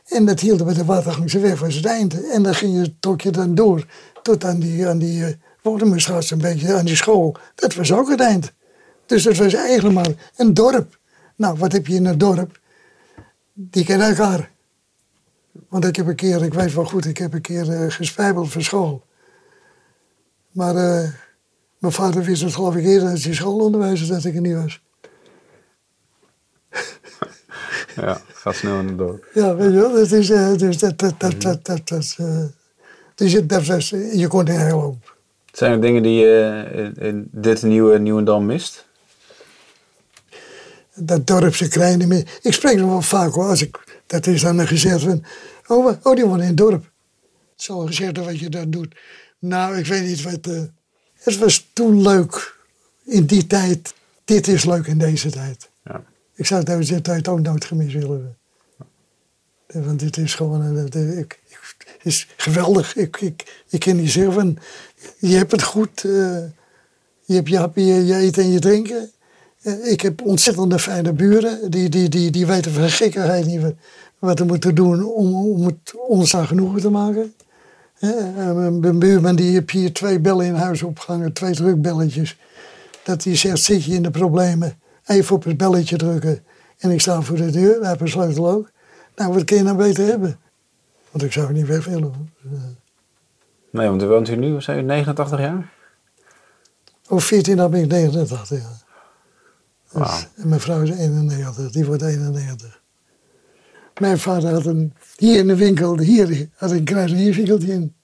En 0.07 0.25
dat 0.25 0.39
hield 0.39 0.65
bij 0.65 0.73
de 0.73 0.85
Watergangse 0.85 1.39
weg, 1.39 1.59
was 1.59 1.75
het 1.75 1.85
eind. 1.85 2.29
En 2.29 2.43
dan 2.43 2.55
ging 2.55 2.75
je, 2.75 2.93
trok 2.99 3.21
je 3.21 3.31
dan 3.31 3.55
door 3.55 3.85
tot 4.21 4.43
aan 4.43 4.59
die, 4.59 4.87
aan 4.87 4.97
die 4.97 5.19
uh, 5.19 5.27
een 5.63 6.37
beetje 6.37 6.73
aan 6.73 6.85
die 6.85 6.95
school. 6.95 7.35
Dat 7.55 7.73
was 7.73 7.91
ook 7.91 8.09
het 8.09 8.19
eind. 8.19 8.53
Dus 9.05 9.23
het 9.23 9.37
was 9.37 9.53
eigenlijk 9.53 9.95
maar 9.95 10.31
een 10.35 10.53
dorp. 10.53 10.99
Nou, 11.35 11.57
wat 11.57 11.71
heb 11.71 11.87
je 11.87 11.95
in 11.95 12.05
een 12.05 12.17
dorp? 12.17 12.59
Die 13.53 13.85
kennen 13.85 14.07
elkaar. 14.07 14.51
Want 15.69 15.85
ik 15.85 15.95
heb 15.95 16.07
een 16.07 16.15
keer, 16.15 16.43
ik 16.43 16.53
weet 16.53 16.73
wel 16.73 16.85
goed, 16.85 17.05
ik 17.05 17.17
heb 17.17 17.33
een 17.33 17.41
keer 17.41 17.67
uh, 17.69 17.91
gespijbeld 17.91 18.49
voor 18.49 18.61
school. 18.61 19.03
Maar 20.51 20.73
mijn 21.77 21.93
vader 21.93 22.23
wist 22.23 22.41
het 22.41 22.53
geloof 22.53 22.75
ik 22.75 22.85
eerder 22.85 23.09
als 23.09 23.23
hij 23.23 23.33
schoolonderwijzer 23.33 24.07
dat 24.07 24.23
ik 24.23 24.35
er 24.35 24.41
niet 24.41 24.55
was. 24.55 24.81
Ja, 27.95 28.21
gaat 28.33 28.55
snel 28.55 28.79
in 28.79 28.87
het 28.87 28.97
dorp. 28.97 29.27
Ja, 29.33 29.55
weet 29.55 29.71
je 29.71 29.79
wel, 29.79 29.93
dat 29.93 30.11
is, 30.11 30.29
uh, 30.29 30.57
dus 30.57 30.77
dat, 30.77 30.99
dat, 30.99 31.19
dat, 31.19 31.41
dat, 31.41 31.65
dat, 31.65 31.87
dat, 31.87 32.17
dus 33.15 33.41
dat 33.47 33.65
was, 33.65 33.89
je 33.89 34.27
kon 34.27 34.47
er 34.47 34.65
heel 34.65 34.79
hoop. 34.79 35.15
Zijn 35.51 35.71
er 35.71 35.81
dingen 35.81 36.03
die 36.03 36.19
je 36.19 36.65
in, 36.73 36.95
in 36.95 37.27
dit 37.31 37.61
nieuwe 37.61 37.99
Nieuwendam 37.99 38.45
mist? 38.45 38.85
Dat 40.95 41.27
dorpse 41.27 41.67
kleine 41.67 42.05
meer. 42.05 42.39
Ik 42.41 42.53
spreek 42.53 42.77
nog 42.77 42.89
wel 42.89 43.01
vaak 43.01 43.33
hoor, 43.33 43.47
als 43.47 43.61
ik, 43.61 44.01
dat 44.07 44.27
is 44.27 44.41
dan 44.41 44.67
gezegd 44.67 45.01
van, 45.01 45.23
oh, 45.67 45.93
oh 46.03 46.15
die 46.15 46.25
woont 46.25 46.41
in 46.41 46.47
het 46.47 46.57
dorp. 46.57 46.91
Zo 47.55 47.79
gezegd 47.79 48.17
wat 48.17 48.39
je 48.39 48.49
dan 48.49 48.69
doet. 48.69 48.95
Nou, 49.39 49.77
ik 49.77 49.85
weet 49.85 50.03
niet 50.03 50.21
wat, 50.21 50.47
uh, 50.47 50.61
het 51.13 51.37
was 51.37 51.69
toen 51.73 52.01
leuk 52.01 52.57
in 53.05 53.25
die 53.25 53.47
tijd. 53.47 53.93
Dit 54.25 54.47
is 54.47 54.65
leuk 54.65 54.87
in 54.87 54.97
deze 54.97 55.29
tijd. 55.29 55.69
Ja. 55.83 56.03
Ik 56.35 56.45
zou 56.45 56.63
deze 56.63 57.01
tijd 57.01 57.27
ook 57.27 57.41
nooit 57.41 57.65
gemist 57.65 57.93
willen 57.93 58.09
hebben. 59.67 59.87
Want 59.87 59.99
dit 59.99 60.17
is 60.17 60.35
gewoon, 60.35 60.87
ik, 61.17 61.39
het 62.03 62.03
is 62.03 62.27
geweldig. 62.37 62.95
Ik, 62.95 63.17
ik, 63.21 63.63
ik 63.69 63.79
kan 63.79 63.95
niet 63.95 64.11
zeggen 64.11 64.33
van, 64.33 64.57
je 65.17 65.35
hebt 65.35 65.51
het 65.51 65.63
goed. 65.63 66.03
Uh, 66.03 66.37
je 67.25 67.33
hebt 67.33 67.75
je 67.75 67.83
je 68.05 68.15
eten 68.15 68.43
en 68.43 68.51
je 68.51 68.59
drinken. 68.59 69.11
Uh, 69.61 69.91
ik 69.91 70.01
heb 70.01 70.21
ontzettende 70.21 70.79
fijne 70.79 71.13
buren. 71.13 71.71
Die, 71.71 71.89
die, 71.89 72.09
die, 72.09 72.31
die 72.31 72.45
weten 72.45 72.71
van 72.71 72.89
gekkigheid 72.89 73.45
niet 73.45 73.61
wat 74.19 74.39
we 74.39 74.45
moeten 74.45 74.75
doen 74.75 75.05
om, 75.05 75.35
om 75.35 75.65
het 75.65 75.93
ons 76.07 76.35
aan 76.35 76.47
genoegen 76.47 76.81
te 76.81 76.89
maken. 76.89 77.33
mijn 78.79 78.99
buurman 78.99 79.35
die 79.35 79.51
heeft 79.51 79.71
hier 79.71 79.93
twee 79.93 80.19
bellen 80.19 80.45
in 80.45 80.53
huis 80.53 80.83
opgehangen, 80.83 81.33
twee 81.33 81.53
drukbelletjes. 81.53 82.37
Dat 83.03 83.23
hij 83.23 83.35
zegt, 83.35 83.63
zit 83.63 83.83
je 83.83 83.93
in 83.93 84.03
de 84.03 84.11
problemen, 84.11 84.77
even 85.05 85.35
op 85.35 85.43
het 85.43 85.57
belletje 85.57 85.97
drukken. 85.97 86.43
En 86.77 86.91
ik 86.91 87.01
sta 87.01 87.21
voor 87.21 87.37
de 87.37 87.51
deur, 87.51 87.79
hij 87.79 87.89
heeft 87.89 88.01
een 88.01 88.09
sleutel 88.09 88.49
ook. 88.49 88.71
Nou, 89.15 89.33
wat 89.33 89.43
kun 89.43 89.57
je 89.57 89.63
nou 89.63 89.77
beter 89.77 90.05
hebben? 90.05 90.39
Want 91.11 91.23
ik 91.23 91.31
zou 91.31 91.47
het 91.47 91.55
niet 91.55 91.67
weg 91.67 91.85
willen. 91.85 92.31
Nee, 93.69 93.87
want 93.87 94.01
u 94.01 94.05
woont 94.05 94.27
hier 94.27 94.37
nu, 94.37 94.61
zijn 94.61 94.79
u 94.79 94.81
89 94.81 95.39
jaar? 95.39 95.71
Over 97.07 97.27
14 97.27 97.57
dan 97.57 97.71
ben 97.71 97.81
ik 97.81 97.87
89 97.87 98.49
jaar. 98.49 98.83
Wow. 99.91 100.03
Dus, 100.03 100.27
en 100.35 100.47
mijn 100.47 100.61
vrouw 100.61 100.81
is 100.81 100.89
91, 100.89 101.71
die 101.71 101.85
wordt 101.85 102.01
91. 102.01 102.81
Mijn 103.99 104.19
vader 104.19 104.53
had 104.53 104.65
een, 104.65 104.93
hier 105.15 105.39
in 105.39 105.47
de 105.47 105.55
winkel, 105.55 105.99
hier 105.99 106.49
had 106.55 106.71
een 106.71 106.83
kruidenierwinkeltje 106.83 107.71
in. 107.71 107.95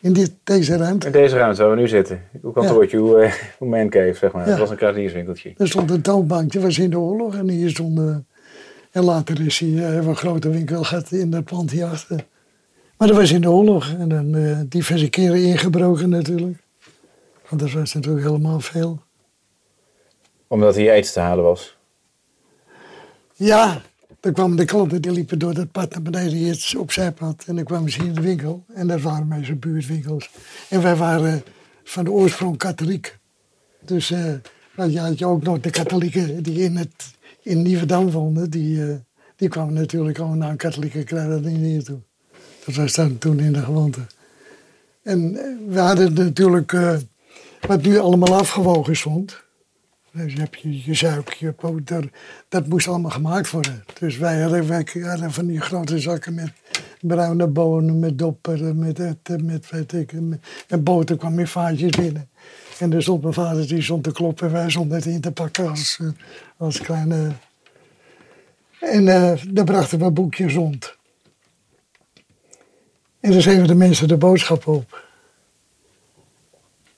In 0.00 0.12
dit, 0.12 0.32
deze 0.44 0.76
ruimte. 0.76 1.06
In 1.06 1.12
deze 1.12 1.36
ruimte 1.36 1.62
waar 1.62 1.70
we 1.70 1.80
nu 1.80 1.88
zitten. 1.88 2.22
Hoe 2.42 2.52
kantoortje, 2.52 2.96
hoe, 2.96 3.24
uh, 3.24 3.32
hoe 3.58 3.68
mancave, 3.68 4.14
zeg 4.14 4.32
maar. 4.32 4.44
Ja. 4.44 4.50
Het 4.50 4.58
was 4.58 4.70
een 4.70 4.76
kruidenierswinkeltje. 4.76 5.54
Er 5.56 5.68
stond 5.68 5.90
een 5.90 6.02
toonbank, 6.02 6.52
dat 6.52 6.62
was 6.62 6.78
in 6.78 6.90
de 6.90 6.98
oorlog. 6.98 7.36
En 7.36 7.48
hier 7.48 7.70
stond... 7.70 7.98
eh, 7.98 8.16
en 8.96 9.04
later 9.04 9.46
is 9.46 9.58
hij, 9.58 9.68
eh, 9.68 9.80
hebben 9.80 10.08
een 10.08 10.16
grote 10.16 10.48
winkel 10.48 10.84
gehad 10.84 11.12
in 11.12 11.30
dat 11.30 11.44
pand 11.44 11.70
hierachter. 11.70 12.24
Maar 12.96 13.08
dat 13.08 13.16
was 13.16 13.32
in 13.32 13.40
de 13.40 13.50
oorlog. 13.50 13.94
En 13.98 14.08
dan 14.08 14.34
eh, 14.34 14.60
diverse 14.68 15.08
keren 15.08 15.42
ingebroken 15.42 16.08
natuurlijk. 16.08 16.58
Want 17.48 17.62
dat 17.62 17.72
was 17.72 17.94
natuurlijk 17.94 18.26
helemaal 18.26 18.60
veel. 18.60 19.02
Omdat 20.46 20.74
hier 20.74 20.92
eten 20.92 21.12
te 21.12 21.20
halen 21.20 21.44
was. 21.44 21.76
Ja, 23.34 23.80
dan 24.26 24.34
kwamen 24.34 24.56
de 24.56 24.64
klanten, 24.64 25.02
die 25.02 25.12
liepen 25.12 25.38
door 25.38 25.54
dat 25.54 25.72
pad 25.72 25.90
naar 25.90 26.02
beneden, 26.02 26.48
het 26.48 26.74
opzijpad. 26.76 27.44
En 27.46 27.54
dan 27.56 27.64
kwamen 27.64 27.90
ze 27.90 27.98
hier 27.98 28.08
in 28.08 28.14
de 28.14 28.20
winkel. 28.20 28.64
En 28.74 28.86
dat 28.86 29.00
waren 29.00 29.28
meestal 29.28 29.56
buurtwinkels. 29.56 30.30
En 30.68 30.82
wij 30.82 30.96
waren 30.96 31.42
van 31.84 32.04
de 32.04 32.10
oorsprong 32.10 32.56
katholiek. 32.56 33.18
Dus 33.84 34.10
nou, 34.76 34.90
je 34.90 35.00
had 35.00 35.22
ook 35.22 35.42
nog 35.42 35.60
de 35.60 35.70
katholieken 35.70 36.42
die 36.42 36.58
in, 36.58 36.76
het, 36.76 37.14
in 37.42 37.62
Nieuwedam 37.62 38.10
woonden. 38.10 38.50
Die, 38.50 38.82
eh, 38.82 38.94
die 39.36 39.48
kwamen 39.48 39.74
natuurlijk 39.74 40.18
allemaal 40.18 40.36
naar 40.36 40.50
een 40.50 40.56
katholieke 40.56 41.04
kruidenier 41.04 41.58
hier 41.58 41.84
toe. 41.84 41.98
Dat 42.64 42.74
was 42.74 42.94
dan 42.94 43.18
toen 43.18 43.40
in 43.40 43.52
de 43.52 43.62
gewoonte. 43.62 44.00
En 45.02 45.36
eh, 45.36 45.44
we 45.68 45.78
hadden 45.78 46.14
natuurlijk, 46.14 46.76
wat 47.66 47.82
nu 47.82 47.98
allemaal 47.98 48.34
afgewogen 48.34 48.96
stond. 48.96 49.44
Dus 50.16 50.32
je 50.32 50.38
hebt 50.38 50.60
je, 50.60 50.82
je 50.84 51.22
je 51.38 52.10
dat 52.48 52.66
moest 52.66 52.88
allemaal 52.88 53.10
gemaakt 53.10 53.50
worden. 53.50 53.84
Dus 53.98 54.16
wij 54.16 54.40
hadden, 54.40 54.68
wij 54.68 54.86
hadden 55.02 55.32
van 55.32 55.46
die 55.46 55.60
grote 55.60 55.98
zakken 55.98 56.34
met 56.34 56.52
bruine 57.00 57.46
bonen, 57.46 57.98
met 57.98 58.18
dopperen, 58.18 58.78
met 58.78 58.98
eten, 58.98 59.44
met 59.44 59.70
weet 59.70 59.92
ik, 59.92 60.12
met, 60.12 60.38
en 60.68 60.82
boter 60.82 61.16
kwam 61.16 61.38
in 61.38 61.46
vaatjes 61.46 61.90
binnen. 61.90 62.28
En 62.78 62.92
er 62.92 63.02
stond 63.02 63.22
mijn 63.22 63.34
vader 63.34 63.68
die 63.68 63.82
stond 63.82 64.04
te 64.04 64.12
kloppen 64.12 64.46
en 64.46 64.52
wij 64.52 64.70
stonden 64.70 64.96
het 64.96 65.06
in 65.06 65.20
te 65.20 65.32
pakken 65.32 65.68
als, 65.68 66.00
eh, 66.56 66.80
kleine... 66.80 67.32
En 68.80 69.08
eh 69.08 69.42
dan 69.50 69.64
brachten 69.64 69.98
we 69.98 70.10
boekjes 70.10 70.54
rond. 70.54 70.96
En 73.20 73.30
dan 73.32 73.42
schreven 73.42 73.66
de 73.66 73.74
mensen 73.74 74.08
de 74.08 74.16
boodschap 74.16 74.66
op. 74.66 75.05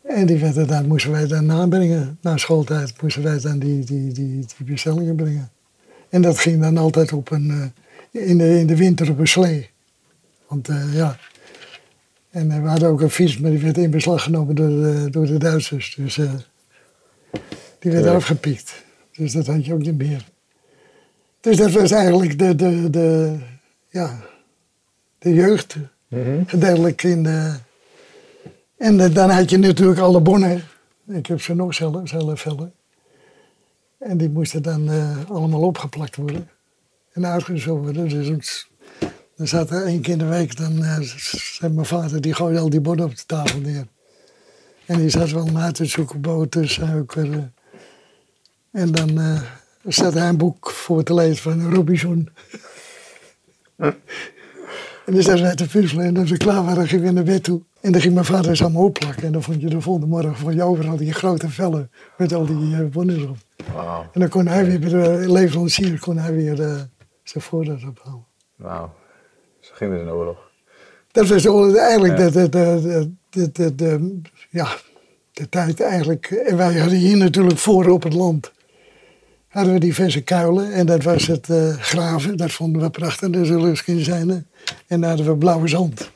En 0.08 0.26
die 0.26 0.38
werden 0.38 0.66
dan, 0.66 0.86
moesten 0.86 1.10
wij 1.10 1.26
dan 1.26 1.46
nabrengen. 1.46 2.18
Na 2.20 2.36
schooltijd 2.36 3.02
moesten 3.02 3.22
wij 3.22 3.40
dan 3.40 3.58
die, 3.58 3.84
die, 3.84 4.12
die, 4.12 4.46
die 4.56 4.66
bestellingen 4.66 5.16
brengen. 5.16 5.50
En 6.08 6.22
dat 6.22 6.38
ging 6.38 6.60
dan 6.60 6.76
altijd 6.76 7.12
op 7.12 7.30
een, 7.30 7.72
eh, 8.12 8.28
in, 8.28 8.38
de, 8.38 8.58
in 8.58 8.66
de 8.66 8.76
winter 8.76 9.10
op 9.10 9.18
een 9.18 9.28
slee. 9.28 9.70
Want 10.46 10.68
eh, 10.68 10.94
ja. 10.94 11.16
En 12.30 12.50
eh, 12.50 12.62
we 12.62 12.68
hadden 12.68 12.88
ook 12.88 13.00
een 13.00 13.10
fiets, 13.10 13.38
maar 13.38 13.50
die 13.50 13.60
werd 13.60 13.78
in 13.78 13.90
beslag 13.90 14.22
genomen 14.22 14.54
door 14.54 14.68
de, 14.68 15.08
door 15.10 15.26
de 15.26 15.38
Duitsers. 15.38 15.94
Dus 15.94 16.14
die 17.78 17.92
werd 17.92 18.04
Ja. 18.04 18.12
afgepikt. 18.14 18.84
Dus 19.12 19.32
dat 19.32 19.46
had 19.46 19.64
je 19.64 19.72
ook 19.74 19.82
niet 19.82 19.98
meer. 19.98 20.28
Dus 21.40 21.56
dat 21.56 21.70
was 21.70 21.90
eigenlijk 21.90 22.38
de, 22.38 22.54
de, 22.54 22.90
de, 22.90 23.36
ja, 23.88 24.20
de 25.18 25.34
jeugd. 25.34 25.76
Gedeeltelijk 26.46 27.02
in 27.02 27.22
de... 27.22 27.54
En 28.78 29.00
eh, 29.00 29.14
dan 29.14 29.30
had 29.30 29.50
je 29.50 29.56
natuurlijk 29.58 30.00
alle 30.00 30.20
bonnen. 30.20 30.62
Ik 31.08 31.26
heb 31.26 31.40
ze 31.40 31.54
nog 31.54 31.74
zelf, 31.74 32.08
zelf 32.08 32.40
vellen. 32.40 32.72
En 33.98 34.16
die 34.18 34.28
moesten 34.30 34.62
dan 34.62 34.90
eh, 34.90 35.30
allemaal 35.30 35.60
opgeplakt 35.60 36.16
worden. 36.16 36.48
En 37.12 37.26
uitgezocht 37.26 37.82
worden. 37.82 38.08
Dus 38.08 38.26
het- 38.28 38.66
dan 39.36 39.46
zat 39.48 39.70
er 39.70 39.84
één 39.86 40.00
keer 40.00 40.12
in 40.12 40.18
de 40.18 40.24
week, 40.24 40.56
dan 40.56 40.84
eh, 40.84 41.00
zei 41.58 41.72
mijn 41.72 41.86
vader, 41.86 42.20
die 42.20 42.34
gooide 42.34 42.58
al 42.58 42.70
die 42.70 42.80
bonnen 42.80 43.04
op 43.06 43.16
de 43.16 43.22
tafel 43.26 43.60
neer. 43.60 43.86
En 44.86 44.98
die 44.98 45.08
zat 45.08 45.30
wel 45.30 45.46
na 45.46 45.70
te 45.72 45.84
zoeken, 45.84 46.20
boter, 46.20 46.68
suiker. 46.68 47.50
En 48.70 48.92
dan 48.92 49.38
zat 49.84 50.14
hij 50.14 50.28
een 50.28 50.36
boek 50.36 50.70
voor 50.70 51.02
te 51.02 51.14
lezen 51.14 51.42
van 51.42 51.74
Robinson. 51.74 52.28
En 53.76 55.14
dan 55.14 55.22
zaten 55.22 55.42
wij 55.42 55.54
te 55.54 55.66
puzzelen 55.68 56.04
en 56.04 56.16
als 56.16 56.30
we 56.30 56.36
klaar 56.36 56.64
waren, 56.64 56.88
gingen 56.88 57.04
we 57.04 57.10
naar 57.10 57.24
bed 57.24 57.42
toe. 57.42 57.62
En 57.80 57.92
dan 57.92 58.00
ging 58.00 58.14
mijn 58.14 58.26
vader 58.26 58.56
ze 58.56 58.62
allemaal 58.62 58.84
opplakken. 58.84 59.22
En 59.22 59.32
dan 59.32 59.42
vond 59.42 59.60
je 59.60 59.68
de 59.68 59.80
volgende 59.80 60.06
morgen 60.08 60.34
vond 60.36 60.54
je 60.54 60.62
overal 60.62 60.96
die 60.96 61.12
grote 61.12 61.48
vellen 61.48 61.90
met 62.16 62.32
al 62.32 62.46
die 62.46 62.74
eh, 62.74 62.84
bonnen 62.84 63.16
erop. 63.16 63.36
Wauw. 63.74 64.02
En 64.12 64.20
dan 64.20 64.28
kon 64.28 64.46
hij 64.46 64.64
weer 64.66 64.78
bij 64.80 64.88
de 64.88 65.32
leverancier 65.32 65.98
kon 66.00 66.18
hij 66.18 66.34
weer 66.34 66.62
eh, 66.62 66.74
zijn 67.22 67.44
voorraad 67.44 67.82
ophalen. 67.90 68.24
Wauw. 68.56 68.92
Zo 69.60 69.70
ging 69.74 69.98
in 69.98 70.04
de 70.04 70.12
oorlog. 70.12 70.38
Dat 71.12 71.28
was 71.28 71.42
de- 71.42 71.78
eigenlijk 71.80 72.18
Ja. 72.18 72.30
de, 72.30 72.48
de, 72.48 72.48
de, 72.48 73.10
de, 73.30 73.52
de, 73.52 73.74
de- 73.74 74.20
ja, 74.50 74.68
de 75.32 75.48
tijd 75.48 75.80
eigenlijk. 75.80 76.26
En 76.30 76.56
wij 76.56 76.78
hadden 76.78 76.98
hier 76.98 77.16
natuurlijk 77.16 77.58
voor 77.58 77.88
op 77.88 78.02
het 78.02 78.12
land. 78.12 78.52
Hadden 79.48 79.72
we 79.72 79.80
diverse 79.80 80.20
kuilen 80.20 80.72
en 80.72 80.86
dat 80.86 81.02
was 81.02 81.26
het 81.26 81.50
eh, 81.50 81.76
graven. 81.76 82.36
Dat 82.36 82.50
vonden 82.52 82.82
we 82.82 82.90
prachtig, 82.90 83.30
de 83.30 83.44
zullen 83.44 83.76
zijn. 84.04 84.30
En 84.86 85.00
dan 85.00 85.02
hadden 85.02 85.26
we 85.26 85.36
blauwe 85.36 85.68
zand. 85.68 86.10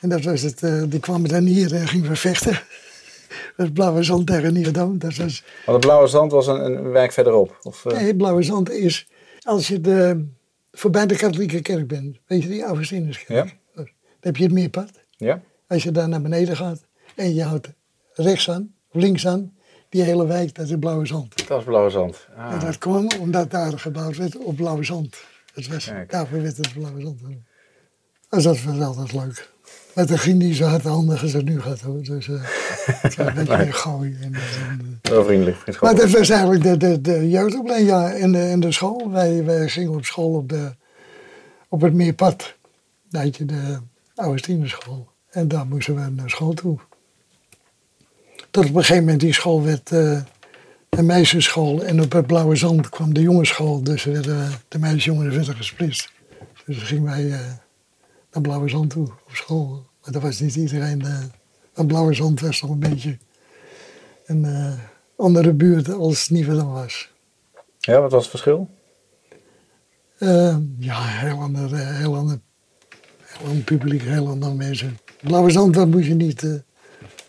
En 0.00 0.08
dat 0.08 0.24
was 0.24 0.42
het, 0.42 0.62
eh, 0.62 0.82
die 0.88 1.00
kwamen 1.00 1.28
dan 1.28 1.44
hier 1.44 1.74
en 1.74 1.88
gingen 1.88 2.08
we 2.08 2.16
vechten. 2.16 2.60
Dat 3.56 3.72
blauwe 3.72 4.02
zand 4.02 4.26
tegen 4.26 4.52
Nieuwedam. 4.52 4.98
Dat 4.98 5.16
was, 5.16 5.44
Want 5.66 5.76
het 5.76 5.80
Blauwe 5.80 6.06
Zand 6.06 6.32
was 6.32 6.46
een, 6.46 6.64
een 6.64 6.90
wijk 6.90 7.12
verderop. 7.12 7.58
Of, 7.62 7.86
eh, 7.86 8.00
nee, 8.00 8.16
blauwe 8.16 8.42
zand 8.42 8.70
is 8.70 9.06
als 9.42 9.68
je 9.68 9.80
de, 9.80 10.26
voorbij 10.72 11.06
de 11.06 11.16
katholieke 11.16 11.60
kerk 11.60 11.86
bent. 11.86 12.18
Weet 12.26 12.42
je 12.42 12.48
die 12.48 12.62
Augustinuskerk? 12.62 13.46
Ja. 13.46 13.52
Dan 13.74 13.86
heb 14.20 14.36
je 14.36 14.42
het 14.42 14.52
meerpad. 14.52 14.90
Ja? 15.16 15.42
Als 15.66 15.82
je 15.82 15.90
daar 15.90 16.08
naar 16.08 16.22
beneden 16.22 16.56
gaat 16.56 16.80
en 17.14 17.34
je 17.34 17.42
houdt 17.42 17.68
rechts 18.12 18.50
aan, 18.50 18.74
of 18.88 19.00
links 19.00 19.26
aan, 19.26 19.52
die 19.88 20.02
hele 20.02 20.26
wijk, 20.26 20.54
dat 20.54 20.68
is 20.68 20.76
blauwe 20.78 21.06
zand. 21.06 21.36
Dat 21.36 21.46
was 21.46 21.64
Blauwe 21.64 21.90
Zand. 21.90 22.28
Ah. 22.36 22.52
En 22.52 22.58
dat 22.58 22.78
kwam 22.78 23.08
omdat 23.20 23.50
daar 23.50 23.78
gebouwd 23.78 24.16
werd 24.16 24.36
op 24.36 24.56
blauwe 24.56 24.84
zand. 24.84 25.16
Het 25.54 25.68
was, 25.68 25.84
Kijk. 25.84 26.10
daarvoor 26.10 26.42
werd 26.42 26.56
het 26.56 26.72
blauwe 26.72 27.00
zand. 27.00 27.20
Dus 28.28 28.42
dat 28.42 28.62
was 28.62 28.80
altijd 28.80 29.12
leuk. 29.12 29.50
Maar 29.98 30.06
dat 30.06 30.18
ging 30.18 30.38
niet 30.38 30.56
zo 30.56 30.64
hard 30.64 30.82
handig 30.82 31.22
als 31.22 31.32
het 31.32 31.44
nu 31.44 31.60
gaat 31.60 31.80
hoor. 31.80 32.02
Dus 32.02 32.28
eh, 32.28 32.42
was 33.02 33.16
een 33.16 33.34
beetje 33.34 33.56
meer 33.56 33.74
gooien. 33.74 34.18
En, 34.20 34.34
en, 34.34 34.98
eh. 35.02 35.10
Wel 35.10 35.24
vriendelijk, 35.24 35.80
Maar 35.80 35.94
dat 35.94 36.10
was 36.10 36.28
eigenlijk 36.28 36.62
de, 36.62 36.76
de, 36.76 37.00
de 37.00 37.28
jeugdopleiding, 37.28 37.90
ja. 37.90 38.12
En 38.12 38.32
de, 38.32 38.40
en 38.40 38.60
de 38.60 38.72
school. 38.72 39.10
Wij, 39.10 39.44
wij 39.44 39.68
gingen 39.68 39.94
op 39.94 40.04
school 40.04 40.34
op, 40.34 40.48
de, 40.48 40.74
op 41.68 41.80
het 41.80 41.94
Meerpad. 41.94 42.54
Daar 43.10 43.24
had 43.24 43.36
je 43.36 43.44
de 43.44 43.78
Augustinusschool. 44.14 45.08
En 45.30 45.48
daar 45.48 45.66
moesten 45.66 45.94
we 45.94 46.10
naar 46.10 46.30
school 46.30 46.52
toe. 46.52 46.78
Tot 48.50 48.64
op 48.64 48.74
een 48.74 48.80
gegeven 48.80 49.02
moment 49.02 49.20
die 49.20 49.34
school 49.34 49.62
werd 49.62 49.92
eh, 49.92 50.20
een 50.88 51.06
meisjesschool. 51.06 51.84
En 51.84 52.02
op 52.02 52.12
het 52.12 52.26
Blauwe 52.26 52.56
Zand 52.56 52.88
kwam 52.88 53.14
de 53.14 53.20
jongensschool. 53.20 53.82
Dus 53.82 54.04
werden, 54.04 54.50
de 54.68 54.78
meisjesjongens 54.78 55.34
werden 55.34 55.54
gesplitst. 55.54 56.12
Dus 56.66 56.76
dan 56.76 56.86
gingen 56.86 57.04
wij 57.04 57.30
eh, 57.30 57.40
naar 58.38 58.46
Blauwe 58.48 58.68
Zand 58.68 58.90
toe 58.90 59.04
op 59.06 59.34
school. 59.34 59.86
Maar 60.02 60.12
dat 60.12 60.22
was 60.22 60.40
niet 60.40 60.54
iedereen. 60.54 61.02
eh 61.74 61.86
Blauwe 61.86 62.14
Zand 62.14 62.40
was 62.40 62.62
nog 62.62 62.70
een 62.70 62.78
beetje 62.78 63.18
een 64.26 64.44
eh, 64.44 64.72
andere 65.16 65.52
buurt 65.52 65.92
als 65.92 66.28
Nieuwedam 66.28 66.72
was. 66.72 67.10
Ja, 67.78 68.00
wat 68.00 68.10
was 68.10 68.20
het 68.20 68.30
verschil? 68.30 68.68
Eh, 70.18 70.56
ja, 70.78 71.02
heel 71.02 71.40
ander, 71.40 71.76
heel 71.76 72.16
ander, 72.16 72.40
heel 73.20 73.48
ander 73.48 73.62
publiek, 73.64 74.02
heel 74.02 74.28
andere 74.28 74.54
mensen. 74.54 74.98
Blauwe 75.22 75.50
Zand, 75.50 75.74
dat 75.74 75.88
moest 75.88 76.06
je 76.06 76.14
niet. 76.14 76.42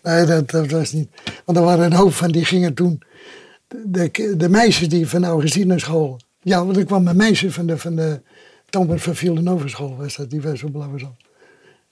nee, 0.02 0.24
dat, 0.24 0.50
dat 0.50 0.70
was 0.70 0.92
niet. 0.92 1.08
Want 1.44 1.58
er 1.58 1.64
waren 1.64 1.84
een 1.84 1.92
hoop 1.92 2.12
van 2.12 2.30
die 2.30 2.44
gingen 2.44 2.74
toen. 2.74 3.02
De, 3.68 4.10
de, 4.12 4.36
de 4.36 4.48
meisjes 4.48 4.88
die 4.88 5.08
van 5.08 5.20
de 5.20 5.26
Augustinusschool. 5.26 6.18
Ja, 6.42 6.64
want 6.64 6.76
er 6.76 6.84
kwam 6.84 7.06
een 7.08 7.16
meisje 7.16 7.52
van 7.52 7.66
de, 7.66 7.78
van 7.78 7.96
de 7.96 8.20
Thomas 8.70 9.02
van 9.02 9.14
Villeneuve-school, 9.14 9.96
was 9.96 10.16
dat, 10.16 10.30
die 10.30 10.42
was 10.42 10.62
op 10.62 10.72
Blauwe 10.72 10.98
Zand. 10.98 11.16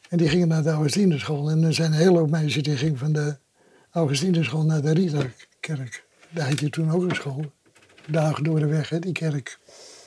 En 0.09 0.19
die 0.19 0.29
gingen 0.29 0.49
naar 0.49 0.63
de 0.63 0.71
Augustinusschool. 0.71 1.51
En 1.51 1.63
er 1.63 1.75
zijn 1.75 1.93
een 1.93 1.99
hele 1.99 2.19
hoop 2.19 2.31
meisjes 2.31 2.63
die 2.63 2.77
gingen 2.77 2.99
van 2.99 3.13
de 3.13 3.37
Augustinusschool 3.91 4.65
naar 4.65 4.83
de 4.83 4.93
Rita-kerk. 4.93 6.05
Daar 6.31 6.49
had 6.49 6.61
je 6.61 6.71
toen 6.71 6.91
ook 6.91 7.03
een 7.03 7.15
school. 7.15 7.53
Dagen 8.07 8.45
door 8.45 8.59
de 8.59 8.67
weg, 8.67 8.89
hè, 8.89 8.99
die 8.99 9.13
kerk. 9.13 9.59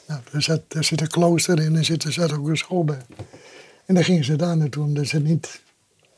Nou, 0.08 0.22
daar, 0.32 0.42
zat, 0.42 0.62
daar 0.68 0.84
zit 0.84 1.02
een 1.02 1.08
klooster 1.08 1.60
in 1.60 1.76
en 1.76 1.86
zit, 1.86 2.04
er 2.04 2.14
zat 2.14 2.34
ook 2.34 2.48
een 2.48 2.58
school 2.58 2.84
bij. 2.84 3.02
En 3.86 3.96
dan 3.96 4.04
gingen 4.04 4.24
ze 4.24 4.36
daar 4.36 4.58
naartoe, 4.58 4.84
omdat 4.84 5.08
ze 5.08 5.20
niet 5.20 5.62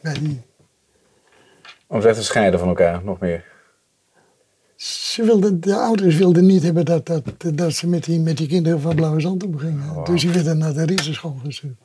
bij 0.01 0.14
die... 0.14 0.41
Om 1.88 2.01
ze 2.01 2.08
echt 2.08 2.18
te 2.18 2.24
scheiden 2.24 2.60
van 2.60 2.68
elkaar, 2.68 3.04
nog 3.04 3.20
meer. 3.20 3.53
Ze 4.84 5.24
wilden, 5.24 5.62
de 5.62 5.76
ouders 5.76 6.16
wilden 6.16 6.46
niet 6.46 6.64
hebben 6.64 6.86
dat, 6.86 7.06
dat, 7.06 7.24
dat 7.56 7.74
ze 7.74 7.88
met 7.88 8.04
die, 8.04 8.20
met 8.20 8.38
die 8.38 8.48
kinderen 8.48 8.82
van 8.82 8.96
Blauwe 8.96 9.22
Zand 9.22 9.44
omgingen. 9.44 9.94
Wauw. 9.94 10.04
Dus 10.04 10.22
die 10.22 10.32
werden 10.32 10.58
naar 10.58 10.74
de 10.74 10.86
Riesenschool 10.86 11.40
gestuurd. 11.44 11.78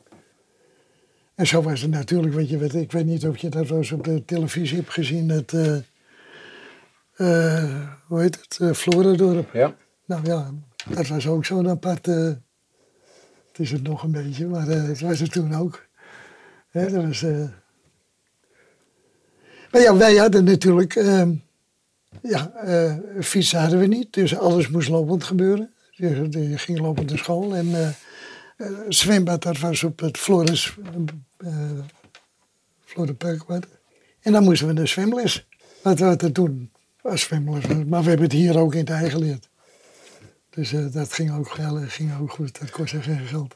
En 1.35 1.47
zo 1.47 1.63
was 1.63 1.81
het 1.81 1.91
natuurlijk, 1.91 2.35
weet 2.35 2.49
je, 2.49 2.59
wat, 2.59 2.75
ik 2.75 2.93
weet 2.93 3.07
niet 3.07 3.27
of 3.27 3.37
je 3.37 3.49
dat 3.49 3.69
wel 3.69 3.79
eens 3.79 3.93
op 3.93 4.05
de 4.05 4.25
televisie 4.25 4.77
hebt 4.77 4.91
gezien, 4.93 5.31
eh, 5.47 5.77
eh, 7.17 7.89
hoe 8.07 8.21
heet 8.21 8.39
het, 8.41 8.59
uh, 8.63 8.73
Floridorp. 8.73 9.53
Ja? 9.53 9.75
Nou 10.05 10.25
ja, 10.27 10.51
dat 10.95 11.07
was 11.09 11.27
ook 11.27 11.45
zo'n 11.45 11.69
apart. 11.69 12.09
eh, 12.09 12.15
het 12.15 13.59
is 13.59 13.71
het 13.71 13.83
nog 13.83 14.03
een 14.03 14.13
beetje, 14.13 14.47
maar 14.47 14.69
eh 14.69 14.83
het 14.83 15.01
was 15.01 15.21
het 15.21 15.33
toen 15.33 15.55
ook. 15.55 15.87
Hè, 16.69 16.91
dat 16.91 17.05
was, 17.05 17.23
eh, 17.23 17.45
Maar 19.73 19.81
ja, 19.81 19.97
wij 19.97 20.17
hadden 20.17 20.45
natuurlijk... 20.45 20.95
ehm, 20.97 21.35
ja, 22.23 22.53
eh, 22.53 22.95
fietsen 23.21 23.61
hadden 23.61 23.79
we 23.79 23.87
niet. 23.87 24.13
Dus 24.13 24.37
alles 24.37 24.69
moest 24.69 24.89
lopend 24.89 25.25
gebeuren. 25.25 25.73
Je, 25.91 26.27
je 26.31 26.59
ging 26.59 26.79
lopend 26.79 27.09
naar 27.09 27.19
school. 27.19 27.55
En 27.55 27.75
eh 27.75 27.89
eh, 28.59 28.71
zwembad, 28.89 29.43
dat 29.43 29.59
was 29.59 29.85
op 29.85 30.01
het 30.01 30.19
Floris... 30.19 30.77
eh. 31.37 31.51
En 34.21 34.33
dan 34.33 34.45
moesten 34.45 34.67
we 34.67 34.73
naar 34.73 34.89
zwemles. 34.89 35.47
Wat 35.83 35.99
we 35.99 36.17
er 36.17 36.33
toen 36.33 36.71
was 37.03 37.21
zwemles. 37.21 37.67
Maar 37.67 38.03
we 38.03 38.09
hebben 38.09 38.27
het 38.27 38.33
hier 38.33 38.59
ook 38.59 38.73
in 38.73 38.81
het 38.81 38.91
eigen 38.91 39.11
geleerd. 39.11 39.49
Dus 40.51 40.73
eh, 40.73 40.93
dat 40.93 41.13
ging 41.13 41.37
ook, 41.37 41.49
ging 41.89 42.19
ook 42.21 42.31
goed. 42.31 42.61
Dat 42.61 42.71
kostte 42.71 43.03
geen 43.03 43.27
geld. 43.27 43.55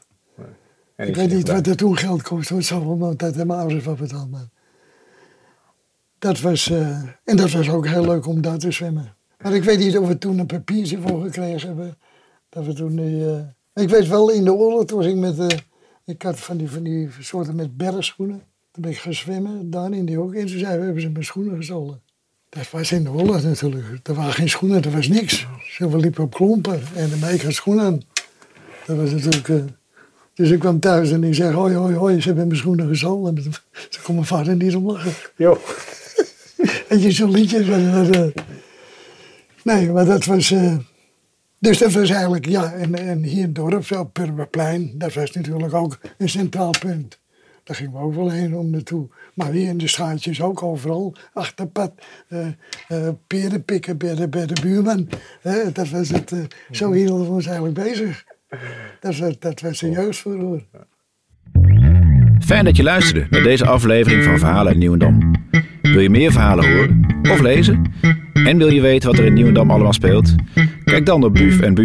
En 0.95 1.07
Ik 1.07 1.15
weet 1.15 1.31
niet 1.31 1.47
wat 1.47 1.67
er 1.67 1.75
toen 1.75 1.97
geld 1.97 2.21
kost. 2.21 2.49
Het 2.49 2.65
zal 2.65 2.85
wel 2.85 2.97
want 2.97 3.19
dat 3.19 3.29
hebben 3.29 3.47
mijn 3.47 3.59
ouders 3.59 3.85
wel 3.85 3.95
betaald. 3.95 4.31
Maar 4.31 4.47
dat 6.23 6.39
was, 6.39 6.69
eh, 6.69 7.01
en 7.23 7.35
dat 7.35 7.51
was 7.51 7.69
ook 7.69 7.87
heel 7.87 8.05
leuk 8.05 8.25
om 8.25 8.41
daar 8.41 8.57
te 8.57 8.71
zwemmen. 8.71 9.15
Maar 9.41 9.53
ik 9.53 9.63
weet 9.63 9.79
niet 9.79 9.97
of 9.97 10.07
we 10.07 10.17
toen 10.17 10.39
een 10.39 10.45
papiertje 10.45 10.99
voor 11.01 11.21
gekregen 11.23 11.67
hebben. 11.67 11.97
Dat 12.49 12.65
we 12.65 12.73
toen 12.73 12.95
die, 12.95 13.25
eh, 13.25 13.83
ik 13.83 13.89
weet 13.89 14.07
wel, 14.07 14.31
in 14.31 14.43
de 14.43 14.53
oorlog 14.53 14.85
toen 14.85 15.03
ik 15.03 15.15
met... 15.15 15.39
eh, 15.39 15.57
ik 16.05 16.21
had 16.21 16.39
van 16.39 16.57
die, 16.57 16.69
van 16.69 16.83
die 16.83 17.09
soorten 17.19 17.55
met 17.55 17.77
bergschoenen. 17.77 18.41
Toen 18.71 18.81
ben 18.81 18.91
ik 18.91 18.97
gaan 18.97 19.13
zwemmen, 19.13 19.69
daar 19.69 19.91
in 19.91 20.05
die 20.05 20.15
hoek. 20.15 20.33
En 20.33 20.45
toen 20.45 20.59
zeiden 20.59 20.79
we, 20.79 20.85
hebben 20.85 21.01
ze 21.01 21.09
mijn 21.09 21.25
schoenen 21.25 21.55
gestolen. 21.55 22.01
Dat 22.49 22.71
was 22.71 22.91
in 22.91 23.03
de 23.03 23.11
oorlog 23.11 23.43
natuurlijk. 23.43 23.85
Er 24.03 24.13
waren 24.13 24.33
geen 24.33 24.49
schoenen, 24.49 24.83
er 24.83 24.91
was 24.91 25.07
niks. 25.07 25.47
Ze 25.77 25.97
liepen 25.97 26.23
op 26.23 26.33
klompen 26.33 26.81
en 26.95 27.09
dan 27.19 27.29
ik 27.29 27.41
had 27.41 27.53
schoenen 27.53 27.85
aan. 27.85 28.01
Dat 28.85 28.97
was 28.97 29.11
natuurlijk... 29.11 29.71
dus 30.33 30.49
ik 30.49 30.59
kwam 30.59 30.79
thuis 30.79 31.11
en 31.11 31.23
ik 31.23 31.33
zeg, 31.33 31.53
hoi, 31.53 31.75
hoi, 31.75 31.95
hoi, 31.95 32.21
ze 32.21 32.27
hebben 32.27 32.47
mijn 32.47 32.59
schoenen 32.59 32.87
gestolen. 32.87 33.35
En 33.37 33.43
Toen 33.89 34.03
kon 34.03 34.15
mijn 34.15 34.27
vader 34.27 34.55
niet 34.55 34.75
om 34.75 34.85
lachen. 34.85 35.11
Joh. 35.35 35.57
En 36.93 37.01
je 37.01 37.11
zo'n 37.11 37.31
liedje. 37.31 37.65
van, 37.65 38.13
eh, 38.13 38.43
nee, 39.63 39.91
maar 39.91 40.05
dat 40.05 40.25
was... 40.25 40.51
eh, 40.51 40.75
dus 41.59 41.77
dat 41.77 41.91
was 41.91 42.09
eigenlijk, 42.09 42.45
ja, 42.45 42.73
en, 42.73 42.95
en 42.95 43.23
hier 43.23 43.37
in 43.37 43.43
het 43.43 43.55
dorp, 43.55 43.85
zo, 43.85 44.11
dat 44.93 45.13
was 45.13 45.31
natuurlijk 45.31 45.73
ook 45.73 45.99
een 46.17 46.29
centraal 46.29 46.73
punt. 46.79 47.19
Daar 47.63 47.75
gingen 47.75 47.91
we 47.91 47.97
ook 47.97 48.15
wel 48.15 48.29
heen 48.29 48.55
om 48.55 48.69
naartoe. 48.69 49.07
Maar 49.33 49.51
hier 49.51 49.67
in 49.67 49.77
de 49.77 49.87
straatjes 49.87 50.41
ook 50.41 50.63
overal, 50.63 51.15
achterpad, 51.33 51.91
eh 52.27 52.47
eh 52.87 53.09
peren 53.27 53.63
bij 53.97 54.15
de, 54.15 54.45
de 54.45 54.61
buurman. 54.61 55.09
Dat 55.73 55.89
was 55.89 56.09
het, 56.09 56.31
eh, 56.31 56.39
zo 56.71 56.91
hielden 56.91 57.25
we 57.25 57.31
ons 57.31 57.45
eigenlijk 57.45 57.75
bezig. 57.75 58.23
Dat 58.99 59.17
was, 59.17 59.39
dat 59.39 59.61
was 59.61 59.79
de 59.79 59.89
jeugdverhoor. 59.89 60.63
Fijn 62.39 62.65
dat 62.65 62.77
je 62.77 62.83
luisterde 62.83 63.27
naar 63.29 63.43
deze 63.43 63.65
aflevering 63.65 64.23
van 64.23 64.39
Verhalen 64.39 64.67
uit 64.67 64.77
Nieuwendam. 64.77 65.31
Wil 65.91 65.99
je 65.99 66.09
meer 66.09 66.31
verhalen 66.31 66.71
horen 66.71 67.05
of 67.31 67.41
lezen? 67.41 67.81
En 68.33 68.57
wil 68.57 68.69
je 68.69 68.81
weten 68.81 69.09
wat 69.09 69.19
er 69.19 69.25
in 69.25 69.33
Nieuwendam 69.33 69.71
allemaal 69.71 69.93
speelt? 69.93 70.35
Kijk 70.83 71.05
dan 71.05 71.23
op 71.23 71.33
buf 71.33 71.59
en. 71.59 71.75